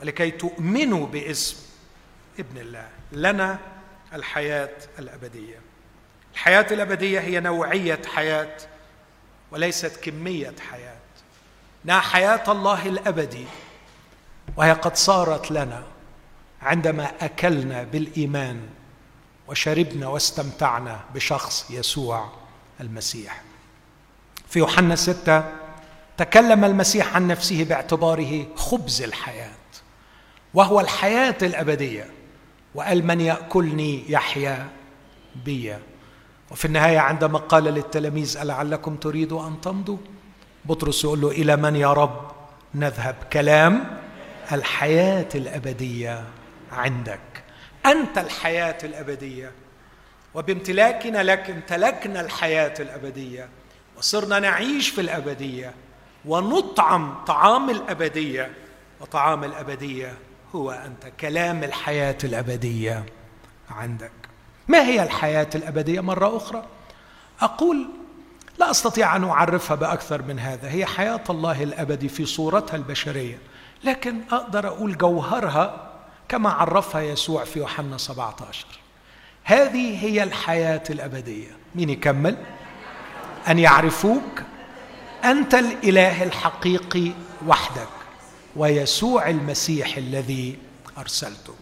ولكي 0.00 0.30
تؤمنوا 0.30 1.06
باسم 1.06 1.67
ابن 2.38 2.58
الله 2.58 2.88
لنا 3.12 3.58
الحياة 4.12 4.76
الأبدية. 4.98 5.60
الحياة 6.34 6.66
الأبدية 6.70 7.20
هي 7.20 7.40
نوعية 7.40 8.00
حياة 8.14 8.56
وليست 9.50 9.96
كمية 9.96 10.54
حياة. 10.70 10.96
انها 11.84 12.00
حياة 12.00 12.52
الله 12.52 12.86
الأبدي 12.86 13.44
وهي 14.56 14.72
قد 14.72 14.96
صارت 14.96 15.50
لنا 15.50 15.82
عندما 16.62 17.10
أكلنا 17.20 17.82
بالإيمان 17.82 18.68
وشربنا 19.48 20.08
واستمتعنا 20.08 21.00
بشخص 21.14 21.70
يسوع 21.70 22.32
المسيح. 22.80 23.42
في 24.48 24.58
يوحنا 24.58 24.96
ستة 24.96 25.44
تكلم 26.16 26.64
المسيح 26.64 27.14
عن 27.16 27.26
نفسه 27.26 27.64
باعتباره 27.64 28.46
خبز 28.56 29.02
الحياة 29.02 29.50
وهو 30.54 30.80
الحياة 30.80 31.36
الأبدية. 31.42 32.17
وقال 32.78 33.06
من 33.06 33.20
يأكلني 33.20 34.04
يحيا 34.08 34.68
بي 35.44 35.76
وفي 36.50 36.64
النهاية 36.64 36.98
عندما 36.98 37.38
قال 37.38 37.64
للتلاميذ 37.64 38.38
ألعلكم 38.38 38.96
تريدوا 38.96 39.46
أن 39.46 39.60
تمضوا 39.60 39.96
بطرس 40.64 41.04
يقول 41.04 41.20
له 41.20 41.30
إلى 41.30 41.56
من 41.56 41.76
يا 41.76 41.92
رب؟ 41.92 42.30
نذهب. 42.74 43.14
كلام 43.32 43.98
الحياة 44.52 45.28
الأبدية 45.34 46.24
عندك. 46.72 47.20
أنت 47.86 48.18
الحياة 48.18 48.78
الأبدية. 48.84 49.52
وبامتلاكنا 50.34 51.22
لك 51.22 51.50
امتلكنا 51.50 52.20
الحياة 52.20 52.74
الأبدية. 52.80 53.48
وصرنا 53.96 54.38
نعيش 54.38 54.88
في 54.88 55.00
الأبدية. 55.00 55.74
ونطعم 56.24 57.14
طعام 57.26 57.70
الأبدية 57.70 58.50
وطعام 59.00 59.44
الأبدية. 59.44 60.27
هو 60.54 60.70
أنت. 60.70 61.12
كلام 61.20 61.64
الحياة 61.64 62.18
الأبدية 62.24 63.06
عندك. 63.70 64.10
ما 64.68 64.82
هي 64.82 65.02
الحياة 65.02 65.48
الأبدية؟ 65.54 66.00
مرة 66.00 66.36
أخرى 66.36 66.64
أقول 67.40 67.88
لا 68.58 68.70
أستطيع 68.70 69.16
أن 69.16 69.24
أعرفها 69.24 69.74
بأكثر 69.76 70.22
من 70.22 70.38
هذا. 70.38 70.70
هي 70.70 70.86
حياة 70.86 71.24
الله 71.30 71.62
الأبدي 71.62 72.08
في 72.08 72.26
صورتها 72.26 72.76
البشرية. 72.76 73.38
لكن 73.84 74.20
أقدر 74.30 74.66
أقول 74.68 74.96
جوهرها 74.96 75.90
كما 76.28 76.50
عرفها 76.50 77.00
يسوع 77.00 77.44
في 77.44 77.58
يوحنا 77.58 77.98
17 77.98 78.66
هذه 79.44 80.04
هي 80.04 80.22
الحياة 80.22 80.82
الأبدية. 80.90 81.50
مين 81.74 81.90
يكمل؟ 81.90 82.36
أن 83.48 83.58
يعرفوك. 83.58 84.42
أنت 85.24 85.54
الإله 85.54 86.22
الحقيقي 86.22 87.12
وحدك. 87.46 87.97
ويسوع 88.56 89.28
المسيح 89.28 89.96
الذي 89.96 90.58
أرسلته. 90.98 91.54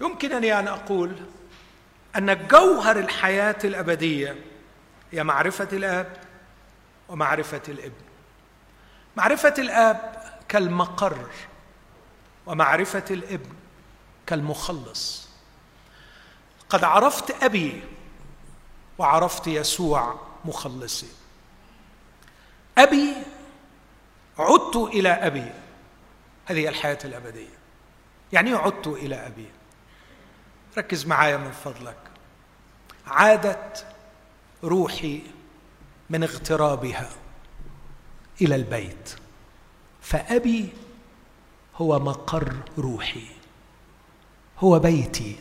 يمكنني 0.00 0.58
أن 0.58 0.68
أقول 0.68 1.16
أن 2.16 2.46
جوهر 2.48 2.98
الحياة 2.98 3.58
الأبدية 3.64 4.36
هي 5.12 5.24
معرفة 5.24 5.68
الآب 5.72 6.16
ومعرفة 7.08 7.62
الابن. 7.68 8.02
معرفة 9.16 9.54
الآب 9.58 10.22
كالمقر 10.48 11.26
ومعرفة 12.46 13.04
الابن 13.10 13.50
كالمخلص. 14.26 15.28
قد 16.68 16.84
عرفت 16.84 17.42
أبي 17.42 17.82
وعرفت 18.98 19.46
يسوع 19.46 20.20
مخلصي. 20.44 21.08
أبي 22.78 23.12
عدت 24.38 24.76
إلى 24.76 25.08
أبي. 25.08 25.52
هذه 26.50 26.68
الحياة 26.68 26.98
الأبدية. 27.04 27.58
يعني 28.32 28.52
عدت 28.52 28.86
إلى 28.86 29.26
أبي. 29.26 29.46
ركز 30.78 31.06
معايا 31.06 31.36
من 31.36 31.50
فضلك. 31.50 31.96
عادت 33.06 33.86
روحي 34.64 35.22
من 36.10 36.22
اغترابها 36.22 37.10
إلى 38.40 38.54
البيت. 38.54 39.14
فأبي 40.02 40.72
هو 41.76 41.98
مقر 41.98 42.56
روحي. 42.78 43.26
هو 44.58 44.78
بيتي. 44.78 45.36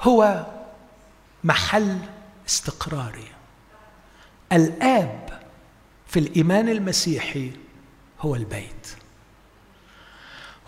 هو 0.00 0.46
محل 1.44 1.98
استقراري. 2.48 3.28
الآب 4.52 5.42
في 6.06 6.18
الإيمان 6.18 6.68
المسيحي 6.68 7.52
هو 8.20 8.34
البيت. 8.34 9.01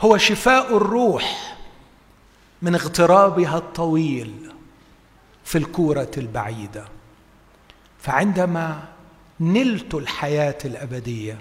هو 0.01 0.16
شفاء 0.16 0.76
الروح 0.76 1.57
من 2.62 2.74
اغترابها 2.74 3.59
الطويل 3.59 4.53
في 5.45 5.59
الكورة 5.59 6.11
البعيدة. 6.16 6.84
فعندما 7.99 8.88
نلت 9.40 9.95
الحياة 9.95 10.59
الأبدية 10.64 11.38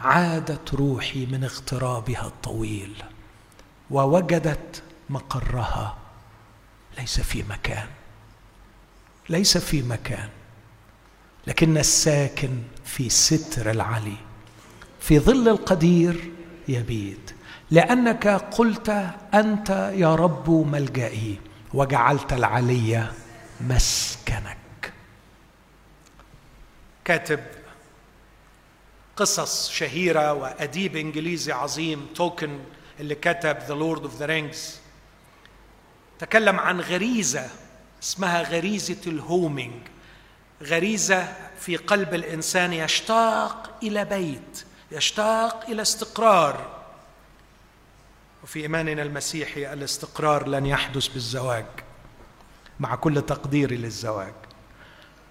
عادت 0.00 0.74
روحي 0.74 1.26
من 1.26 1.44
اغترابها 1.44 2.26
الطويل 2.26 3.02
ووجدت 3.90 4.82
مقرها 5.10 5.96
ليس 6.98 7.20
في 7.20 7.42
مكان 7.42 7.86
ليس 9.28 9.58
في 9.58 9.82
مكان 9.82 10.28
لكن 11.46 11.78
الساكن 11.78 12.62
في 12.84 13.08
ستر 13.08 13.70
العلي 13.70 14.16
في 15.00 15.18
ظل 15.18 15.48
القدير 15.48 16.30
يبيت 16.68 17.34
لأنك 17.70 18.28
قلت 18.28 18.88
أنت 19.34 19.70
يا 19.94 20.14
رب 20.14 20.50
ملجئي 20.50 21.40
وجعلت 21.74 22.32
العلي 22.32 23.08
مسكنك. 23.60 24.92
كاتب 27.04 27.40
قصص 29.16 29.70
شهيرة 29.70 30.32
وأديب 30.32 30.96
إنجليزي 30.96 31.52
عظيم 31.52 32.06
تولكين 32.14 32.58
اللي 33.00 33.14
كتب 33.14 33.58
The 33.68 33.74
Lord 33.74 34.02
of 34.02 34.16
the 34.16 34.26
Rings 34.26 34.80
تكلم 36.18 36.60
عن 36.60 36.80
غريزة 36.80 37.50
اسمها 38.02 38.42
غريزة 38.42 39.00
ال 39.06 39.16
homing. 39.16 39.82
غريزة 40.62 41.32
في 41.60 41.76
قلب 41.76 42.14
الإنسان 42.14 42.72
يشتاق 42.72 43.78
إلى 43.82 44.04
بيت 44.04 44.64
يشتاق 44.92 45.64
إلى 45.68 45.82
استقرار. 45.82 46.75
وفي 48.46 48.60
إيماننا 48.60 49.02
المسيحي 49.02 49.72
الاستقرار 49.72 50.48
لن 50.48 50.66
يحدث 50.66 51.08
بالزواج 51.08 51.66
مع 52.80 52.94
كل 52.94 53.22
تقديري 53.22 53.76
للزواج. 53.76 54.34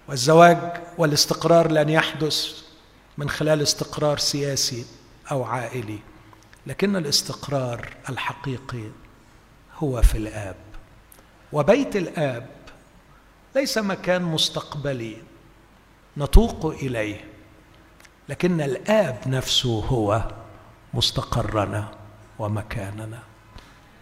والزواج 0.08 0.58
والاستقرار 0.98 1.72
لن 1.72 1.88
يحدث 1.88 2.62
من 3.18 3.30
خلال 3.30 3.62
استقرار 3.62 4.18
سياسي 4.18 4.86
أو 5.30 5.44
عائلي 5.44 5.98
لكن 6.66 6.96
الاستقرار 6.96 7.96
الحقيقي 8.08 8.90
هو 9.76 10.02
في 10.02 10.18
الآب. 10.18 10.56
وبيت 11.52 11.96
الآب 11.96 12.48
ليس 13.54 13.78
مكان 13.78 14.22
مستقبلي 14.22 15.16
نتوق 16.18 16.66
إليه 16.66 17.24
لكن 18.28 18.60
الآب 18.60 19.18
نفسه 19.26 19.84
هو 19.84 20.30
مستقرنا. 20.94 22.05
ومكاننا. 22.38 23.18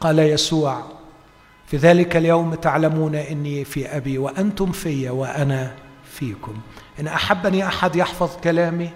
قال 0.00 0.18
يسوع 0.18 0.82
في 1.66 1.76
ذلك 1.76 2.16
اليوم 2.16 2.54
تعلمون 2.54 3.14
إني 3.14 3.64
في 3.64 3.96
أبي 3.96 4.18
وأنتم 4.18 4.72
في 4.72 5.10
وأنا 5.10 5.74
فيكم. 6.12 6.60
إن 7.00 7.06
أحبني 7.06 7.66
أحد 7.66 7.96
يحفظ 7.96 8.36
كلامي 8.44 8.90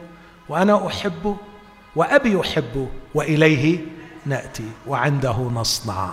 وأنا 0.49 0.86
احبه 0.86 1.36
وأبي 1.97 2.32
يحبه 2.32 2.89
وإليه 3.14 3.78
نأتي 4.26 4.70
وعنده 4.86 5.36
نصنع 5.36 6.12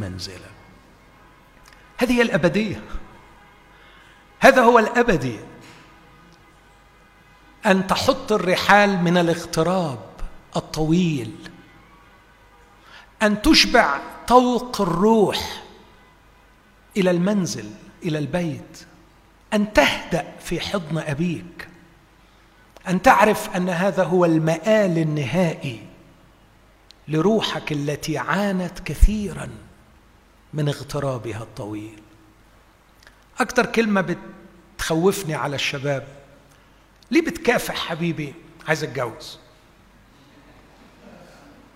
منزلا. 0.00 0.48
هذه 1.98 2.12
هي 2.12 2.22
الأبدية. 2.22 2.82
هذا 4.40 4.62
هو 4.62 4.78
الأبدي. 4.78 5.36
أن 7.66 7.86
تحط 7.86 8.32
الرحال 8.32 9.02
من 9.02 9.16
الاغتراب 9.16 9.98
الطويل. 10.56 11.32
أن 13.22 13.42
تشبع 13.42 14.00
طوق 14.26 14.80
الروح 14.80 15.62
إلى 16.96 17.10
المنزل 17.10 17.70
إلى 18.02 18.18
البيت. 18.18 18.86
أن 19.54 19.72
تهدأ 19.72 20.36
في 20.40 20.60
حضن 20.60 20.98
أبيك. 20.98 21.68
أن 22.88 23.02
تعرف 23.02 23.56
أن 23.56 23.68
هذا 23.68 24.04
هو 24.04 24.24
المآل 24.24 24.98
النهائي 24.98 25.86
لروحك 27.08 27.72
التي 27.72 28.18
عانت 28.18 28.80
كثيرا 28.80 29.48
من 30.54 30.68
اغترابها 30.68 31.42
الطويل. 31.42 32.02
أكتر 33.40 33.66
كلمة 33.66 34.16
بتخوفني 34.76 35.34
على 35.34 35.56
الشباب. 35.56 36.06
ليه 37.10 37.20
بتكافح 37.20 37.74
حبيبي؟ 37.74 38.34
عايز 38.68 38.84
أتجوز. 38.84 39.38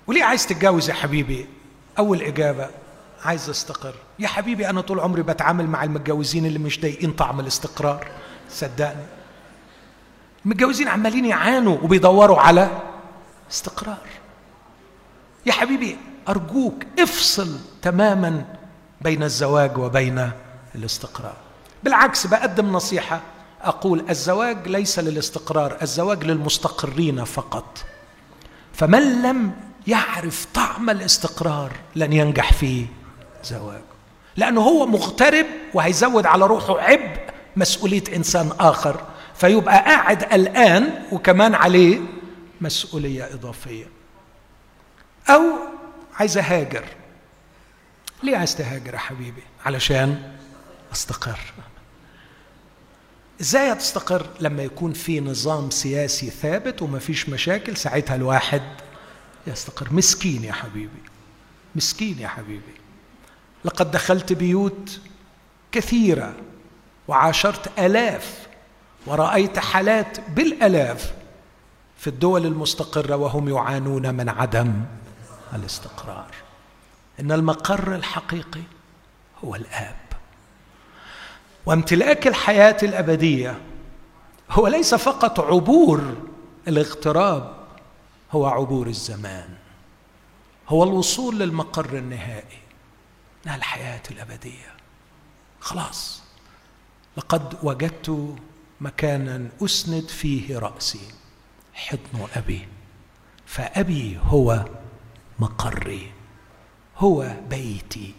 وليه 0.06 0.24
عايز 0.24 0.46
تتجوز 0.46 0.88
يا 0.88 0.94
حبيبي؟ 0.94 1.46
أول 1.98 2.22
إجابة 2.22 2.70
عايز 3.24 3.50
استقر. 3.50 3.94
يا 4.18 4.28
حبيبي 4.28 4.70
أنا 4.70 4.80
طول 4.80 5.00
عمري 5.00 5.22
بتعامل 5.22 5.66
مع 5.66 5.84
المتجوزين 5.84 6.46
اللي 6.46 6.58
مش 6.58 6.80
ضايقين 6.80 7.12
طعم 7.12 7.40
الاستقرار. 7.40 8.08
صدقني. 8.50 9.04
المتجوزين 10.44 10.88
عمالين 10.88 11.24
يعانوا 11.24 11.78
وبيدوروا 11.82 12.40
على 12.40 12.82
استقرار. 13.50 14.06
يا 15.46 15.52
حبيبي 15.52 15.96
أرجوك 16.28 16.74
افصل 16.98 17.58
تماما 17.82 18.44
بين 19.00 19.22
الزواج 19.22 19.78
وبين 19.78 20.30
الاستقرار. 20.74 21.36
بالعكس 21.82 22.26
بقدم 22.26 22.72
نصيحة. 22.72 23.20
أقول 23.62 24.04
الزواج 24.10 24.68
ليس 24.68 24.98
للاستقرار 24.98 25.76
الزواج 25.82 26.24
للمستقرين 26.24 27.24
فقط. 27.24 27.84
فمن 28.72 29.22
لم 29.22 29.52
يعرف 29.86 30.46
طعم 30.54 30.90
الاستقرار 30.90 31.72
لن 31.96 32.12
ينجح 32.12 32.52
في 32.52 32.86
زواجه 33.44 33.82
لأنه 34.36 34.60
هو 34.60 34.86
مغترب 34.86 35.46
وهيزود 35.74 36.26
على 36.26 36.46
روحه 36.46 36.80
عبء 36.80 37.20
مسؤولية 37.56 38.04
إنسان 38.16 38.50
آخر 38.60 39.06
فيبقى 39.34 39.74
قاعد 39.84 40.24
قلقان 40.24 41.02
وكمان 41.12 41.54
عليه 41.54 42.00
مسؤولية 42.60 43.24
إضافية. 43.34 43.84
أو 45.30 45.42
عايز 46.14 46.38
أهاجر. 46.38 46.84
ليه 48.22 48.36
عايز 48.36 48.56
تهاجر 48.56 48.94
يا 48.94 48.98
حبيبي؟ 48.98 49.42
علشان 49.66 50.32
أستقر. 50.92 51.38
إزاي 53.40 53.72
هتستقر 53.72 54.26
لما 54.40 54.62
يكون 54.62 54.92
في 54.92 55.20
نظام 55.20 55.70
سياسي 55.70 56.30
ثابت 56.30 56.82
وما 56.82 56.98
فيش 56.98 57.28
مشاكل؟ 57.28 57.76
ساعتها 57.76 58.16
الواحد 58.16 58.62
يستقر. 59.46 59.92
مسكين 59.92 60.44
يا 60.44 60.52
حبيبي. 60.52 61.02
مسكين 61.74 62.18
يا 62.18 62.28
حبيبي. 62.28 62.74
لقد 63.64 63.90
دخلت 63.90 64.32
بيوت 64.32 65.00
كثيرة 65.72 66.34
وعاشرت 67.08 67.78
ألاف 67.78 68.46
ورأيت 69.06 69.58
حالات 69.58 70.30
بالآلاف 70.30 71.14
في 71.98 72.06
الدول 72.06 72.46
المستقرة 72.46 73.16
وهم 73.16 73.48
يعانون 73.48 74.14
من 74.14 74.28
عدم 74.28 74.72
الاستقرار. 75.54 76.30
إن 77.20 77.32
المقر 77.32 77.94
الحقيقي 77.94 78.62
هو 79.44 79.54
الآب. 79.54 79.96
وامتلاك 81.66 82.26
الحياة 82.26 82.76
الأبدية 82.82 83.58
هو 84.50 84.68
ليس 84.68 84.94
فقط 84.94 85.40
عبور 85.40 86.16
الاغتراب 86.68 87.61
هو 88.32 88.46
عبور 88.46 88.86
الزمان 88.86 89.54
هو 90.68 90.84
الوصول 90.84 91.38
للمقر 91.38 91.98
النهائي 91.98 92.58
إنها 93.44 93.56
الحياة 93.56 94.02
الأبدية. 94.10 94.74
خلاص 95.60 96.22
لقد 97.16 97.58
وجدت 97.62 98.36
مكانا 98.80 99.48
أسند 99.62 100.08
فيه 100.08 100.58
رأسي. 100.58 101.08
حضن 101.74 102.26
أبي 102.36 102.68
فأبي 103.46 104.18
هو 104.24 104.64
مقري 105.38 106.12
هو 106.98 107.34
بيتي. 107.50 108.14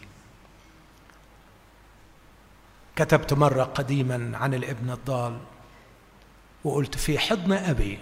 كتبت 2.95 3.33
مرة 3.33 3.63
قديما 3.63 4.37
عن 4.37 4.53
الابن 4.53 4.89
الضال 4.89 5.39
وقلت 6.63 6.97
في 6.97 7.19
حضن 7.19 7.53
أبي 7.53 7.99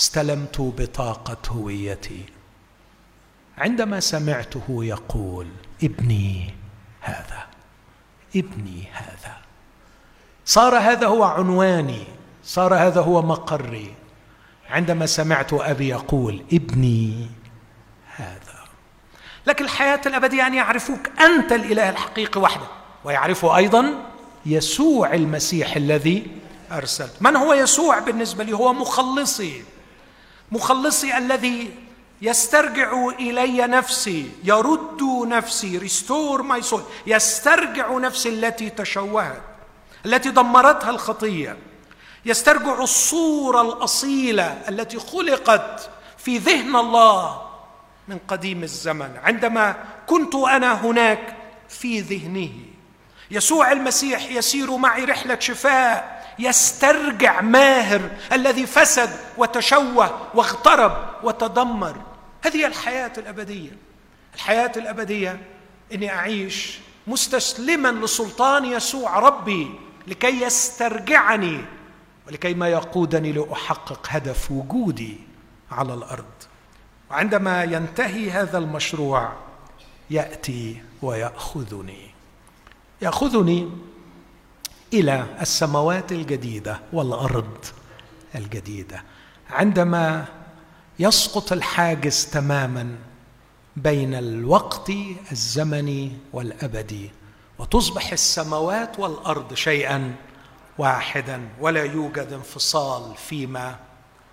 استلمت 0.00 0.60
بطاقة 0.60 1.36
هويتي. 1.48 2.24
عندما 3.58 4.00
سمعته 4.00 4.84
يقول 4.84 5.46
ابني 5.82 6.54
هذا 7.00 7.46
ابني 8.36 8.88
هذا. 8.92 9.36
صار 10.44 10.78
هذا 10.78 11.06
هو 11.06 11.24
عنواني 11.24 12.04
صار 12.44 12.74
هذا 12.74 13.00
هو 13.00 13.22
مقري. 13.22 13.94
عندما 14.70 15.06
سمعت 15.06 15.52
أبي 15.52 15.88
يقول 15.88 16.44
ابني 16.52 17.30
هذا. 18.16 18.64
لكن 19.46 19.64
الحياة 19.64 20.00
الأبدية 20.06 20.46
أن 20.46 20.54
يعرفوك 20.54 21.20
أنت 21.20 21.52
الإله 21.52 21.90
الحقيقي 21.90 22.40
وحده 22.40 22.66
ويعرفوا 23.04 23.56
أيضا 23.56 23.94
يسوع 24.46 25.14
المسيح 25.14 25.76
الذي 25.76 26.26
أرسلت. 26.72 27.22
من 27.22 27.36
هو 27.36 27.52
يسوع 27.54 27.98
بالنسبة 27.98 28.44
لي؟ 28.44 28.52
هو 28.52 28.72
مخلصي. 28.72 29.62
مخلصي 30.52 31.18
الذي 31.18 31.70
يسترجع 32.22 33.08
إلي 33.08 33.66
نفسي 33.66 34.30
يرد 34.44 35.02
نفسي 35.26 35.78
restore 35.78 36.42
my 36.42 36.62
soul 36.62 36.82
يسترجع 37.06 37.98
نفسي 37.98 38.28
التي 38.28 38.70
تشوهت 38.70 39.42
التي 40.06 40.30
دمرتها 40.30 40.90
الخطية 40.90 41.56
يسترجع 42.24 42.82
الصورة 42.82 43.62
الأصيلة 43.62 44.62
التي 44.68 44.98
خلقت 44.98 45.90
في 46.18 46.38
ذهن 46.38 46.76
الله 46.76 47.42
من 48.08 48.18
قديم 48.28 48.62
الزمن 48.62 49.16
عندما 49.22 49.76
كنت 50.06 50.34
أنا 50.34 50.72
هناك 50.72 51.36
في 51.68 52.00
ذهنه. 52.00 52.50
يسوع 53.30 53.72
المسيح 53.72 54.30
يسير 54.30 54.76
معي 54.76 55.04
رحلة 55.04 55.38
شفاء 55.38 56.19
يسترجع 56.40 57.40
ماهر 57.40 58.10
الذي 58.32 58.66
فسد 58.66 59.10
وتشوه 59.38 60.26
واغترب 60.34 60.92
وتدمر. 61.22 61.96
هذه 62.42 62.66
الحياة 62.66 63.12
الأبدية. 63.18 63.70
الحياة 64.34 64.72
الأبدية 64.76 65.40
إني 65.92 66.12
أعيش 66.12 66.78
مستسلما 67.06 68.04
لسلطان 68.04 68.64
يسوع 68.64 69.18
ربي 69.18 69.70
لكي 70.06 70.42
يسترجعني 70.42 71.60
ولكي 72.26 72.54
ما 72.54 72.68
يقودني 72.68 73.32
لأحقق 73.32 74.06
هدف 74.08 74.50
وجودي 74.50 75.16
على 75.72 75.94
الأرض. 75.94 76.24
وعندما 77.10 77.64
ينتهي 77.64 78.30
هذا 78.30 78.58
المشروع 78.58 79.32
يأتي 80.10 80.82
ويأخذني. 81.02 82.10
يأخذني 83.02 83.70
إلى 84.92 85.26
السماوات 85.40 86.12
الجديدة 86.12 86.80
والأرض 86.92 87.64
الجديدة. 88.34 89.02
عندما 89.50 90.24
يسقط 90.98 91.52
الحاجز 91.52 92.26
تماما 92.26 92.96
بين 93.76 94.14
الوقت 94.14 94.92
الزمني 95.32 96.12
والأبدي 96.32 97.10
وتصبح 97.58 98.12
السماوات 98.12 98.98
والأرض 98.98 99.54
شيئا 99.54 100.14
واحدا 100.78 101.48
ولا 101.60 101.84
يوجد 101.84 102.32
انفصال 102.32 103.16
فيما 103.16 103.78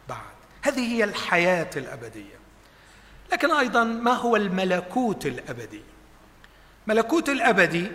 بعد. 0.10 0.38
هذه 0.62 0.80
هي 0.80 1.04
الحياة 1.04 1.70
الأبدية. 1.76 2.38
لكن 3.32 3.52
أيضا 3.52 3.84
ما 3.84 4.14
هو 4.14 4.36
الملكوت 4.36 5.26
الأبدي؟ 5.26 5.82
ملكوت 6.88 7.30
الأبدي 7.30 7.92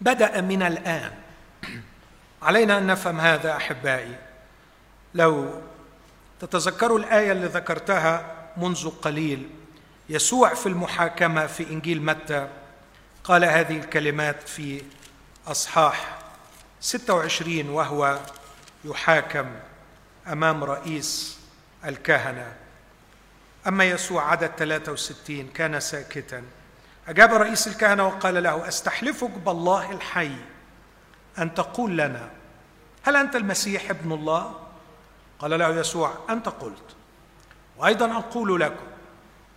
بدأ 0.00 0.40
من 0.40 0.62
الآن. 0.62 1.23
علينا 2.42 2.78
أن 2.78 2.86
نفهم 2.86 3.20
هذا 3.20 3.56
أحبائي. 3.56 4.16
لو 5.14 5.62
تتذكروا 6.40 6.98
الآية 6.98 7.32
اللي 7.32 7.46
ذكرتها 7.46 8.34
منذ 8.56 8.90
قليل 8.90 9.50
يسوع 10.08 10.54
في 10.54 10.66
المحاكمة 10.66 11.46
في 11.46 11.70
إنجيل 11.70 12.02
متى؟ 12.02 12.48
قال 13.24 13.44
هذه 13.44 13.78
الكلمات 13.78 14.48
في 14.48 14.82
أصحاح 15.46 16.18
26 16.80 17.68
وهو 17.68 18.20
يحاكم 18.84 19.46
أمام 20.32 20.64
رئيس 20.64 21.38
الكهنة. 21.84 22.52
أما 23.66 23.84
يسوع 23.84 24.30
عدد 24.30 24.50
63 24.58 25.48
كان 25.54 25.80
ساكتا. 25.80 26.42
أجاب 27.08 27.32
رئيس 27.34 27.68
الكهنة 27.68 28.06
وقال 28.06 28.42
له 28.42 28.68
أستحلفك 28.68 29.30
بالله 29.30 29.92
الحي 29.92 30.36
أن 31.38 31.54
تقول 31.54 31.98
لنا 31.98 32.30
هل 33.02 33.16
أنت 33.16 33.36
المسيح 33.36 33.90
ابن 33.90 34.12
الله؟ 34.12 34.54
قال 35.38 35.58
له 35.58 35.68
يسوع 35.68 36.14
أنت 36.30 36.48
قلت. 36.48 36.96
وأيضا 37.76 38.18
أقول 38.18 38.60
لكم 38.60 38.86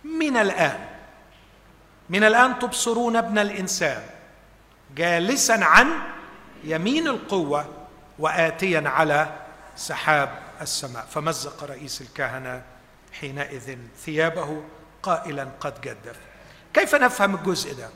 من 0.04 0.36
الآن 0.36 0.88
من 2.08 2.24
الآن 2.24 2.58
تبصرون 2.58 3.16
ابن 3.16 3.38
الإنسان 3.38 4.02
جالسا 4.96 5.52
عن 5.64 5.86
يمين 6.64 7.08
القوة 7.08 7.66
واتيا 8.18 8.88
على 8.88 9.28
سحاب 9.76 10.38
السماء. 10.60 11.06
فمزق 11.10 11.64
رئيس 11.64 12.00
الكهنة 12.00 12.62
حينئذ 13.12 13.78
ثيابه 14.04 14.62
قائلا 15.02 15.48
قد 15.60 15.80
جدف. 15.80 16.16
كيف 16.74 16.94
نفهم 16.94 17.34
الجزء 17.34 17.74
ده؟ 17.74 17.88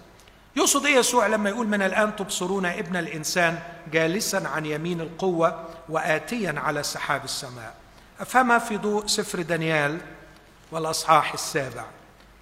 يقصد 0.57 0.87
إيه 0.87 0.97
يسوع 0.97 1.27
لما 1.27 1.51
يقول 1.51 1.69
من 1.69 1.83
الآن 1.83 2.17
تبصرون 2.17 2.67
ابن 2.67 2.97
الإنسان 2.97 3.63
جالسا 3.93 4.49
عن 4.55 4.67
يمين 4.67 5.01
القوة 5.01 5.69
واتيا 5.89 6.55
على 6.57 6.83
سحاب 6.83 7.25
السماء؟ 7.25 7.75
افهمها 8.21 8.59
في 8.59 8.77
ضوء 8.77 9.07
سفر 9.07 9.43
دانيال 9.43 10.01
والأصحاح 10.71 11.33
السابع. 11.33 11.85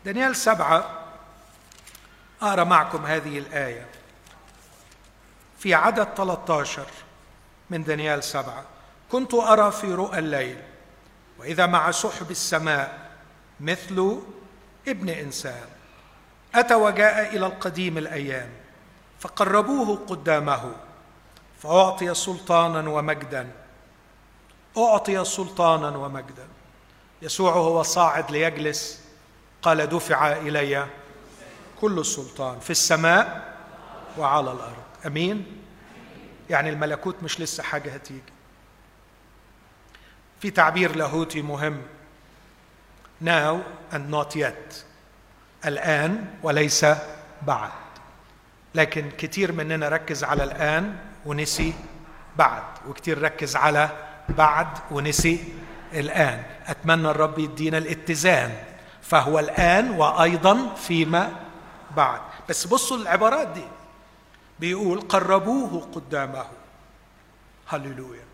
دانيال 0.05 0.37
سبعة 0.37 0.91
أقرأ 2.43 2.65
معكم 2.65 3.07
هذه 3.07 3.39
الآية. 3.39 3.87
في 5.59 5.75
عدد 5.75 6.09
13 6.17 6.87
من 7.71 7.85
دانيال 7.85 8.25
سبعة 8.25 8.65
كنت 9.13 9.35
أرى 9.35 9.73
في 9.73 9.95
رؤى 9.95 10.19
الليل 10.19 10.59
وإذا 11.39 11.67
مع 11.67 11.91
سحب 11.91 12.31
السماء 12.31 13.11
مثل 13.61 14.21
ابن 14.89 15.09
إنسان. 15.09 15.67
أتى 16.55 16.75
وجاء 16.75 17.37
إلى 17.37 17.47
القديم 17.47 17.99
الأيام 17.99 18.49
فقربوه 19.21 19.97
قدامه 20.07 20.73
فأعطي 21.63 22.15
سلطانا 22.15 22.91
ومجدا 22.91 23.51
أعطي 24.79 25.25
سلطانا 25.25 25.97
ومجدا. 25.97 26.47
يسوع 27.23 27.53
هو 27.53 27.83
صاعد 27.83 28.31
ليجلس 28.31 29.01
قال 29.63 29.87
دفع 29.87 30.33
إلي 30.33 30.87
كل 31.81 31.99
السلطان 31.99 32.61
في 32.61 32.71
السماء 32.71 33.55
وعلى 34.19 34.53
الأرض. 34.53 34.83
أمين؟ 35.07 35.63
يعني 36.51 36.71
الملكوت 36.71 37.17
مش 37.23 37.41
لسه 37.41 37.63
حاجة 37.63 37.95
هتيجي. 37.95 38.33
في 40.41 40.51
تعبير 40.51 40.97
لاهوتي 40.97 41.43
مهم 41.43 41.83
now 43.25 43.57
and 43.93 44.11
not 44.11 44.37
yet. 44.37 44.90
الآن 45.65 46.25
وليس 46.43 46.87
بعد. 47.43 47.71
لكن 48.75 49.11
كتير 49.19 49.53
مننا 49.53 49.89
ركز 49.89 50.25
على 50.25 50.45
الآن 50.45 50.97
ونسي 51.27 51.75
بعد 52.37 52.63
وكتير 52.89 53.23
ركز 53.23 53.57
على 53.57 53.91
بعد 54.29 54.67
ونسي 54.91 55.45
الآن. 55.93 56.43
أتمنى 56.67 57.11
الرب 57.11 57.39
يدينا 57.39 57.79
الاتزان 57.79 58.63
فهو 59.03 59.39
الآن 59.39 59.91
وأيضا 59.91 60.75
فيما 60.75 61.33
بعد. 61.97 62.21
بس 62.49 62.67
بصوا 62.67 62.97
العبارات 62.97 63.49
دي. 63.49 63.65
بيقول 64.61 65.01
قربوه 65.01 65.89
قدامه. 65.95 66.47
هللويا. 67.69 68.25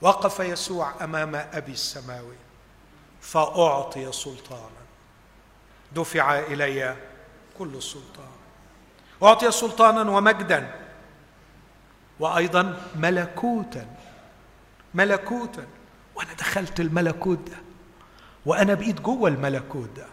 وقف 0.00 0.40
يسوع 0.40 0.92
أمام 1.04 1.34
أبي 1.34 1.72
السماوي 1.72 2.36
فأعطي 3.20 4.12
سلطانا 4.12 4.77
دفع 5.92 6.38
إلي 6.38 6.96
كل 7.58 7.74
السلطان. 7.74 8.28
أعطي 9.22 9.50
سلطانا 9.50 10.10
ومجدا 10.10 10.74
وأيضا 12.20 12.82
ملكوتا 12.96 13.86
ملكوتا. 14.94 15.66
وأنا 16.14 16.32
دخلت 16.32 16.80
الملكوت 16.80 17.38
ده 17.50 17.56
وأنا 18.46 18.74
بقيت 18.74 19.00
جوه 19.00 19.28
الملكوت 19.28 19.88
ده 19.96 20.06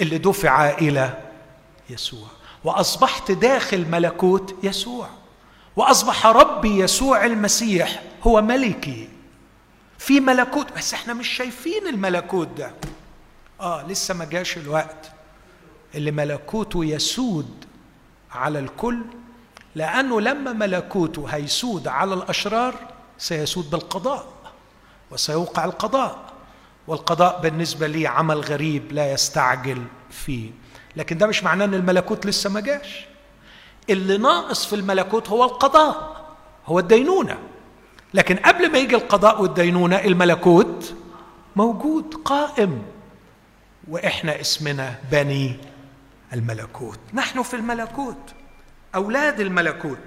اللي 0.00 0.18
دفع 0.18 0.70
إلى 0.70 1.22
يسوع. 1.90 2.28
وأصبحت 2.64 3.30
داخل 3.30 3.88
ملكوت 3.88 4.54
يسوع. 4.62 5.08
وأصبح 5.76 6.26
ربي 6.26 6.78
يسوع 6.78 7.26
المسيح 7.26 8.02
هو 8.22 8.42
ملكي. 8.42 9.08
في 9.98 10.20
ملكوت 10.20 10.72
بس 10.72 10.94
إحنا 10.94 11.14
مش 11.14 11.28
شايفين 11.28 11.86
الملكوت 11.86 12.48
ده. 12.48 12.72
آه 13.60 13.86
لسه 13.86 14.14
ما 14.14 14.24
جاش 14.24 14.56
الوقت. 14.56 15.10
اللي 15.94 16.10
ملكوته 16.10 16.84
يسود 16.84 17.64
على 18.32 18.58
الكل 18.58 19.02
لأنه 19.74 20.20
لما 20.20 20.52
ملكوته 20.52 21.26
هيسود 21.28 21.88
على 21.88 22.14
الأشرار 22.14 22.74
سيسود 23.18 23.70
بالقضاء 23.70 24.26
وسيوقع 25.10 25.64
القضاء. 25.64 26.18
والقضاء 26.86 27.40
بالنسبة 27.40 27.86
لي 27.86 28.06
عمل 28.06 28.40
غريب 28.40 28.92
لا 28.92 29.12
يستعجل 29.12 29.82
فيه. 30.10 30.50
لكن 30.96 31.18
ده 31.18 31.26
مش 31.26 31.44
معناه 31.44 31.64
إن 31.64 31.74
الملكوت 31.74 32.26
لسه 32.26 32.50
ما 32.50 32.60
جاش. 32.60 33.06
اللي 33.90 34.18
ناقص 34.18 34.66
في 34.66 34.76
الملكوت 34.76 35.28
هو 35.28 35.44
القضاء 35.44 36.26
هو 36.66 36.78
الدينونة. 36.78 37.38
لكن 38.14 38.36
قبل 38.36 38.72
ما 38.72 38.78
يجي 38.78 38.96
القضاء 38.96 39.42
والدينونة 39.42 39.96
الملكوت 39.96 40.94
موجود 41.56 42.14
قائم. 42.24 42.82
وإحنا 43.88 44.40
اسمنا 44.40 44.94
بني 45.12 45.56
الملكوت. 46.32 46.98
نحن 47.14 47.42
في 47.42 47.54
الملكوت 47.56 48.18
أولاد 48.94 49.40
الملكوت. 49.40 49.98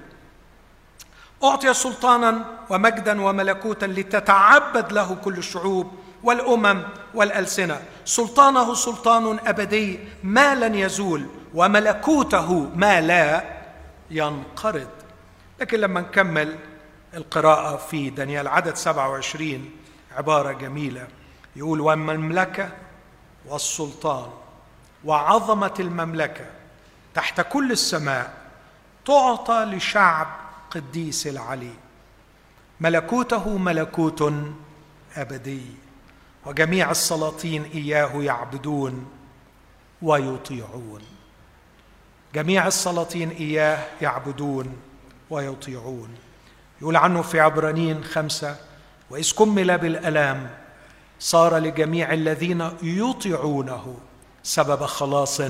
أعطي 1.43 1.73
سلطانا 1.73 2.45
ومجدا 2.69 3.21
وملكوتا 3.21 3.85
لتتعبد 3.85 4.91
له 4.91 5.15
كل 5.15 5.37
الشعوب 5.37 5.91
والأمم 6.23 6.83
والألسنة. 7.13 7.81
سلطانه 8.05 8.73
سلطان 8.73 9.39
أبدي 9.47 9.99
ما 10.23 10.55
لن 10.55 10.75
يزول 10.75 11.25
وملكوته 11.53 12.69
ما 12.75 13.01
لا 13.01 13.43
ينقرض. 14.11 14.87
لكن 15.61 15.79
لما 15.79 16.01
نكمل 16.01 16.55
القراءة 17.13 17.77
في 17.77 18.09
دانيال 18.09 18.47
عدد 18.47 18.75
27 18.75 19.71
عبارة 20.17 20.51
جميلة 20.51 21.07
يقول 21.55 21.81
والمملكة 21.81 22.69
والسلطان 23.49 24.29
وعظمة 25.05 25.73
المملكة 25.79 26.45
تحت 27.15 27.41
كل 27.41 27.71
السماء 27.71 28.33
تعطى 29.05 29.63
لشعب 29.65 30.27
قديس 30.71 31.27
العلي. 31.27 31.73
ملكوته 32.79 33.57
ملكوت 33.57 34.33
أبدي 35.15 35.65
وجميع 36.45 36.91
السلاطين 36.91 37.63
إياه 37.63 38.21
يعبدون 38.21 39.11
ويطيعون. 40.01 41.01
جميع 42.35 42.67
السلاطين 42.67 43.29
إياه 43.29 43.87
يعبدون 44.01 44.77
ويطيعون. 45.29 46.15
يقول 46.81 46.95
عنه 46.95 47.21
في 47.21 47.39
عبرانيين 47.39 48.03
خمسة 48.03 48.55
وإذ 49.09 49.31
كمل 49.33 49.77
بالألام 49.77 50.49
صار 51.19 51.57
لجميع 51.57 52.13
الذين 52.13 52.71
يطيعونه 52.81 53.97
سبب 54.43 54.85
خلاص 54.85 55.41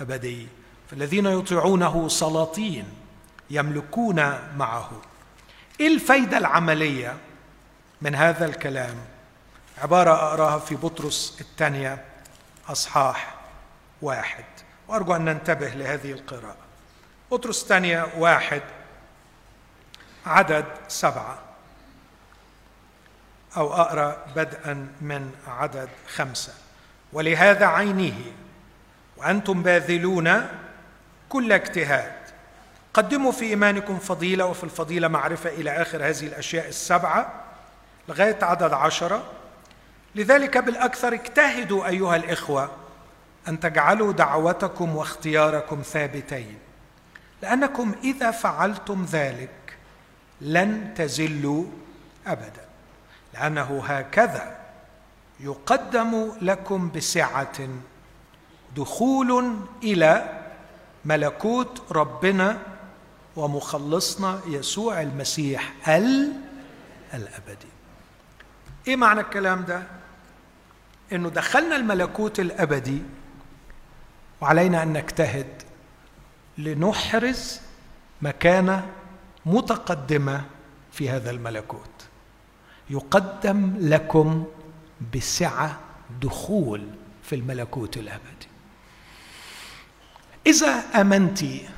أبدي. 0.00 0.48
فالذين 0.90 1.26
يطيعونه 1.26 2.08
سلاطين 2.08 2.84
يملكون 3.50 4.16
معه. 4.56 4.90
إيه 5.80 5.86
الفايدة 5.86 6.38
العملية 6.38 7.16
من 8.02 8.14
هذا 8.14 8.46
الكلام؟ 8.46 8.96
عبارة 9.78 10.10
أقراها 10.10 10.58
في 10.58 10.76
بطرس 10.76 11.36
الثانية 11.40 12.04
أصحاح 12.68 13.34
واحد. 14.02 14.44
وأرجو 14.88 15.16
أن 15.16 15.24
ننتبه 15.24 15.68
لهذه 15.68 16.12
القراءة. 16.12 16.56
بطرس 17.32 17.62
الثانية 17.62 18.06
واحد 18.18 18.62
عدد 20.26 20.64
سبعة. 20.88 21.49
أو 23.56 23.72
أقرأ 23.72 24.26
بدءا 24.36 24.88
من 25.00 25.30
عدد 25.46 25.88
خمسة. 26.14 26.52
ولهذا 27.12 27.66
عينه 27.66 28.14
وأنتم 29.16 29.62
باذلون 29.62 30.46
كل 31.28 31.52
اجتهاد. 31.52 32.12
قدموا 32.94 33.32
في 33.32 33.44
إيمانكم 33.44 33.98
فضيلة 33.98 34.44
وفي 34.44 34.64
الفضيلة 34.64 35.08
معرفة 35.08 35.50
إلى 35.50 35.82
آخر 35.82 36.08
هذه 36.08 36.26
الأشياء 36.26 36.68
السبعة 36.68 37.44
لغاية 38.08 38.38
عدد 38.42 38.72
عشرة. 38.72 39.22
لذلك 40.14 40.58
بالأكثر 40.58 41.12
اجتهدوا 41.12 41.86
أيها 41.86 42.16
الإخوة 42.16 42.70
أن 43.48 43.60
تجعلوا 43.60 44.12
دعوتكم 44.12 44.96
واختياركم 44.96 45.82
ثابتين. 45.82 46.58
لأنكم 47.42 47.94
إذا 48.04 48.30
فعلتم 48.30 49.06
ذلك 49.12 49.76
لن 50.40 50.94
تزلوا 50.96 51.64
ابدا. 52.26 52.69
لأنه 53.34 53.82
هكذا 53.86 54.56
يقدم 55.40 56.32
لكم 56.42 56.90
بسعة 56.90 57.68
دخول 58.76 59.56
إلى 59.82 60.40
ملكوت 61.04 61.82
ربنا 61.92 62.58
ومخلصنا 63.36 64.40
يسوع 64.46 65.00
المسيح 65.02 65.88
ال 65.88 66.32
الأبدي. 67.14 67.68
إيه 68.88 68.96
معنى 68.96 69.20
الكلام 69.20 69.64
ده؟ 69.64 69.82
إنه 71.12 71.28
دخلنا 71.28 71.76
الملكوت 71.76 72.40
الأبدي 72.40 73.02
وعلينا 74.40 74.82
أن 74.82 74.92
نجتهد 74.92 75.62
لنحرز 76.58 77.60
مكانة 78.22 78.88
متقدمة 79.46 80.44
في 80.92 81.10
هذا 81.10 81.30
الملكوت. 81.30 81.89
يقدم 82.90 83.76
لكم 83.78 84.44
بسعة 85.14 85.80
دخول 86.22 86.86
في 87.22 87.34
الملكوت 87.34 87.96
الأبدي. 87.96 88.46
إذا 90.46 90.70
امنتي 91.00 91.68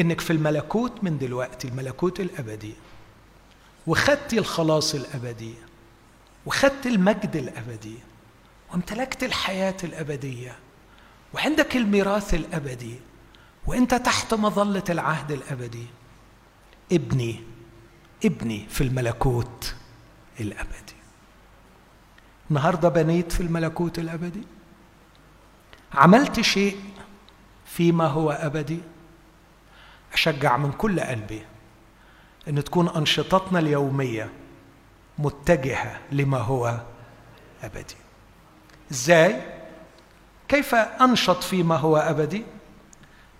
إنك 0.00 0.20
في 0.20 0.32
الملكوت 0.32 1.04
من 1.04 1.18
دلوقتي 1.18 1.68
الملكوت 1.68 2.20
الأبدي 2.20 2.74
وخدتي 3.86 4.38
الخلاص 4.38 4.94
الأبدي 4.94 5.54
وخدت 6.46 6.86
المجد 6.86 7.36
الأبدي 7.36 7.94
وامتلكت 8.72 9.24
الحياة 9.24 9.76
الأبدية 9.84 10.56
وعندك 11.34 11.76
الميراث 11.76 12.34
الأبدي 12.34 12.94
وأنت 13.66 13.94
تحت 13.94 14.34
مظلة 14.34 14.84
العهد 14.88 15.32
الأبدي 15.32 15.86
ابني 16.92 17.40
ابني 18.24 18.66
في 18.68 18.80
الملكوت 18.80 19.74
الأبدي. 20.40 20.94
النهارده 22.50 22.88
بنيت 22.88 23.32
في 23.32 23.40
الملكوت 23.40 23.98
الأبدي. 23.98 24.42
عملت 25.94 26.40
شيء 26.40 26.80
فيما 27.66 28.06
هو 28.06 28.30
أبدي. 28.30 28.80
أشجع 30.12 30.56
من 30.56 30.72
كل 30.72 31.00
قلبي 31.00 31.42
إن 32.48 32.64
تكون 32.64 32.88
أنشطتنا 32.88 33.58
اليومية 33.58 34.30
متجهة 35.18 36.00
لما 36.12 36.38
هو 36.38 36.80
أبدي. 37.62 37.96
إزاي؟ 38.90 39.42
كيف 40.48 40.74
أنشط 40.74 41.42
فيما 41.42 41.76
هو 41.76 41.96
أبدي؟ 41.96 42.44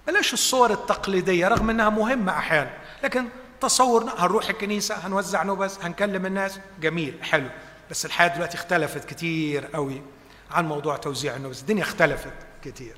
بلاش 0.07 0.33
الصور 0.33 0.73
التقليدية 0.73 1.49
رغم 1.49 1.71
إنها 1.71 1.89
مهمة 1.89 2.33
أحيانا 2.33 2.71
لكن 3.05 3.25
تصور 3.61 4.05
هنروح 4.19 4.49
الكنيسة 4.49 5.07
هنوزع 5.07 5.43
نوبس 5.43 5.79
هنكلم 5.79 6.27
الناس. 6.27 6.59
جميل 6.81 7.25
حلو. 7.25 7.49
بس 7.91 8.07
الحياة 8.07 8.29
دلوقتي 8.29 8.57
اختلفت 8.57 9.05
كتير 9.05 9.67
قوي 9.67 10.03
عن 10.51 10.69
موضوع 10.69 10.97
توزيع 10.97 11.37
النوبس. 11.37 11.61
الدنيا 11.61 11.83
اختلفت 11.83 12.35
كتير. 12.65 12.97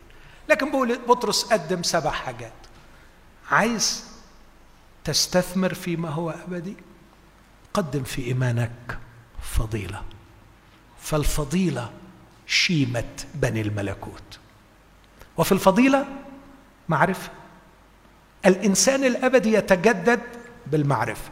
لكن 0.48 0.96
بطرس 1.08 1.44
قدم 1.44 1.82
سبع 1.82 2.10
حاجات. 2.10 2.52
عايز 3.50 4.04
تستثمر 5.04 5.74
فيما 5.74 6.08
هو 6.08 6.30
أبدي؟ 6.30 6.76
قدم 7.74 8.02
في 8.02 8.26
إيمانك 8.26 8.98
فضيلة. 9.42 10.02
فالفضيلة 11.00 11.90
شيمة 12.46 13.24
بني 13.34 13.60
الملكوت. 13.60 14.38
وفي 15.36 15.52
الفضيلة 15.52 16.06
معرفة. 16.88 17.30
الإنسان 18.46 19.04
الأبدي 19.04 19.52
يتجدد 19.52 20.20
بالمعرفة. 20.66 21.30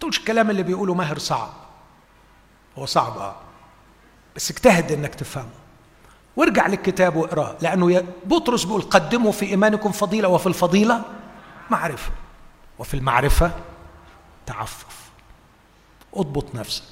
تقولش 0.00 0.18
الكلام 0.18 0.50
اللي 0.50 0.62
بيقوله 0.62 0.94
ماهر 0.94 1.18
صعب. 1.18 1.50
هو 2.78 2.86
صعب 2.86 3.18
آه. 3.18 3.36
بس 4.36 4.50
اجتهد 4.50 4.92
إنك 4.92 5.14
تفهمه. 5.14 5.50
وارجع 6.36 6.66
للكتاب 6.66 7.16
واقرأه 7.16 7.56
لأنه 7.60 8.04
بطرس 8.24 8.64
بيقول 8.64 8.82
قدموا 8.82 9.32
في 9.32 9.46
إيمانكم 9.46 9.92
فضيلة 9.92 10.28
وفي 10.28 10.46
الفضيلة 10.46 11.04
معرفة 11.70 12.12
وفي 12.78 12.94
المعرفة 12.94 13.52
تعفف. 14.46 15.10
اضبط 16.14 16.54
نفسك. 16.54 16.84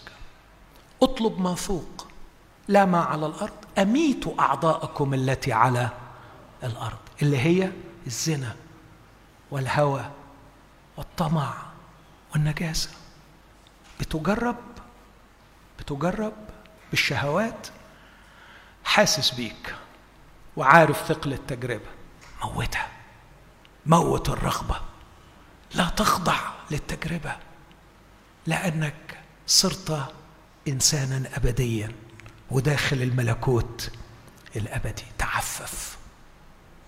اطلب 1.03 1.41
ما 1.41 1.55
فوق 1.55 2.07
لا 2.69 2.85
ما 2.85 3.01
على 3.01 3.27
الأرض. 3.27 3.53
اميتوا 3.79 4.33
أعضاءكم 4.41 5.15
التي 5.15 5.53
على 5.53 5.89
الأرض 6.65 6.99
اللي 7.23 7.39
هي 7.39 7.73
الزنا 8.07 8.57
والهوى 9.51 10.11
والطمع 10.97 11.55
والنجاسة. 12.33 12.91
بتجرب 14.01 14.57
بتجرب 15.79 16.33
بالشهوات 16.91 17.69
حاسس 18.85 19.31
بيك 19.31 19.75
وعارف 20.57 21.07
ثقل 21.09 21.33
التجربة. 21.33 21.89
موتها 22.45 22.89
موت 23.87 24.29
الرغبة. 24.29 24.81
لا 25.75 25.89
تخضع 25.89 26.39
للتجربة 26.71 27.37
لأنك 28.47 29.19
صرت 29.47 30.15
إنسانا 30.69 31.37
أبديا 31.37 31.93
وداخل 32.51 33.03
الملكوت 33.03 33.91
الأبدي. 34.57 35.05
تعفف 35.19 35.99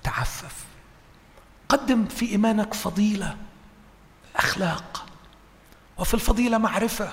تعفف. 0.03 0.65
قدم 1.69 2.07
في 2.07 2.27
إيمانك 2.31 2.75
فضيلة. 2.75 3.37
اخلاق 4.39 5.05
وفي 5.99 6.15
الفضيلة 6.15 6.59
معرفة 6.59 7.13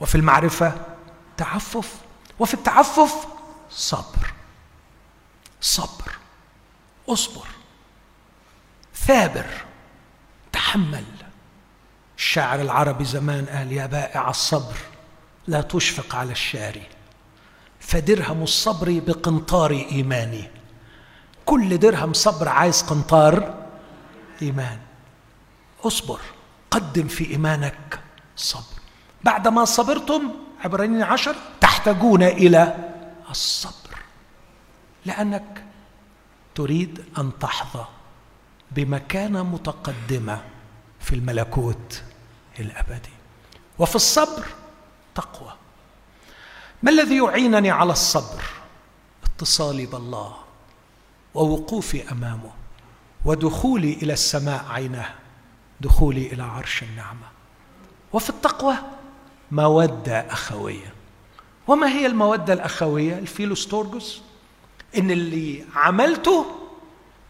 وفي 0.00 0.14
المعرفة 0.14 0.74
تعفف 1.36 1.94
وفي 2.38 2.54
التعفف 2.54 3.26
صبر 3.70 4.32
صبر 5.60 6.12
اصبر 7.08 7.46
ثابر 8.94 9.46
تحمل. 10.52 11.04
الشاعر 12.18 12.60
العربي 12.60 13.04
زمان 13.04 13.46
قال 13.46 13.72
يا 13.72 13.86
بائع 13.86 14.30
الصبر 14.30 14.76
لا 15.46 15.60
تشفق 15.60 16.14
على 16.14 16.32
الشاري 16.32 16.86
فدرهم 17.80 18.42
الصبر 18.42 19.00
بقنطار 19.06 19.70
إيماني 19.70 20.50
كل 21.46 21.78
درهم 21.78 22.12
صبر 22.12 22.48
عايز 22.48 22.82
قنطار 22.82 23.64
إيمان. 24.42 24.78
اصبر 25.84 26.20
قدم 26.70 27.08
في 27.08 27.30
إيمانك 27.30 28.00
صبر. 28.36 28.80
بعدما 29.24 29.64
صبرتم 29.64 30.30
عبرانيين 30.64 31.02
عشر 31.02 31.36
تحتاجون 31.60 32.22
إلى 32.22 32.90
الصبر 33.30 33.96
لأنك 35.06 35.64
تريد 36.54 37.04
أن 37.18 37.38
تحظى 37.40 37.84
بمكانة 38.70 39.42
متقدمة 39.42 40.42
في 41.00 41.14
الملكوت 41.14 42.02
الأبدي. 42.60 43.12
وفي 43.78 43.96
الصبر 43.96 44.46
تقوى. 45.14 45.52
ما 46.82 46.90
الذي 46.90 47.16
يعينني 47.16 47.70
على 47.70 47.92
الصبر؟ 47.92 48.44
اتصالي 49.24 49.86
بالله 49.86 50.36
ووقوفي 51.34 52.12
أمامه 52.12 52.50
ودخولي 53.24 53.92
إلى 53.92 54.12
السماء 54.12 54.64
عينه 54.70 55.14
دخولي 55.80 56.32
إلى 56.32 56.42
عرش 56.42 56.82
النعمة. 56.82 57.26
وفي 58.12 58.30
التقوى 58.30 58.74
مودة 59.50 60.18
أخوية. 60.18 60.94
وما 61.66 61.88
هي 61.88 62.06
المودة 62.06 62.52
الأخوية؟ 62.52 63.18
الفيلوستورجوس. 63.18 64.22
إن 64.98 65.10
اللي 65.10 65.64
عملته 65.74 66.46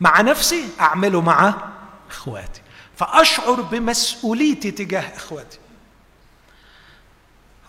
مع 0.01 0.21
نفسي 0.21 0.65
أعمله 0.81 1.21
مع 1.21 1.55
إخواتي. 2.11 2.61
فأشعر 2.97 3.61
بمسؤوليتي 3.61 4.71
تجاه 4.71 5.17
إخواتي. 5.17 5.59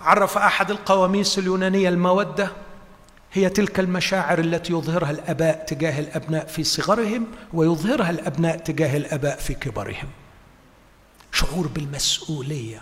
عرف 0.02 0.38
أحد 0.38 0.72
القواميس 0.72 1.40
اليونانية 1.40 1.90
المودة؟ 1.90 2.52
هي 3.34 3.50
تلك 3.50 3.80
المشاعر 3.80 4.40
التي 4.40 4.74
يظهرها 4.74 5.12
الأباء 5.12 5.66
تجاه 5.66 6.00
الأبناء 6.00 6.46
في 6.46 6.64
صغرهم 6.64 7.28
ويظهرها 7.54 8.10
الأبناء 8.10 8.58
تجاه 8.58 8.98
الأباء 8.98 9.38
في 9.38 9.54
كبرهم. 9.54 10.10
شعور 11.32 11.68
بالمسؤولية. 11.68 12.82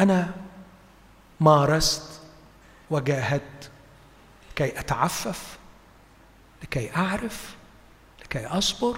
أنا 0.00 0.34
مارست 1.40 2.20
وجاهدت 2.90 3.70
لكي 4.50 4.78
أتعفف 4.80 5.58
لكي 6.62 6.96
أعرف 6.96 7.56
لكي 8.22 8.46
أصبر 8.46 8.96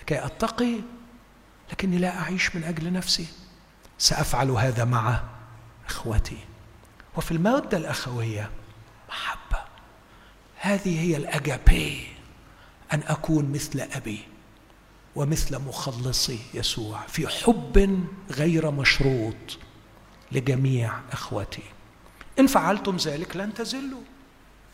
لكي 0.00 0.24
أتقي 0.24 0.80
لكني 1.72 1.98
لا 1.98 2.18
أعيش 2.18 2.56
من 2.56 2.64
أجل 2.64 2.92
نفسي. 2.92 3.26
سأفعل 3.98 4.50
هذا 4.50 4.84
مع 4.84 5.22
إخوتي. 5.86 6.38
وفي 7.16 7.30
الموده 7.30 7.78
الأخوية 7.78 8.50
محبة. 9.08 9.64
هذه 10.56 11.00
هي 11.00 11.16
الاجابي 11.16 12.06
أن 12.92 13.02
أكون 13.06 13.52
مثل 13.52 13.80
أبي. 13.80 14.33
ومثل 15.16 15.58
مخلصي 15.58 16.38
يسوع 16.54 17.00
في 17.08 17.28
حب 17.28 18.04
غير 18.30 18.70
مشروط 18.70 19.58
لجميع 20.32 20.92
إخوتي. 21.12 21.62
إن 22.38 22.46
فعلتم 22.46 22.96
ذلك 22.96 23.36
لن 23.36 23.54
تزلوا. 23.54 24.00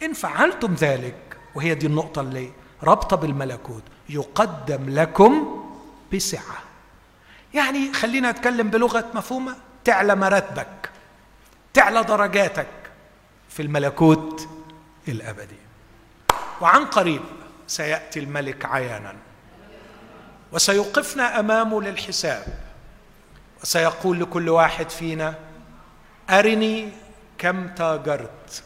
إن 0.02 0.12
فعلتم 0.12 0.74
ذلك 0.74 1.36
وهي 1.54 1.74
دي 1.74 1.86
النقطة 1.86 2.20
اللي 2.20 2.52
رابطة 2.82 3.16
بالملكوت 3.16 3.82
يقدم 4.08 4.90
لكم 4.90 5.64
بسعة. 6.14 6.58
يعني 7.54 7.92
خلينا 7.92 8.30
نتكلم 8.30 8.70
بلغة 8.70 9.10
مفهومة 9.14 9.56
تعلى 9.84 10.14
مراتبك 10.14 10.90
تعلى 11.74 12.04
درجاتك 12.04 12.66
في 13.48 13.62
الملكوت 13.62 14.48
الأبدي. 15.08 15.60
وعن 16.60 16.84
قريب 16.84 17.22
سيأتي 17.66 18.20
الملك 18.20 18.64
عيانا. 18.64 19.16
وسيوقفنا 20.52 21.40
أمامه 21.40 21.82
للحساب. 21.82 22.44
وسيقول 23.62 24.20
لكل 24.20 24.48
واحد 24.48 24.90
فينا 24.90 25.35
أرني 26.31 26.93
كم 27.39 27.68
تاجرت 27.68 28.62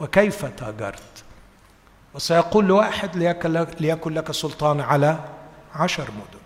وكيف 0.00 0.44
تاجرت. 0.44 1.24
وسيقول 2.14 2.64
لواحد 2.64 3.16
ليكن 3.80 4.14
لك 4.14 4.32
سلطان 4.32 4.80
على 4.80 5.18
عشر 5.74 6.10
مدن 6.10 6.40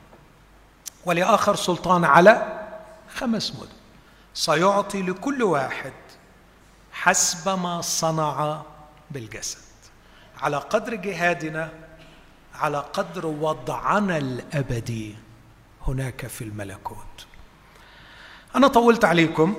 ولآخر 1.04 1.56
سلطان 1.56 2.04
على 2.04 2.62
خمس 3.14 3.52
مدن. 3.52 3.68
سيعطي 4.34 5.02
لكل 5.02 5.42
واحد 5.42 5.92
حسب 6.92 7.58
ما 7.58 7.80
صنع 7.80 8.62
بالجسد. 9.10 9.58
على 10.40 10.56
قدر 10.56 10.94
جهادنا 10.94 11.70
على 12.54 12.78
قدر 12.92 13.26
وضعنا 13.26 14.16
الأبدي 14.18 15.16
هناك 15.88 16.26
في 16.26 16.44
الملكوت. 16.44 17.26
أنا 18.56 18.68
طولت 18.68 19.04
عليكم 19.04 19.54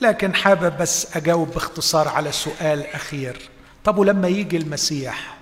لكن 0.00 0.34
حابب 0.34 0.76
بس 0.78 1.16
أجاوب 1.16 1.50
باختصار 1.50 2.08
على 2.08 2.32
سؤال 2.32 2.86
أخير. 2.86 3.50
طب 3.84 3.98
ولما 3.98 4.28
يجي 4.28 4.56
المسيح 4.56 5.36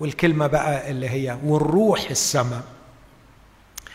والكلمة 0.00 0.46
بقى 0.46 0.90
اللي 0.90 1.08
هي 1.10 1.38
ونروح 1.44 2.10
السماء 2.10 2.62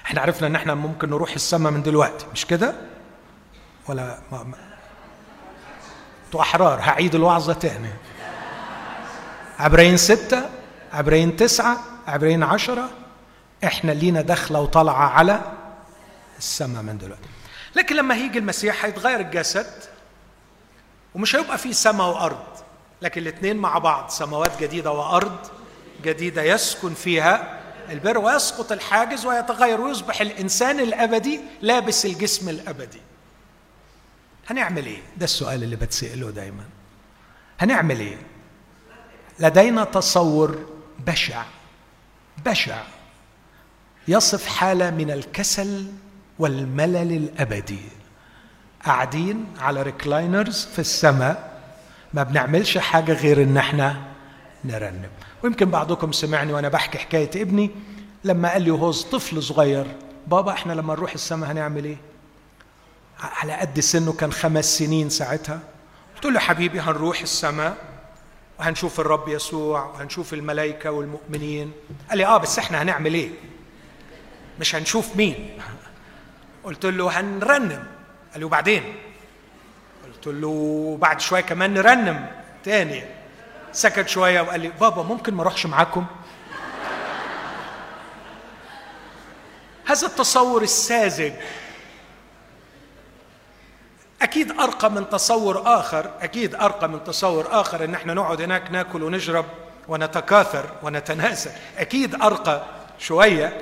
إحنا 0.05 0.21
عرفنا 0.21 0.47
إن 0.47 0.55
إحنا 0.55 0.75
ممكن 0.75 1.09
نروح 1.09 1.33
السماء 1.33 1.71
من 1.71 1.83
دلوقتي 1.83 2.25
مش 2.33 2.45
كده؟ 2.45 2.75
ولا 3.89 4.19
ما 4.31 4.43
ما 4.43 4.57
أحرار 6.41 6.79
هعيد 6.79 7.15
الوعظة 7.15 7.53
تاني. 7.53 7.89
عبرين 9.59 9.97
ستة؟ 9.97 10.49
عبرين 10.93 11.35
تسعة 11.35 11.77
عبرين 12.07 12.43
عشرة 12.43 12.89
إحنا 13.63 13.91
لينا 13.91 14.21
دخلة 14.21 14.59
وطلعة 14.59 15.07
على 15.09 15.41
السماء 16.37 16.81
من 16.81 16.97
دلوقتي. 16.97 17.29
لكن 17.75 17.95
لما 17.95 18.15
هيجي 18.15 18.39
المسيح 18.39 18.85
هيتغير 18.85 19.19
الجسد 19.19 19.67
ومش 21.15 21.35
هيبقى 21.35 21.57
فيه 21.57 21.71
سماء 21.71 22.07
وأرض 22.07 22.43
لكن 23.01 23.21
الاثنين 23.21 23.57
مع 23.57 23.77
بعض 23.77 24.09
سماوات 24.09 24.61
جديدة 24.63 24.91
وأرض 24.91 25.37
جديدة 26.03 26.43
يسكن 26.43 26.93
فيها 26.93 27.59
البر 27.89 28.17
ويسقط 28.17 28.71
الحاجز 28.71 29.25
ويتغير 29.25 29.81
ويصبح 29.81 30.21
الإنسان 30.21 30.79
الأبدي 30.79 31.39
لابس 31.61 32.05
الجسم 32.05 32.49
الأبدي. 32.49 33.01
هنعمل 34.49 34.85
إيه؟ 34.85 35.01
ده 35.17 35.23
السؤال 35.25 35.63
اللي 35.63 35.75
بتسأله 35.75 36.29
دايما. 36.31 36.63
هنعمل 37.59 37.99
إيه؟ 37.99 38.17
لدينا 39.39 39.83
تصور 39.83 40.65
بشع 41.07 41.43
بشع. 42.45 42.83
يصف 44.07 44.47
حالة 44.47 44.89
من 44.89 45.11
الكسل 45.11 45.85
والملل 46.39 47.11
الأبدي. 47.11 47.81
قاعدين 48.85 49.45
على 49.59 49.81
ريكلاينرز 49.81 50.65
في 50.65 50.79
السماء. 50.79 51.61
ما 52.13 52.23
بنعملش 52.23 52.77
حاجة 52.77 53.13
غير 53.13 53.43
إن 53.43 53.57
إحنا 53.57 54.01
نرنم 54.65 55.09
ويمكن 55.43 55.69
بعضكم 55.71 56.11
سمعني 56.11 56.53
وأنا 56.53 56.69
بحكي 56.69 56.97
حكاية 56.97 57.41
ابني. 57.41 57.71
لما 58.23 58.51
قال 58.51 58.61
لي 58.61 58.71
وهو 58.71 58.91
طفل 58.91 59.43
صغير 59.43 59.85
بابا 60.27 60.51
إحنا 60.51 60.73
لما 60.73 60.93
نروح 60.93 61.13
السماء 61.13 61.51
هنعمل 61.51 61.85
إيه؟ 61.85 61.97
على 63.19 63.53
قد 63.53 63.79
سنه 63.79 64.13
كان 64.13 64.31
خمس 64.31 64.77
سنين 64.77 65.09
ساعتها. 65.09 65.59
قلت 66.15 66.25
له 66.25 66.39
حبيبي 66.39 66.79
هنروح 66.79 67.21
السماء. 67.21 67.77
وهنشوف 68.61 68.99
الرب 68.99 69.27
يسوع 69.27 69.85
وهنشوف 69.85 70.33
الملائكة 70.33 70.91
والمؤمنين. 70.91 71.71
قال 72.09 72.17
لي 72.17 72.25
آه 72.25 72.37
بس 72.37 72.59
إحنا 72.59 72.81
هنعمل 72.81 73.13
إيه؟ 73.13 73.29
مش 74.59 74.75
هنشوف 74.75 75.15
مين؟ 75.15 75.57
قلت 76.63 76.85
له 76.85 77.19
هنرنم. 77.19 77.83
قال 78.31 78.39
لي 78.39 78.43
وبعدين؟ 78.43 78.95
قلت 80.05 80.27
له 80.27 80.97
بعد 81.01 81.19
شوية 81.19 81.41
كمان 81.41 81.73
نرنم 81.73 82.27
تاني. 82.63 83.03
سكت 83.71 84.07
شوية 84.07 84.41
وقال 84.41 84.59
لي 84.59 84.67
بابا 84.67 85.03
ممكن 85.03 85.33
ما 85.33 85.41
أروحش 85.41 85.65
معاكم؟ 85.65 86.05
هذا 89.85 90.07
التصور 90.07 90.61
الساذج. 90.61 91.33
أكيد 94.21 94.51
أرقى 94.51 94.91
من 94.91 95.09
تصور 95.09 95.79
آخر 95.79 96.11
أكيد 96.21 96.55
أرقى 96.55 96.89
من 96.89 97.03
تصور 97.03 97.47
آخر 97.61 97.83
إن 97.83 97.95
إحنا 97.95 98.13
نقعد 98.13 98.41
هناك 98.41 98.71
ناكل 98.71 99.03
ونشرب 99.03 99.45
ونتكاثر 99.87 100.71
ونتناسى 100.83 101.51
أكيد 101.77 102.21
أرقى 102.21 102.65
شوية 102.99 103.61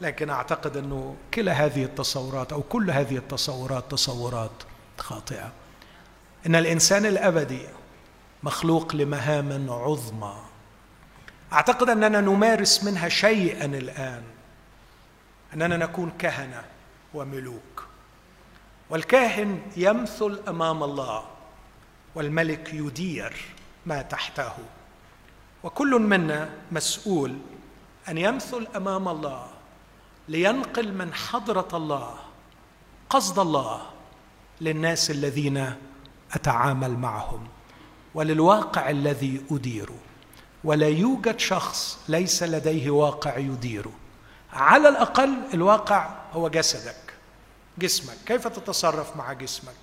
لكن 0.00 0.30
أعتقد 0.30 0.76
إنه 0.76 1.16
كلا 1.34 1.52
هذه 1.52 1.84
التصورات 1.84 2.52
أو 2.52 2.62
كل 2.62 2.90
هذه 2.90 3.16
التصورات 3.16 3.90
تصورات 3.90 4.62
خاطئة. 4.98 5.52
إن 6.46 6.56
الإنسان 6.56 7.06
الأبدي 7.06 7.62
مخلوق 8.42 8.94
لمهام 8.94 9.70
عظمى. 9.70 10.36
أعتقد 11.52 11.90
أننا 11.90 12.20
نمارس 12.20 12.84
منها 12.84 13.08
شيئا 13.08 13.64
الآن. 13.64 14.22
أننا 15.54 15.76
نكون 15.76 16.12
كهنة 16.18 16.62
وملوك. 17.14 17.77
والكاهن 18.90 19.60
يمثل 19.76 20.40
أمام 20.48 20.82
الله 20.82 21.24
والملك 22.14 22.74
يدير 22.74 23.36
ما 23.86 24.02
تحته. 24.02 24.52
وكل 25.62 25.98
منا 25.98 26.50
مسؤول 26.72 27.36
أن 28.08 28.18
يمثل 28.18 28.66
أمام 28.76 29.08
الله 29.08 29.46
لينقل 30.28 30.92
من 30.92 31.14
حضرة 31.14 31.68
الله 31.76 32.14
قصد 33.10 33.38
الله 33.38 33.82
للناس 34.60 35.10
الذين 35.10 35.74
أتعامل 36.32 36.90
معهم 36.98 37.48
وللواقع 38.14 38.90
الذي 38.90 39.42
اديره 39.50 39.98
ولا 40.64 40.88
يوجد 40.88 41.38
شخص 41.38 41.98
ليس 42.08 42.42
لديه 42.42 42.90
واقع 42.90 43.38
يديره 43.38 43.92
على 44.52 44.88
الأقل 44.88 45.34
الواقع 45.54 46.10
هو 46.32 46.48
جسدك 46.48 47.07
جسمك. 47.78 48.16
كيف 48.26 48.48
تتصرف 48.48 49.16
مع 49.16 49.32
جسمك؟ 49.32 49.74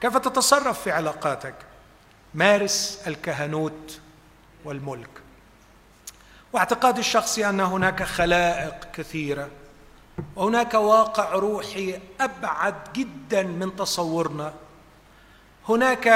كيف 0.00 0.16
تتصرف 0.16 0.82
في 0.82 0.90
علاقاتك؟ 0.90 1.54
مارس 2.34 3.02
الكهنوت 3.06 4.00
والملك. 4.64 5.10
واعتقادي 6.52 7.00
الشخصي 7.00 7.48
أن 7.48 7.60
هناك 7.60 8.02
خلائق 8.02 8.90
كثيرة 8.92 9.48
وهناك 10.36 10.74
واقع 10.74 11.32
روحي 11.32 12.00
أبعد 12.20 12.74
جدا 12.94 13.42
من 13.42 13.76
تصورنا. 13.76 14.54
هناك 15.68 16.08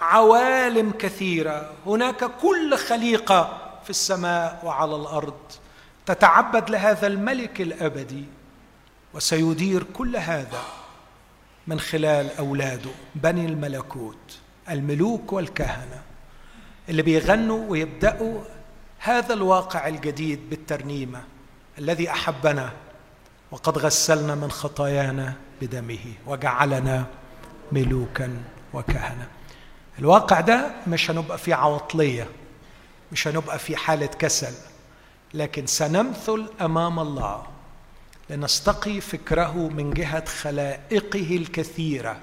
عوالم 0.00 0.90
كثيرة 0.90 1.72
هناك 1.86 2.24
كل 2.24 2.76
خليقة 2.76 3.58
في 3.84 3.90
السماء 3.90 4.60
وعلى 4.64 4.96
الأرض 4.96 5.40
تتعبد 6.06 6.70
لهذا 6.70 7.06
الملك 7.06 7.60
الأبدي. 7.60 8.24
وسيدير 9.14 9.82
كل 9.82 10.16
هذا 10.16 10.62
من 11.66 11.80
خلال 11.80 12.36
أولاده 12.36 12.90
بني 13.14 13.46
الملكوت 13.46 14.38
الملوك 14.70 15.32
والكهنة 15.32 16.02
اللي 16.88 17.02
بيغنوا 17.02 17.70
ويبدأوا 17.70 18.40
هذا 18.98 19.34
الواقع 19.34 19.88
الجديد 19.88 20.50
بالترنيمة 20.50 21.22
الذي 21.78 22.10
أحبنا 22.10 22.72
وقد 23.50 23.78
غسلنا 23.78 24.34
من 24.34 24.50
خطايانا 24.50 25.34
بدمه 25.60 25.98
وجعلنا 26.26 27.06
ملوكا 27.72 28.42
وكهنة. 28.74 29.28
الواقع 29.98 30.40
ده 30.40 30.70
مش 30.86 31.10
هنبقى 31.10 31.38
فيه 31.38 31.54
عواطلية 31.54 32.28
مش 33.12 33.28
هنبقى 33.28 33.58
في 33.58 33.76
حالة 33.76 34.06
كسل 34.06 34.54
لكن 35.34 35.66
سنمثل 35.66 36.50
أمام 36.60 37.00
الله 37.00 37.42
لنستقي 38.30 39.00
فكره 39.00 39.68
من 39.68 39.90
جهة 39.90 40.24
خلائقه 40.24 41.36
الكثيرة 41.36 42.16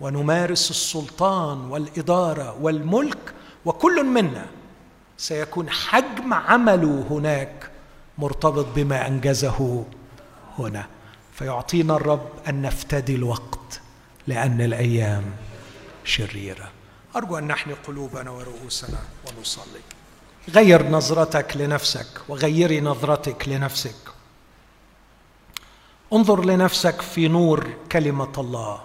ونمارس 0.00 0.70
السلطان 0.70 1.58
والإدارة 1.58 2.56
والملك 2.60 3.34
وكل 3.64 4.04
منا 4.04 4.46
سيكون 5.16 5.70
حجم 5.70 6.34
عمله 6.34 7.06
هناك 7.10 7.70
مرتبط 8.18 8.66
بما 8.76 9.06
أنجزه 9.06 9.84
هنا. 10.58 10.86
فيعطينا 11.34 11.96
الرب 11.96 12.28
أن 12.48 12.62
نفتدي 12.62 13.14
الوقت 13.14 13.80
لأن 14.26 14.60
الأيام 14.60 15.24
شريرة. 16.04 16.70
أرجو 17.16 17.38
أن 17.38 17.46
نحني 17.46 17.72
قلوبنا 17.72 18.30
ورؤوسنا 18.30 18.98
ونصلي. 19.26 19.80
غير 20.48 20.88
نظرتك 20.88 21.56
لنفسك 21.56 22.20
وغيري 22.28 22.80
نظرتك 22.80 23.48
لنفسك. 23.48 24.09
انظر 26.12 26.44
لنفسك 26.44 27.02
في 27.02 27.28
نور 27.28 27.76
كلمة 27.92 28.32
الله. 28.38 28.84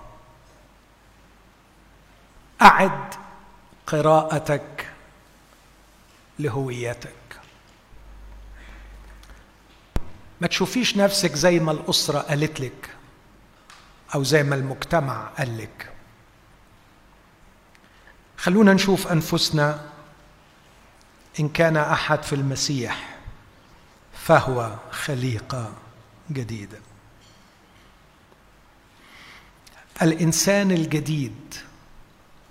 أعد 2.61 3.13
قراءتك 3.87 4.89
لهويتك. 6.39 7.39
ما 10.41 10.47
تشوفيش 10.47 10.97
نفسك 10.97 11.33
زي 11.33 11.59
ما 11.59 11.71
الأسرة 11.71 12.19
قالت 12.19 12.59
لك 12.59 12.89
أو 14.15 14.23
زي 14.23 14.43
ما 14.43 14.55
المجتمع 14.55 15.27
قال 15.37 15.57
لك. 15.57 15.93
خلونا 18.37 18.73
نشوف 18.73 19.07
أنفسنا. 19.07 19.89
إن 21.39 21.49
كان 21.49 21.77
أحد 21.77 22.23
في 22.23 22.33
المسيح 22.33 23.17
فهو 24.13 24.75
خليقة 24.91 25.73
جديدة. 26.31 26.79
الإنسان 30.01 30.71
الجديد 30.71 31.55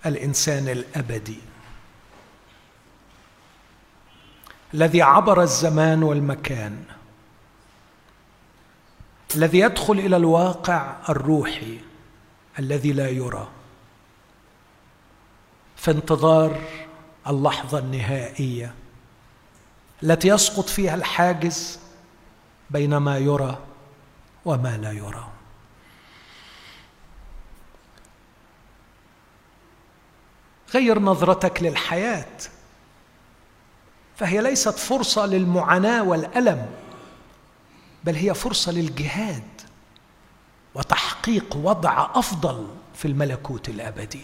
الإنسان 0.07 0.69
الأبدي. 0.69 1.39
الذي 4.75 5.03
عبر 5.03 5.43
الزمان 5.43 6.03
والمكان. 6.03 6.85
الذي 9.35 9.59
يدخل 9.59 9.93
إلى 9.93 10.17
الواقع 10.17 10.97
الروحي 11.09 11.79
الذي 12.59 12.93
لا 12.93 13.09
يرى. 13.09 13.49
في 15.77 15.91
انتظار 15.91 16.61
اللحظة 17.27 17.79
النهائية 17.79 18.75
التي 20.03 20.29
يسقط 20.29 20.69
فيها 20.69 20.95
الحاجز 20.95 21.79
بين 22.71 22.97
ما 22.97 23.19
يرى 23.19 23.59
وما 24.45 24.77
لا 24.77 24.93
يرى. 24.93 25.34
غير 30.75 30.99
نظرتك 30.99 31.63
للحياة. 31.63 32.37
فهي 34.17 34.43
ليست 34.43 34.79
فرصة 34.79 35.27
للمعاناة 35.27 36.03
والألم 36.03 36.67
بل 38.05 38.15
هي 38.15 38.35
فرصة 38.35 38.73
للجهاد 38.73 39.61
وتحقيق 40.75 41.57
وضع 41.57 42.11
أفضل 42.15 42.69
في 42.95 43.09
الملكوت 43.09 43.69
الأبدي. 43.69 44.21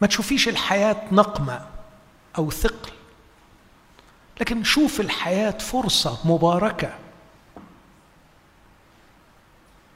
ما 0.00 0.06
تشوفيش 0.06 0.48
الحياة 0.48 1.02
نقمة 1.12 1.66
أو 2.38 2.50
ثقل 2.50 2.90
لكن 4.40 4.64
شوف 4.64 5.00
الحياة 5.00 5.58
فرصة 5.58 6.18
مباركة 6.24 6.98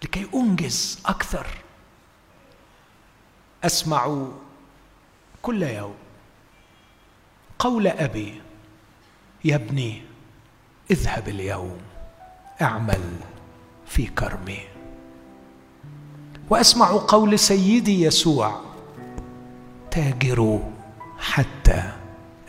لكي 0.02 0.28
أنجز 0.34 0.98
أكثر 1.06 1.46
أسمع 3.64 4.26
كل 5.42 5.62
يوم 5.62 5.94
قول 7.58 7.86
أبي 7.86 8.42
يا 9.44 9.56
ابني 9.56 10.02
اذهب 10.90 11.28
اليوم 11.28 11.78
أعمل 12.62 13.00
في 13.86 14.06
كرمي. 14.06 14.60
وأسمع 16.50 16.90
قول 17.08 17.38
سيدي 17.38 18.02
يسوع 18.02 18.60
تاجروا 19.90 20.60
حتى 21.18 21.92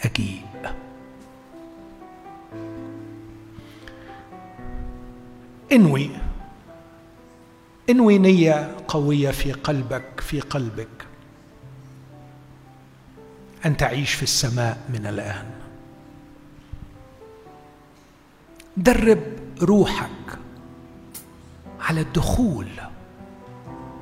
أجيء. 0.05 0.45
إنوي 5.71 6.09
انوي 7.89 8.17
نيه 8.17 8.75
قوية 8.87 9.31
في 9.31 9.51
قلبك 9.51 10.19
في 10.19 10.39
قلبك. 10.39 10.87
أن 13.65 13.77
تعيش 13.77 14.13
في 14.13 14.23
السماء 14.23 14.77
من 14.89 15.05
الآن. 15.07 15.45
درب 18.77 19.23
روحك 19.61 20.39
على 21.79 22.01
الدخول 22.01 22.67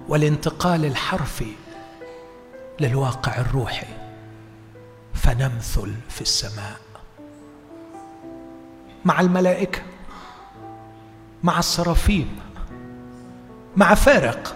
والانتقال 0.07 0.85
الحرفي 0.85 1.51
للواقع 2.79 3.37
الروحي. 3.37 3.87
فنمثل 5.13 5.93
في 6.09 6.21
السماء. 6.21 6.79
مع 9.05 9.21
الملائكة 9.21 9.81
مع 11.43 11.59
السرافيم 11.59 12.39
مع 13.75 13.95
فارق. 13.95 14.55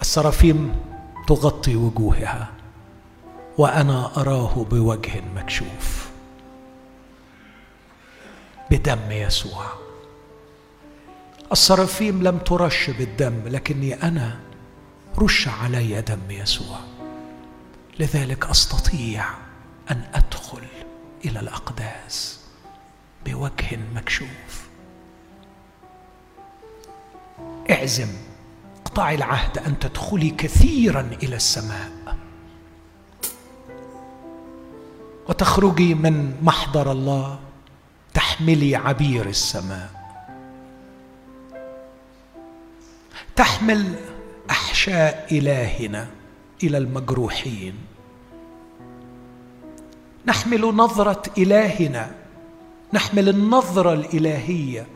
السرافيم 0.00 0.76
تغطي 1.28 1.76
وجوهها 1.76 2.50
وأنا 3.58 4.16
أراه 4.16 4.66
بوجه 4.70 5.22
مكشوف. 5.36 6.10
بدم 8.70 9.10
يسوع. 9.10 9.66
السرافيم 11.52 12.22
لم 12.22 12.38
ترش 12.38 12.90
بالدم 12.90 13.42
لكني 13.46 14.02
أنا 14.02 14.40
رش 15.18 15.48
علي 15.48 16.00
دم 16.00 16.30
يسوع. 16.30 16.78
لذلك 17.98 18.46
أستطيع 18.46 19.24
أن 19.90 20.04
أدخل 20.14 20.62
إلى 21.24 21.40
الأقداس 21.40 22.40
بوجه 23.26 23.78
مكشوف. 23.94 24.51
اعزم 27.70 28.08
اقطعي 28.80 29.14
العهد 29.14 29.58
أن 29.58 29.78
تدخلي 29.78 30.30
كثيرا 30.30 31.10
إلى 31.22 31.36
السماء. 31.36 32.16
وتخرجي 35.28 35.94
من 35.94 36.36
محضر 36.42 36.92
الله 36.92 37.38
تحملي 38.14 38.76
عبير 38.76 39.28
السماء. 39.28 39.90
تحمل 43.36 43.94
أحشاء 44.50 45.26
إلهنا 45.32 46.06
إلى 46.62 46.78
المجروحين. 46.78 47.74
نحمل 50.26 50.60
نظرة 50.60 51.22
إلهنا 51.38 52.14
نحمل 52.92 53.28
النظرة 53.28 53.92
الإلهية 53.92 54.86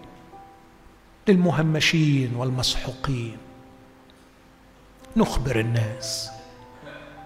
للمهمشين 1.29 2.37
والمسحوقين. 2.37 3.37
نخبر 5.17 5.61
الناس 5.61 6.31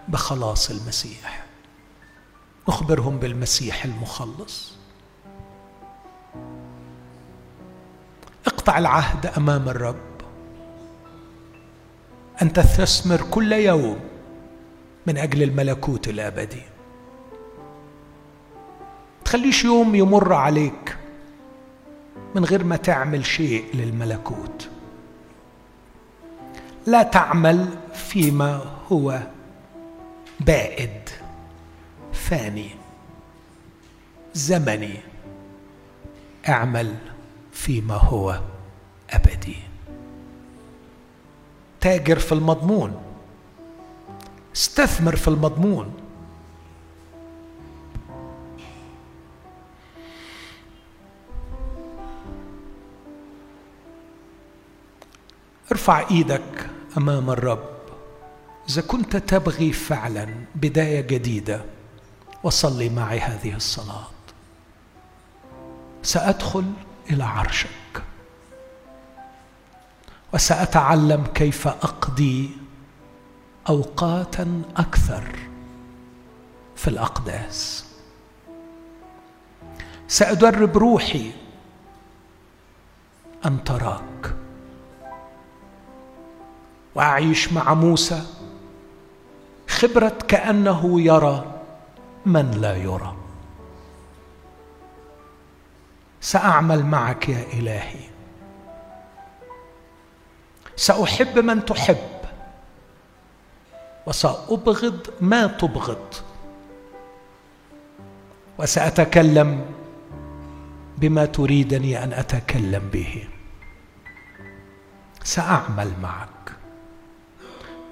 بخلاص 0.09 0.71
المسيح. 0.71 1.47
نخبرهم 2.69 3.19
بالمسيح 3.19 3.85
المخلص. 3.85 4.73
اقطع 8.47 8.79
العهد 8.79 9.27
أمام 9.27 9.69
الرب. 9.69 10.11
ان 12.43 12.53
تستثمر 12.53 13.23
كل 13.31 13.53
يوم 13.53 14.01
من 15.07 15.17
أجل 15.19 15.43
الملكوت 15.43 16.09
الأبدي. 16.09 16.63
تخليش 19.25 19.65
يوم 19.65 19.95
يمر 19.95 20.33
عليك 20.33 20.97
من 22.35 22.45
غير 22.45 22.65
ما 22.65 22.77
تعمل 22.77 23.27
شيء 23.27 23.65
للملكوت. 23.75 24.69
لا 26.87 27.03
تعمل 27.03 27.69
فيما 27.95 28.65
هو 28.93 29.21
بائد 30.41 31.09
فاني 32.13 32.71
زمني 34.35 34.95
أعمل 36.49 36.95
فيما 37.53 37.95
هو 37.95 38.41
أبدي. 39.11 39.57
تاجر 41.81 42.19
في 42.19 42.33
المضمون 42.33 43.03
استثمر 44.57 45.17
في 45.17 45.29
المضمون. 45.29 46.00
ارفع 55.73 56.09
إيدك 56.11 56.71
امام 56.97 57.31
الرب. 57.31 57.71
إذا 58.69 58.83
كنت 58.83 59.17
تبغي 59.17 59.73
فعلا 59.73 60.29
بداية 60.55 61.01
جديدة 61.01 61.65
وصلي 62.43 62.89
معي 62.89 63.21
هذه 63.21 63.57
الصلاة. 63.57 64.11
سأدخل 66.03 66.65
إلى 67.11 67.25
عرشك. 67.25 68.03
وسأتعلم 70.33 71.25
كيف 71.35 71.69
أقضي 71.69 72.51
اوقاتا 73.69 74.63
أكثر 74.77 75.37
في 76.77 76.89
الأقداس. 76.89 77.85
سأدرب 80.09 80.79
روحي 80.79 81.33
أن 83.47 83.65
تراك. 83.65 84.37
وأعيش 86.95 87.53
مع 87.53 87.75
موسى. 87.75 88.23
خبرة 89.69 90.19
كأنه 90.29 91.01
يرى 91.01 91.61
من 92.27 92.51
لا 92.51 92.77
يرى. 92.77 93.17
سأعمل 96.21 96.87
معك 96.87 97.29
يا 97.29 97.45
إلهي. 97.53 98.01
سأحب 100.77 101.39
من 101.39 101.65
تحب. 101.65 101.97
وسأبغض 104.07 105.07
ما 105.21 105.47
تبغض. 105.47 106.15
وسأتكلم 108.59 109.65
بما 110.99 111.25
تريدني 111.25 112.05
أن 112.05 112.13
أتكلم 112.13 112.89
به. 112.93 113.29
سأعمل 115.25 115.93
معك. 116.03 116.40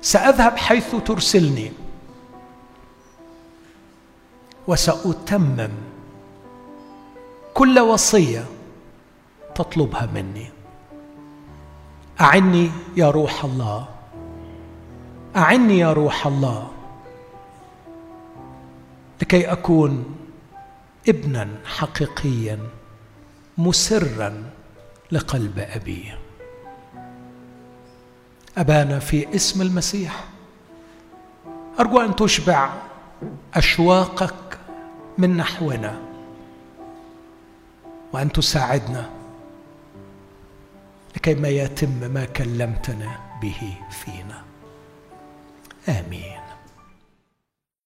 سأذهب 0.09 0.57
حيث 0.57 0.97
ترسلني. 1.05 1.73
وسأتمم. 4.67 5.71
كل 7.55 7.79
وصية 7.79 8.45
تطلبها 9.55 10.07
مني. 10.15 10.51
أعني 12.21 12.71
يا 12.97 13.11
روح 13.11 13.45
الله. 13.45 13.89
أعني 15.37 15.79
يا 15.79 15.93
روح 15.93 16.27
الله. 16.27 16.71
لكي 19.23 19.53
أكون 19.53 20.17
ابنا 21.09 21.49
حقيقيا 21.65 22.59
مسرا 23.59 24.51
لقلب 25.13 25.59
أبي. 25.59 26.28
أبانا 28.59 28.99
في 28.99 29.35
اسم 29.35 29.63
المسيح. 29.63 30.25
أرجو 31.81 32.01
أن 32.01 32.17
تشبع 32.17 32.71
أشواقك 33.55 34.59
من 35.19 35.37
نحونا 35.37 35.99
وأن 38.13 38.33
تساعدنا 38.33 39.11
لكي 41.17 41.35
ما 41.35 41.49
يتم 41.49 42.11
ما 42.15 42.25
كلمتنا 42.25 43.19
به 43.43 43.75
فينا. 43.91 44.43
آمين. 45.89 46.38